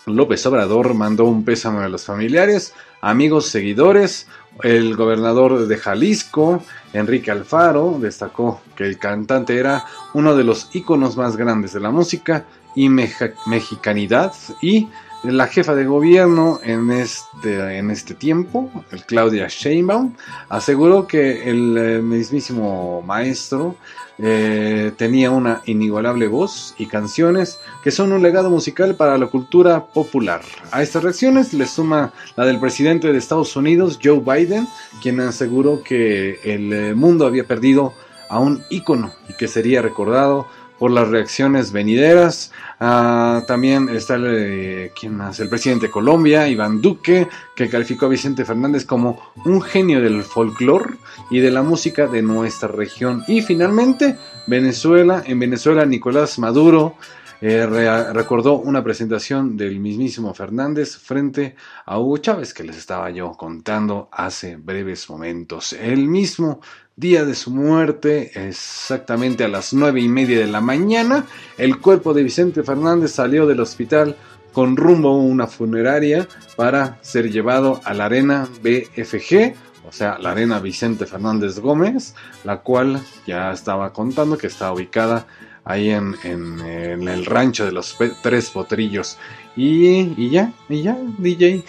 López 0.06 0.46
Obrador, 0.46 0.94
mandó 0.94 1.26
un 1.26 1.44
pésame 1.44 1.84
a 1.84 1.90
los 1.90 2.06
familiares, 2.06 2.74
amigos, 3.02 3.48
seguidores. 3.48 4.28
El 4.64 4.96
gobernador 4.96 5.68
de 5.68 5.78
Jalisco, 5.78 6.64
Enrique 6.94 7.32
Alfaro, 7.32 7.98
destacó 8.00 8.62
que 8.76 8.84
el 8.84 8.98
cantante 8.98 9.58
era 9.58 9.86
uno 10.14 10.36
de 10.36 10.44
los 10.44 10.70
íconos 10.74 11.16
más 11.16 11.38
grandes 11.38 11.74
de 11.74 11.80
la 11.80 11.92
música 11.92 12.46
y 12.76 12.90
mexicanidad 12.90 14.34
y 14.62 14.90
la 15.24 15.48
jefa 15.48 15.76
de 15.76 15.86
gobierno 15.86 16.60
en 16.64 16.92
este, 16.92 17.78
en 17.78 17.92
este 17.92 18.14
tiempo, 18.14 18.72
el 18.92 19.04
Claudia 19.06 19.48
Sheinbaum, 19.50 20.14
aseguró 20.48 21.08
que 21.08 21.50
el 21.50 21.78
eh, 21.78 22.02
mismísimo 22.02 23.02
maestro 23.02 23.76
eh, 24.18 24.92
tenía 24.98 25.32
una 25.32 25.62
inigualable 25.66 26.28
voz 26.28 26.76
y 26.78 26.88
canciones 26.88 27.60
que 27.84 27.92
son 27.92 28.12
un 28.12 28.22
legado 28.22 28.50
musical 28.50 28.96
para 28.96 29.18
la 29.18 29.28
cultura 29.28 29.86
popular. 29.86 30.42
A 30.72 30.82
estas 30.82 31.04
reacciones 31.04 31.54
le 31.54 31.66
suma 31.66 32.14
la 32.36 32.46
del 32.46 32.60
presidente 32.60 33.12
de 33.12 33.18
Estados 33.18 33.56
Unidos, 33.56 34.00
Joe 34.04 34.20
Biden, 34.20 34.68
quien 35.02 35.20
aseguró 35.22 35.84
que 35.84 36.40
el 36.44 36.74
eh, 36.74 36.94
mundo 36.96 37.26
había 37.26 37.46
perdido 37.46 37.94
a 38.30 38.40
un 38.40 38.64
ícono 38.70 39.14
y 39.28 39.34
que 39.34 39.48
sería 39.48 39.82
recordado 39.82 40.48
por 40.80 40.92
las 40.92 41.10
reacciones 41.10 41.72
venideras. 41.72 42.52
Ah, 42.80 43.44
también 43.46 43.90
está 43.90 44.16
el, 44.16 44.26
eh, 44.28 44.92
¿quién 45.00 45.18
más? 45.18 45.40
el 45.40 45.50
presidente 45.50 45.88
de 45.88 45.92
Colombia, 45.92 46.48
Iván 46.48 46.82
Duque, 46.82 47.28
que 47.56 47.70
calificó 47.70 48.06
a 48.06 48.10
Vicente 48.10 48.46
Fernández 48.46 48.86
como 48.86 49.20
un 49.46 49.62
genio 49.62 50.02
del 50.02 50.24
folclore 50.24 50.96
y 51.30 51.40
de 51.40 51.52
la 51.52 51.62
música 51.62 52.08
de 52.08 52.22
nuestra 52.22 52.70
región. 52.70 53.24
Y 53.28 53.42
finalmente, 53.42 54.18
Venezuela, 54.48 55.22
en 55.26 55.40
Venezuela, 55.40 55.86
Nicolás 55.86 56.40
Maduro 56.40 56.96
eh, 57.42 57.66
re- 57.66 58.14
recordó 58.14 58.56
una 58.60 58.84
presentación 58.84 59.56
del 59.56 59.80
mismísimo 59.80 60.34
Fernández 60.34 60.98
frente 60.98 61.56
a 61.86 61.98
Hugo 62.00 62.18
Chávez, 62.18 62.54
que 62.54 62.64
les 62.64 62.78
estaba 62.78 63.10
yo 63.12 63.32
contando 63.34 64.10
hace 64.12 64.58
breves 64.58 65.10
momentos. 65.10 65.74
El 65.74 66.08
mismo 66.08 66.60
día 66.96 67.24
de 67.24 67.36
su 67.36 67.52
muerte, 67.52 68.32
exactamente 68.48 69.46
a 69.46 69.48
las 69.48 69.74
nueve 69.74 70.02
y 70.02 70.10
media 70.10 70.40
de 70.40 70.48
la 70.48 70.60
mañana, 70.60 71.26
el 71.58 71.80
cuerpo 71.80 72.14
de 72.14 72.24
Vicente 72.24 72.62
Fernández 72.64 73.12
salió 73.12 73.48
del 73.48 73.62
hospital 73.62 74.18
con 74.52 74.76
rumbo 74.76 75.10
a 75.10 75.18
una 75.18 75.48
funeraria 75.48 76.28
para 76.58 76.98
ser 77.02 77.32
llevado 77.32 77.80
a 77.86 77.94
la 77.94 78.06
arena 78.06 78.48
BFG, 78.62 79.54
o 79.88 79.92
sea, 79.92 80.18
la 80.20 80.32
arena 80.32 80.60
Vicente 80.60 81.06
Fernández 81.06 81.60
Gómez, 81.60 82.16
la 82.44 82.58
cual 82.62 83.02
ya 83.26 83.52
estaba 83.54 83.94
contando 83.94 84.38
que 84.38 84.48
está 84.48 84.74
ubicada 84.74 85.26
ahí 85.66 85.90
en, 85.92 86.16
en- 86.24 87.08
el 87.08 87.26
rancho 87.26 87.66
de 87.66 87.72
los 87.72 87.96
tres 88.22 88.50
potrillos. 88.50 89.18
Y, 89.56 90.14
y 90.18 90.30
ya, 90.30 90.54
y 90.70 90.82
ya, 90.84 90.98
DJ. 91.18 91.64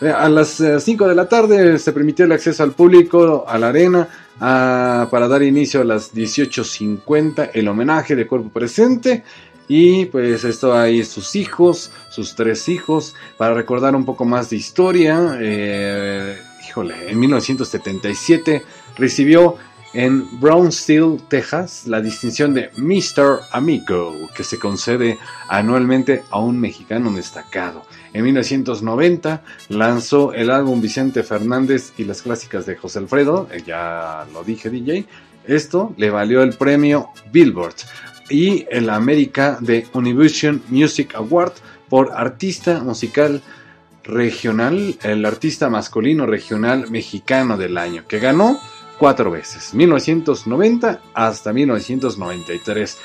a 0.16 0.28
las 0.28 0.62
5 0.78 1.08
de 1.08 1.14
la 1.14 1.28
tarde 1.28 1.78
se 1.78 1.92
permitió 1.92 2.24
el 2.24 2.32
acceso 2.32 2.62
al 2.62 2.72
público 2.72 3.44
a 3.46 3.58
la 3.58 3.68
arena 3.68 4.08
para 4.38 5.28
dar 5.28 5.42
inicio 5.42 5.80
a 5.80 5.84
las 5.84 6.14
18.50 6.14 7.50
el 7.54 7.68
homenaje 7.68 8.16
de 8.16 8.26
cuerpo 8.26 8.48
presente. 8.50 9.22
Y 9.68 10.04
pues 10.06 10.44
esto 10.44 10.72
ahí 10.78 11.02
sus 11.04 11.34
hijos, 11.34 11.90
sus 12.08 12.36
tres 12.36 12.68
hijos, 12.68 13.14
para 13.36 13.52
recordar 13.54 13.96
un 13.96 14.04
poco 14.04 14.24
más 14.24 14.48
de 14.50 14.56
historia. 14.56 15.36
eh, 15.40 16.38
híjole, 16.68 17.10
en 17.10 17.18
1977 17.18 18.64
recibió 18.96 19.56
en 19.96 20.28
Brownsville, 20.40 21.18
Texas, 21.28 21.86
la 21.86 22.02
distinción 22.02 22.52
de 22.52 22.70
Mr. 22.76 23.40
Amigo, 23.50 24.28
que 24.36 24.44
se 24.44 24.58
concede 24.58 25.18
anualmente 25.48 26.22
a 26.28 26.38
un 26.38 26.60
mexicano 26.60 27.10
destacado. 27.10 27.82
En 28.12 28.24
1990 28.24 29.42
lanzó 29.70 30.34
el 30.34 30.50
álbum 30.50 30.82
Vicente 30.82 31.22
Fernández 31.22 31.94
y 31.96 32.04
las 32.04 32.20
clásicas 32.20 32.66
de 32.66 32.76
José 32.76 32.98
Alfredo, 32.98 33.48
eh, 33.50 33.62
ya 33.66 34.26
lo 34.34 34.44
dije 34.44 34.68
DJ, 34.68 35.06
esto 35.46 35.94
le 35.96 36.10
valió 36.10 36.42
el 36.42 36.52
premio 36.52 37.08
Billboard 37.32 37.76
y 38.28 38.66
el 38.70 38.90
América 38.90 39.56
de 39.62 39.86
Univision 39.94 40.62
Music 40.68 41.14
Award 41.14 41.54
por 41.88 42.12
artista 42.12 42.82
musical 42.82 43.40
regional, 44.04 44.98
el 45.02 45.24
artista 45.24 45.70
masculino 45.70 46.26
regional 46.26 46.90
mexicano 46.90 47.56
del 47.56 47.78
año, 47.78 48.04
que 48.06 48.18
ganó 48.18 48.60
cuatro 48.98 49.30
veces, 49.30 49.74
1990 49.74 51.00
hasta 51.14 51.52
1993. 51.52 52.98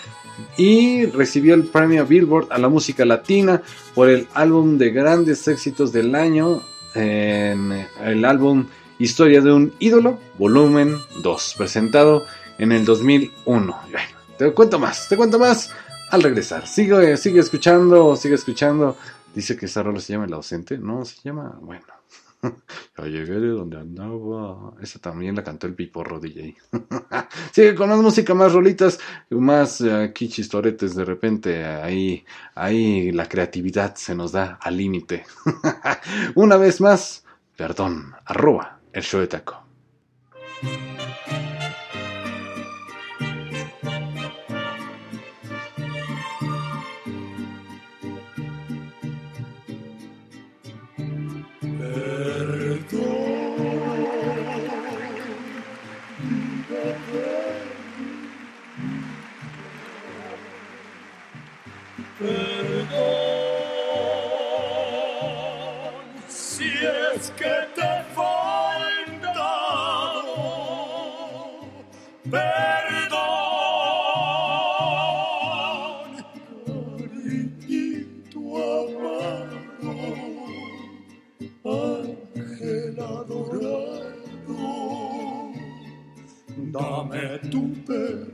Y 0.58 1.06
recibió 1.08 1.54
el 1.54 1.66
premio 1.66 2.06
Billboard 2.06 2.48
a 2.52 2.58
la 2.58 2.70
música 2.70 3.06
latina 3.06 3.62
por 3.94 4.10
el 4.10 4.28
álbum 4.34 4.78
de 4.78 4.92
grandes 4.92 5.48
éxitos 5.48 5.92
del 5.92 6.16
año, 6.16 6.62
en 6.96 7.88
el 8.04 8.26
álbum 8.26 8.66
Historia 9.02 9.42
de 9.42 9.52
un 9.52 9.74
ídolo, 9.80 10.20
volumen 10.38 10.96
2, 11.24 11.56
presentado 11.58 12.24
en 12.60 12.72
el 12.72 12.86
2001. 12.86 13.82
Bueno, 13.92 14.08
te 14.38 14.52
cuento 14.54 14.78
más, 14.78 15.10
te 15.10 15.18
cuento 15.18 15.40
más 15.40 15.72
al 16.12 16.22
regresar. 16.22 16.68
Sigue, 16.68 17.18
sigue 17.18 17.40
escuchando, 17.40 18.16
sigue 18.16 18.36
escuchando. 18.36 18.96
Dice 19.34 19.58
que 19.58 19.66
esa 19.66 19.82
rola 19.82 20.00
se 20.00 20.14
llama 20.14 20.26
El 20.26 20.34
ausente. 20.34 20.78
No, 20.78 21.04
se 21.04 21.16
llama, 21.24 21.58
bueno. 21.62 21.91
Ya 22.98 23.06
llegué 23.06 23.40
de 23.40 23.48
donde 23.50 23.78
andaba. 23.78 24.74
Esa 24.82 25.00
también 25.00 25.36
la 25.36 25.44
cantó 25.44 25.68
el 25.68 25.76
Piporro 25.76 26.20
DJ. 26.20 26.56
Sigue 27.52 27.76
con 27.76 27.90
más 27.90 28.00
música, 28.00 28.34
más 28.34 28.54
rolitas, 28.54 29.00
más 29.30 29.82
eh, 29.82 29.94
aquí 29.94 30.28
chistoretes. 30.28 30.96
De 30.96 31.06
repente 31.06 31.64
ahí, 31.66 32.26
ahí 32.56 33.12
la 33.12 33.28
creatividad 33.28 33.96
se 33.96 34.16
nos 34.16 34.32
da 34.32 34.60
al 34.62 34.78
límite. 34.78 35.26
Una 36.36 36.58
vez 36.58 36.82
más, 36.82 37.26
perdón, 37.56 38.14
arroba 38.26 38.80
el 38.94 39.04
show 39.04 39.22
de 39.22 39.28
taco. 39.28 39.64
tupe 87.50 88.28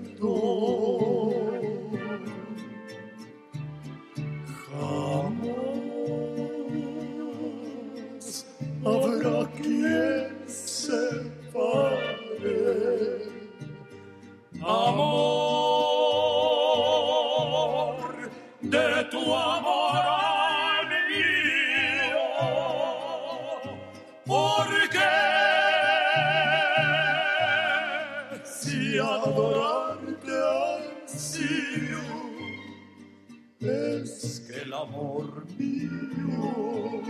es 33.60 34.46
que 34.48 34.62
el 34.62 34.74
amor 34.74 35.46
mío 35.58 37.02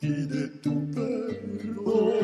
pide 0.00 0.48
tu 0.62 0.90
perdón. 0.90 2.18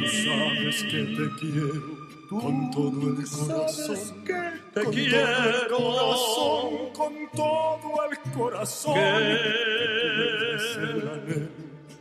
Tú 0.00 0.10
sabes 0.24 0.82
que 0.84 1.02
te 1.16 1.26
quiero 1.40 2.04
con 2.28 2.70
todo 2.70 3.08
el 3.10 3.28
corazón. 3.28 4.24
Que 4.24 4.40
te 4.74 4.90
quiero 4.90 5.76
corazón, 5.76 6.92
con 6.92 7.12
todo 7.34 8.10
el 8.10 8.32
corazón. 8.32 8.94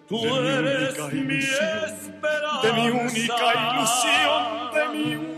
Tú 0.08 0.18
eres 0.38 1.14
mi 1.14 1.36
esperanza. 1.38 2.62
De 2.64 2.74
mi 2.74 2.90
única 2.90 3.46
ilusión, 3.72 4.74
de 4.74 4.90
mi 4.90 5.16
única 5.16 5.24
ilusión. 5.24 5.24
De 5.24 5.28
mi. 5.28 5.33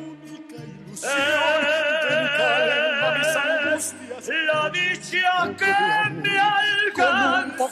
La 4.48 4.70
dicha 4.70 5.56
que 5.58 5.74
me 6.12 6.40
alcanza. 6.40 7.68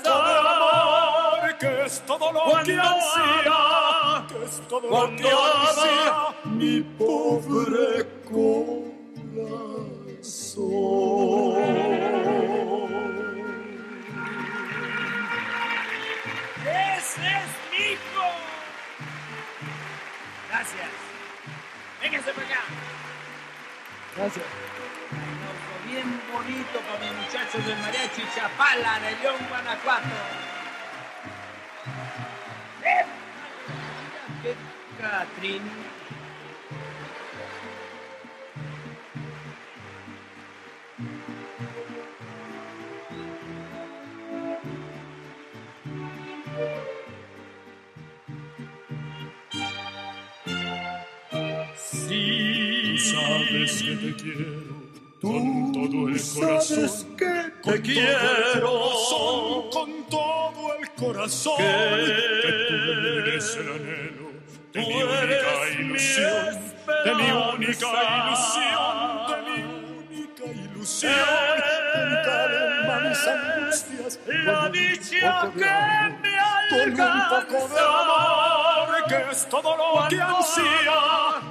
Que 1.60 1.86
es 1.86 2.02
todo 2.06 2.32
lo 2.34 2.64
que 2.64 2.78
ansía. 2.78 4.28
Que 4.28 4.44
es 4.46 4.68
todo 4.68 4.90
lo 4.90 5.16
que 5.16 5.30
ansía. 5.30 6.36
Mi 6.46 6.82
pobre 6.82 8.06
corazón. 8.30 8.74
¡Ese 16.66 17.22
es 17.22 17.52
hijo! 17.80 18.28
Gracias. 20.50 20.92
Véngase 22.02 22.32
para 22.34 22.48
acá. 22.48 22.93
Gracias. 24.16 24.46
Bien 25.88 26.22
bonito 26.32 26.80
para 26.88 27.00
mis 27.00 27.12
muchachos 27.26 27.66
del 27.66 27.78
Mariachi 27.80 28.24
Chapala 28.36 29.00
de 29.00 29.12
León, 29.22 29.36
Guanajuato. 29.50 30.08
¡Eh! 32.84 33.06
Trin. 35.40 35.62
Sí, 51.76 52.53
Sabes 53.04 53.84
que 53.84 53.96
te 53.96 54.16
quiero 54.16 54.74
con 55.22 55.72
todo 55.74 56.08
el 56.10 56.20
sabes 56.20 56.70
corazón. 56.70 57.18
que 57.18 57.26
te 57.26 57.62
con 57.62 57.78
quiero. 57.82 58.10
todo 58.10 58.54
el 58.54 58.62
corazón, 58.62 59.70
con 59.72 60.04
todo 60.10 60.74
el 60.80 60.90
corazón. 60.92 61.56
Que 61.58 62.52
tú 62.70 62.76
eres 63.20 63.56
el 63.58 63.68
anhelo 63.70 64.28
de 64.74 64.80
mi 64.80 65.04
única 65.04 65.52
mi 65.78 65.86
ilusión. 65.86 66.44
De 67.06 67.16
mi 67.16 67.32
única 67.32 67.88
ilusión. 68.24 69.28
De 69.28 69.38
mi 69.52 69.58
única 69.64 70.46
ilusión. 70.64 71.14
Calma, 72.26 72.96
mis 73.10 73.28
angustias. 73.28 74.20
La 74.46 74.70
dicha 74.70 75.52
que 75.54 75.74
me 76.22 76.34
Con 76.70 76.90
un 76.90 76.96
poco 76.96 77.68
de 77.68 77.80
alcanza. 77.80 78.02
amor. 78.02 78.53
Que 79.08 79.32
es 79.32 79.50
todo 79.50 79.76
lo 79.78 80.08
que 80.08 80.22
ansía. 80.22 80.94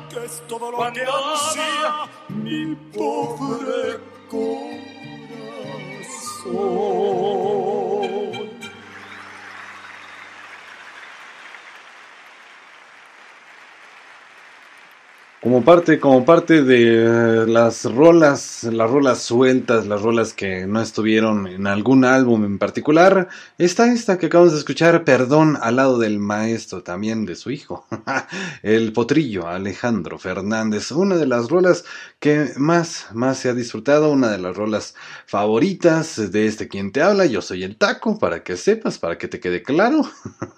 Que 0.09 0.25
es 0.25 0.43
todo 0.49 0.71
lo 0.71 0.79
que 0.93 1.03
ansía. 1.03 2.09
Mi 2.29 2.75
pobre 2.97 4.01
corazón. 4.31 4.83
Como 15.43 15.65
parte, 15.65 15.99
como 15.99 16.25
parte 16.25 16.63
de 16.63 17.03
eh, 17.05 17.47
las 17.49 17.85
rolas, 17.85 18.63
las 18.63 18.89
rolas 18.89 19.23
sueltas, 19.23 19.89
las 19.89 20.01
rolas 20.01 20.35
que 20.35 20.69
no 20.69 20.81
estuvieron 20.81 21.49
en 21.49 21.67
algún 21.67 22.05
álbum 22.05 22.45
en 22.45 22.59
particular, 22.59 23.27
está 23.59 23.93
esta 23.93 24.19
que 24.19 24.27
acabamos 24.27 24.53
de 24.53 24.61
escuchar, 24.61 25.03
Perdón, 25.03 25.59
al 25.61 25.75
lado 25.75 25.99
del 25.99 26.21
maestro, 26.21 26.85
también 26.85 27.27
de 27.27 27.35
su 27.35 27.51
hijo, 27.51 27.85
el 28.63 28.93
potrillo 28.93 29.49
Alejandro 29.49 30.17
Fernández, 30.17 30.93
una 30.93 31.17
de 31.17 31.27
las 31.27 31.49
rolas 31.49 31.85
que 32.21 32.53
más, 32.57 33.07
más 33.13 33.39
se 33.39 33.49
ha 33.49 33.55
disfrutado, 33.55 34.13
una 34.13 34.31
de 34.31 34.39
las 34.39 34.57
rolas 34.57 34.95
favoritas 35.27 36.31
de 36.31 36.47
este 36.47 36.69
quien 36.69 36.93
te 36.93 37.03
habla, 37.03 37.27
yo 37.27 37.43
soy 37.43 37.65
el 37.65 37.77
taco, 37.79 38.17
para 38.17 38.45
que 38.45 38.57
sepas, 38.57 39.01
para 39.01 39.19
que 39.19 39.27
te 39.27 39.41
quede 39.41 39.65
claro. 39.65 40.09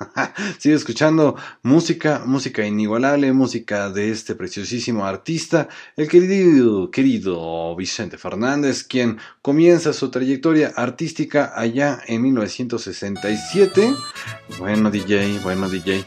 Sigue 0.59 0.75
escuchando 0.75 1.37
música, 1.63 2.21
música 2.27 2.67
inigualable, 2.67 3.33
música 3.33 3.89
de 3.89 4.11
este 4.11 4.35
artista, 5.05 5.69
el 5.97 6.09
querido, 6.09 6.91
querido 6.91 7.75
Vicente 7.77 8.19
Fernández, 8.19 8.85
quien 8.85 9.19
comienza 9.41 9.93
su 9.93 10.11
trayectoria 10.11 10.73
artística 10.75 11.53
allá 11.55 12.01
en 12.07 12.23
1967. 12.23 13.95
Bueno, 14.59 14.91
DJ, 14.91 15.39
bueno, 15.43 15.69
DJ. 15.69 16.05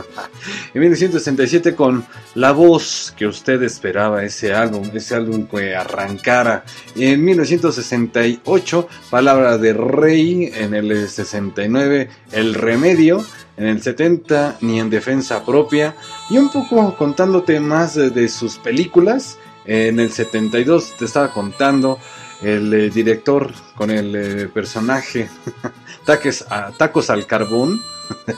en 0.74 0.80
1967 0.80 1.74
con 1.74 2.04
La 2.34 2.52
Voz 2.52 3.14
que 3.16 3.26
usted 3.26 3.62
esperaba, 3.62 4.24
ese 4.24 4.54
álbum, 4.54 4.88
ese 4.94 5.14
álbum 5.14 5.46
que 5.46 5.74
arrancara. 5.74 6.64
En 6.96 7.24
1968, 7.24 8.88
Palabra 9.10 9.58
de 9.58 9.72
Rey. 9.74 10.50
En 10.54 10.74
el 10.74 11.08
69, 11.08 12.08
El 12.32 12.54
Remedio. 12.54 13.24
En 13.56 13.66
el 13.66 13.82
70, 13.82 14.58
Ni 14.60 14.78
en 14.78 14.88
Defensa 14.88 15.44
Propia. 15.44 15.94
Y 16.30 16.36
un 16.38 16.50
poco 16.50 16.94
contándote 16.96 17.58
más 17.60 17.94
de, 17.94 18.28
sus 18.28 18.58
películas. 18.58 19.38
En 19.64 20.00
el 20.00 20.10
72 20.12 20.96
te 20.98 21.04
estaba 21.04 21.32
contando 21.32 21.98
el 22.42 22.72
eh, 22.72 22.90
director 22.90 23.52
con 23.74 23.90
el 23.90 24.14
eh, 24.16 24.48
personaje 24.48 25.28
Taques, 26.06 26.46
a- 26.48 26.70
Tacos 26.70 27.10
al 27.10 27.26
Carbón 27.26 27.78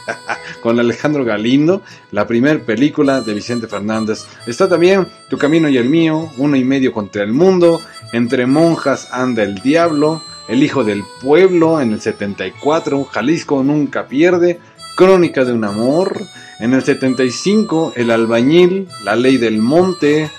con 0.62 0.80
Alejandro 0.80 1.24
Galindo, 1.24 1.82
la 2.10 2.26
primer 2.26 2.64
película 2.64 3.20
de 3.20 3.34
Vicente 3.34 3.68
Fernández. 3.68 4.24
Está 4.46 4.68
también 4.68 5.06
Tu 5.28 5.38
Camino 5.38 5.68
y 5.68 5.76
el 5.76 5.88
Mío, 5.88 6.30
Uno 6.38 6.56
y 6.56 6.64
Medio 6.64 6.92
contra 6.92 7.22
el 7.22 7.32
Mundo, 7.32 7.80
Entre 8.12 8.46
Monjas 8.46 9.08
anda 9.12 9.44
el 9.44 9.56
Diablo, 9.56 10.22
El 10.48 10.64
Hijo 10.64 10.82
del 10.82 11.04
Pueblo 11.20 11.80
en 11.80 11.92
el 11.92 12.00
74, 12.00 13.04
Jalisco 13.04 13.62
Nunca 13.62 14.08
Pierde, 14.08 14.58
Crónica 15.00 15.46
de 15.46 15.54
un 15.54 15.64
Amor, 15.64 16.26
en 16.58 16.74
el 16.74 16.82
75 16.82 17.94
El 17.96 18.10
Albañil, 18.10 18.86
La 19.02 19.16
Ley 19.16 19.38
del 19.38 19.56
Monte, 19.56 20.30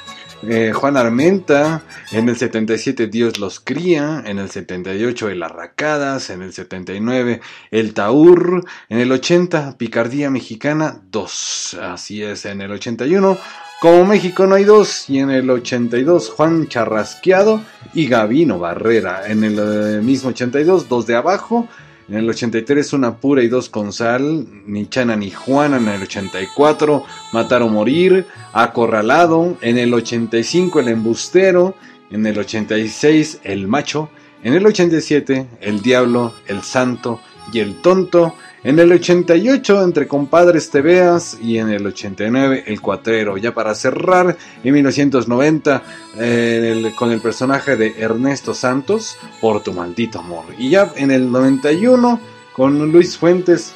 eh, 0.44 0.72
Juan 0.72 0.98
Armenta, 0.98 1.82
en 2.12 2.30
el 2.30 2.38
77 2.38 3.08
Dios 3.08 3.40
los 3.40 3.60
cría, 3.60 4.22
en 4.24 4.38
el 4.38 4.52
78 4.52 5.30
El 5.30 5.42
Arracadas, 5.42 6.30
en 6.30 6.44
el 6.44 6.54
79 6.54 7.42
El 7.72 7.96
Taur, 7.96 8.64
en 8.88 9.00
el 9.00 9.12
80 9.12 9.80
Picardía 9.80 10.30
Mexicana 10.30 11.02
2, 11.10 11.78
así 11.82 12.22
es, 12.22 12.46
en 12.46 12.62
el 12.62 12.72
81 12.72 13.40
Como 13.82 14.06
México 14.06 14.46
no 14.46 14.54
hay 14.54 14.64
dos, 14.64 15.10
y 15.10 15.18
en 15.18 15.32
el 15.32 15.50
82 15.50 16.30
Juan 16.30 16.68
Charrasqueado 16.68 17.64
y 17.96 18.06
Gavino 18.06 18.60
Barrera, 18.60 19.26
en 19.26 19.44
el 19.44 19.58
eh, 19.58 20.02
mismo 20.04 20.30
82 20.30 20.88
Dos 20.88 21.08
de 21.08 21.16
Abajo, 21.16 21.68
en 22.12 22.18
el 22.18 22.30
83 22.30 22.92
Una 22.92 23.16
Pura 23.22 23.42
y 23.42 23.48
Dos 23.48 23.70
con 23.70 23.94
Sal, 23.94 24.46
Ni 24.66 24.86
Chana 24.88 25.16
ni 25.16 25.32
Juana, 25.32 25.78
en 25.78 25.88
el 25.88 26.04
84 26.04 27.06
Matar 27.32 27.62
o 27.62 27.70
Morir, 27.70 28.26
Acorralado, 28.52 29.58
en 29.62 29.78
el 29.78 29.94
85 29.94 30.82
El 30.82 30.90
Embustero, 30.90 31.74
en 32.10 32.26
el 32.26 32.38
86 32.38 33.40
El 33.46 33.70
Macho, 33.70 34.10
en 34.44 34.56
el 34.56 34.66
87 34.66 35.48
El 35.62 35.82
Diablo, 35.82 36.34
El 36.48 36.64
Santo 36.64 37.22
y 37.54 37.60
El 37.60 37.82
Tonto, 37.82 38.36
en 38.64 38.78
el 38.80 38.92
88 38.92 39.84
Entre 39.84 40.08
Compadres 40.08 40.70
Te 40.70 40.82
Veas 40.82 41.38
y 41.42 41.58
en 41.58 41.70
el 41.70 41.86
89 41.86 42.64
El 42.68 42.80
Cuatrero. 42.82 43.38
Ya 43.38 43.54
para 43.54 43.74
cerrar, 43.76 44.38
en 44.64 44.74
1990 44.74 45.84
eh, 46.20 46.58
en 46.78 46.86
el- 46.86 46.96
con 46.96 47.12
el 47.12 47.22
personaje 47.22 47.76
de 47.76 47.96
Ernesto 48.00 48.54
Santos, 48.54 49.18
Por 49.40 49.64
tu 49.64 49.74
maldito 49.74 50.20
amor. 50.20 50.46
Y 50.58 50.70
ya 50.70 50.92
en 50.96 51.12
el 51.12 51.32
91 51.32 52.20
con 52.54 52.92
Luis 52.92 53.18
Fuentes 53.18 53.74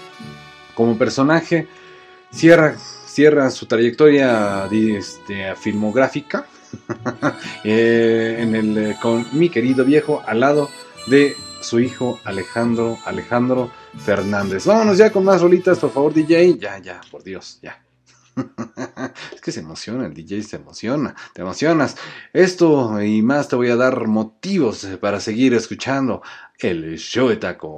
como 0.76 0.98
personaje, 0.98 1.68
cierra, 2.32 2.76
cierra 2.78 3.49
su 3.49 3.66
trayectoria 3.66 4.68
este, 4.72 5.56
filmográfica 5.56 6.45
eh, 7.64 8.38
en 8.40 8.56
el, 8.56 8.78
eh, 8.78 8.95
con 9.02 9.26
mi 9.32 9.49
querido 9.49 9.86
viejo 9.86 10.22
al 10.28 10.41
lado 10.41 10.70
de 11.07 11.34
su 11.62 11.80
hijo 11.80 12.20
Alejandro 12.26 12.98
Alejandro 13.06 13.72
Fernández. 14.03 14.65
Vámonos 14.65 14.97
ya 14.97 15.11
con 15.11 15.23
más 15.23 15.41
rolitas, 15.41 15.80
por 15.80 15.91
favor, 15.91 16.13
DJ. 16.13 16.57
Ya, 16.59 16.77
ya, 16.80 17.01
por 17.11 17.23
Dios, 17.23 17.59
ya. 17.61 17.85
es 19.34 19.41
que 19.41 19.51
se 19.51 19.61
emociona, 19.61 20.05
el 20.05 20.13
DJ 20.13 20.43
se 20.43 20.57
emociona, 20.57 21.15
te 21.34 21.41
emocionas. 21.41 21.95
Esto 22.34 23.01
y 23.01 23.22
más 23.22 23.47
te 23.47 23.55
voy 23.55 23.69
a 23.69 23.76
dar 23.76 24.07
motivos 24.07 24.85
para 24.99 25.19
seguir 25.19 25.53
escuchando 25.53 26.22
el 26.59 26.97
show 26.97 27.30
de 27.30 27.38
taco. 27.38 27.69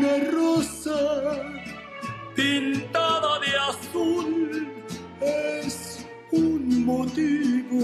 Una 0.00 0.16
rosa 0.30 0.98
pintada 2.34 3.38
de 3.40 3.50
azul. 3.68 4.72
es 5.20 6.06
un 6.32 6.86
motivo. 6.86 7.82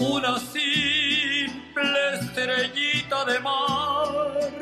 Una 0.00 0.38
simple 0.38 2.00
estrellita 2.20 3.24
de 3.24 3.40
mar. 3.40 4.60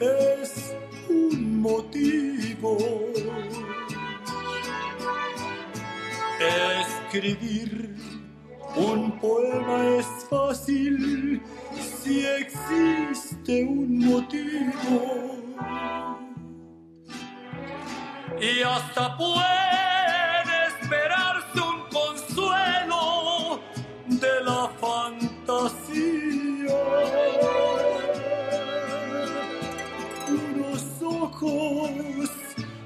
es 0.00 0.74
un 1.10 1.60
motivo. 1.60 2.78
Escribir 6.80 7.96
un 8.76 9.20
poema 9.20 9.98
es 9.98 10.06
fácil 10.30 11.42
si 12.02 12.24
existe 12.24 13.64
un 13.64 13.98
motivo. 13.98 15.36
Y 18.40 18.62
hasta 18.62 19.16
puede 19.18 20.54
esperarse 20.68 21.60
un 21.60 21.80
consuelo 21.90 23.60
de 24.06 24.44
la 24.44 24.70
fantasía. 24.80 25.60
Unos 30.28 31.02
ojos 31.02 32.30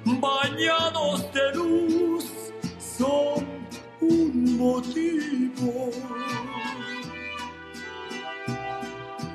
bañados 0.04 1.32
de 1.32 1.54
luz 1.54 2.24
son 2.78 3.46
un 4.00 4.56
motivo. 4.58 5.90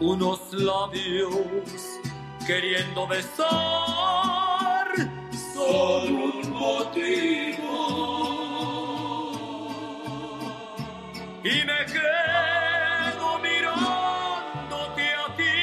Unos 0.01 0.53
labios 0.53 1.99
queriendo 2.47 3.05
besar 3.05 3.49
son 5.53 6.15
un 6.15 6.51
motivo. 6.51 7.59
Y 11.43 11.65
me 11.65 11.85
quedo 11.85 13.39
mirándote 13.39 15.05
a 15.15 15.35
ti 15.35 15.57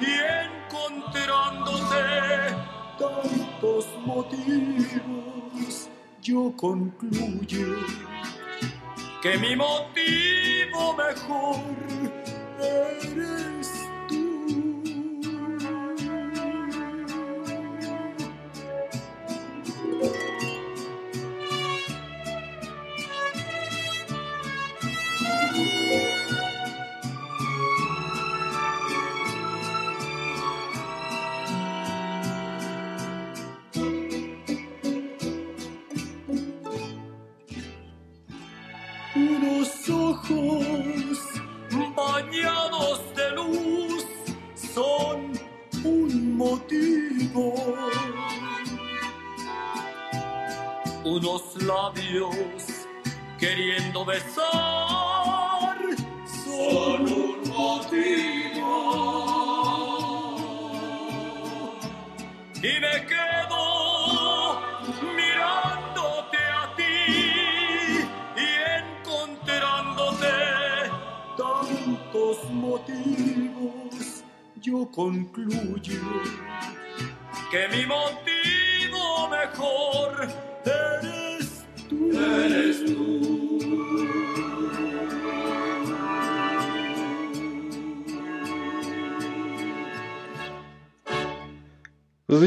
y 0.00 0.18
encontrándote 0.66 2.02
tantos 2.98 3.86
motivos. 4.04 5.88
Yo 6.20 6.52
concluyo 6.56 7.76
que 9.22 9.38
mi 9.38 9.54
motivo 9.54 10.96
mejor 10.96 12.23
later. 12.84 13.63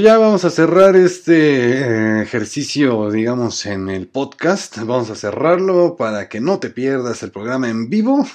Ya 0.08 0.18
vamos 0.18 0.46
a 0.46 0.50
cerrar 0.50 0.96
este 0.96 1.82
eh, 1.82 2.22
ejercicio, 2.22 3.12
digamos, 3.12 3.66
en 3.66 3.90
el 3.90 4.08
podcast. 4.08 4.78
Vamos 4.78 5.10
a 5.10 5.16
cerrarlo 5.16 5.98
para 5.98 6.30
que 6.30 6.40
no 6.40 6.60
te 6.60 6.70
pierdas 6.70 7.24
el 7.24 7.32
programa 7.32 7.70
en 7.70 7.90
vivo. 7.90 8.26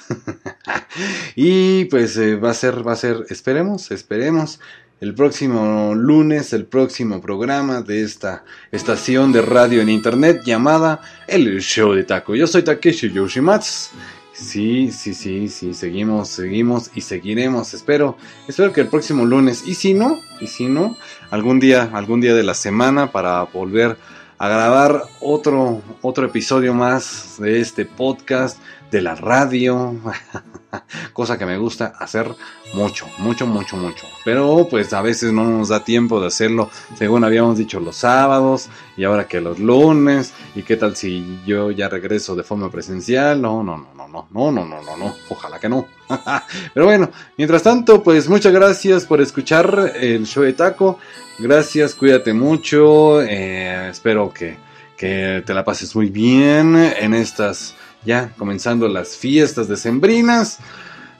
y 1.35 1.85
pues 1.85 2.15
eh, 2.17 2.35
va 2.35 2.51
a 2.51 2.53
ser, 2.53 2.87
va 2.87 2.93
a 2.93 2.95
ser, 2.95 3.25
esperemos, 3.31 3.89
esperemos, 3.89 4.59
el 5.01 5.15
próximo 5.15 5.95
lunes, 5.95 6.53
el 6.53 6.65
próximo 6.67 7.19
programa 7.19 7.81
de 7.81 8.03
esta 8.03 8.43
estación 8.71 9.31
de 9.31 9.41
radio 9.41 9.81
en 9.81 9.89
internet 9.89 10.43
llamada 10.45 11.01
El 11.25 11.59
Show 11.59 11.93
de 11.93 12.03
Taco. 12.03 12.35
Yo 12.35 12.45
soy 12.45 12.61
Takeshi 12.61 13.09
Yoshimatsu. 13.11 13.95
Sí, 14.43 14.91
sí, 14.91 15.13
sí, 15.13 15.47
sí, 15.47 15.73
seguimos, 15.73 16.27
seguimos 16.27 16.91
y 16.93 17.01
seguiremos. 17.01 17.73
Espero, 17.73 18.17
espero 18.47 18.73
que 18.73 18.81
el 18.81 18.87
próximo 18.87 19.25
lunes, 19.25 19.63
y 19.65 19.73
si 19.75 19.93
no, 19.93 20.19
y 20.41 20.47
si 20.47 20.67
no, 20.67 20.97
algún 21.31 21.61
día, 21.61 21.89
algún 21.93 22.19
día 22.19 22.35
de 22.35 22.43
la 22.43 22.53
semana 22.53 23.11
para 23.11 23.43
volver 23.43 23.97
a 24.37 24.49
grabar 24.49 25.03
otro, 25.21 25.81
otro 26.01 26.25
episodio 26.25 26.73
más 26.73 27.37
de 27.39 27.61
este 27.61 27.85
podcast, 27.85 28.59
de 28.91 29.01
la 29.01 29.15
radio, 29.15 29.95
cosa 31.13 31.37
que 31.37 31.45
me 31.45 31.57
gusta 31.57 31.93
hacer 31.99 32.33
mucho, 32.73 33.07
mucho, 33.19 33.45
mucho, 33.45 33.77
mucho. 33.77 34.07
Pero 34.25 34.67
pues 34.69 34.93
a 34.93 35.01
veces 35.01 35.31
no 35.31 35.43
nos 35.43 35.69
da 35.69 35.83
tiempo 35.83 36.19
de 36.19 36.27
hacerlo, 36.27 36.69
según 36.95 37.23
habíamos 37.23 37.57
dicho 37.57 37.79
los 37.79 37.95
sábados 37.95 38.69
y 38.97 39.03
ahora 39.03 39.27
que 39.27 39.41
los 39.41 39.59
lunes 39.59 40.33
y 40.55 40.63
qué 40.63 40.77
tal 40.77 40.95
si 40.95 41.41
yo 41.45 41.71
ya 41.71 41.89
regreso 41.89 42.35
de 42.35 42.43
forma 42.43 42.69
presencial. 42.69 43.41
No, 43.41 43.63
no, 43.63 43.77
no, 43.77 44.07
no, 44.07 44.07
no, 44.07 44.27
no, 44.31 44.51
no, 44.51 44.65
no, 44.65 44.81
no, 44.81 44.97
no, 44.97 45.15
ojalá 45.29 45.59
que 45.59 45.69
no. 45.69 45.87
Pero 46.73 46.85
bueno, 46.85 47.09
mientras 47.37 47.63
tanto, 47.63 48.03
pues 48.03 48.29
muchas 48.29 48.53
gracias 48.53 49.05
por 49.05 49.21
escuchar 49.21 49.93
el 49.95 50.25
show 50.25 50.43
de 50.43 50.53
taco. 50.53 50.99
Gracias, 51.39 51.95
cuídate 51.95 52.33
mucho. 52.33 53.21
Eh, 53.21 53.89
espero 53.89 54.31
que, 54.31 54.57
que 54.95 55.43
te 55.45 55.53
la 55.53 55.65
pases 55.65 55.95
muy 55.95 56.09
bien 56.09 56.75
en 56.75 57.13
estas 57.13 57.75
ya 58.05 58.33
comenzando 58.37 58.87
las 58.87 59.15
fiestas 59.15 59.67
decembrinas. 59.67 60.59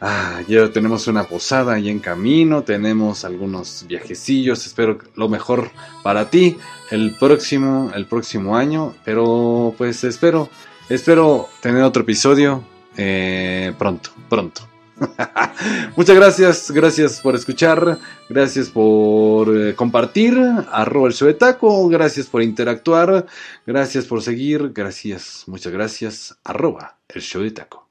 Ah, 0.01 0.41
ya 0.49 0.69
tenemos 0.69 1.07
una 1.07 1.23
posada 1.23 1.75
ahí 1.75 1.87
en 1.87 1.99
camino, 1.99 2.63
tenemos 2.63 3.23
algunos 3.23 3.85
viajecillos, 3.87 4.65
espero 4.65 4.97
lo 5.15 5.29
mejor 5.29 5.71
para 6.03 6.29
ti 6.29 6.57
el 6.91 7.15
próximo, 7.17 7.89
el 7.95 8.05
próximo 8.05 8.57
año, 8.57 8.93
pero 9.05 9.73
pues 9.77 10.03
espero, 10.03 10.49
espero 10.89 11.47
tener 11.61 11.83
otro 11.83 12.03
episodio 12.03 12.65
eh, 12.97 13.73
pronto, 13.77 14.09
pronto. 14.27 14.72
Muchas 15.97 16.15
gracias, 16.15 16.71
gracias 16.71 17.21
por 17.21 17.35
escuchar, 17.35 17.99
gracias 18.29 18.69
por 18.69 19.55
eh, 19.55 19.75
compartir, 19.75 20.37
arroba 20.71 21.07
el 21.07 21.13
show 21.13 21.27
de 21.27 21.33
taco, 21.33 21.87
gracias 21.89 22.27
por 22.27 22.41
interactuar, 22.41 23.25
gracias 23.65 24.05
por 24.05 24.21
seguir, 24.21 24.71
gracias, 24.73 25.43
muchas 25.47 25.73
gracias, 25.73 26.37
arroba 26.43 26.97
el 27.09 27.21
show 27.21 27.41
de 27.41 27.51
taco. 27.51 27.82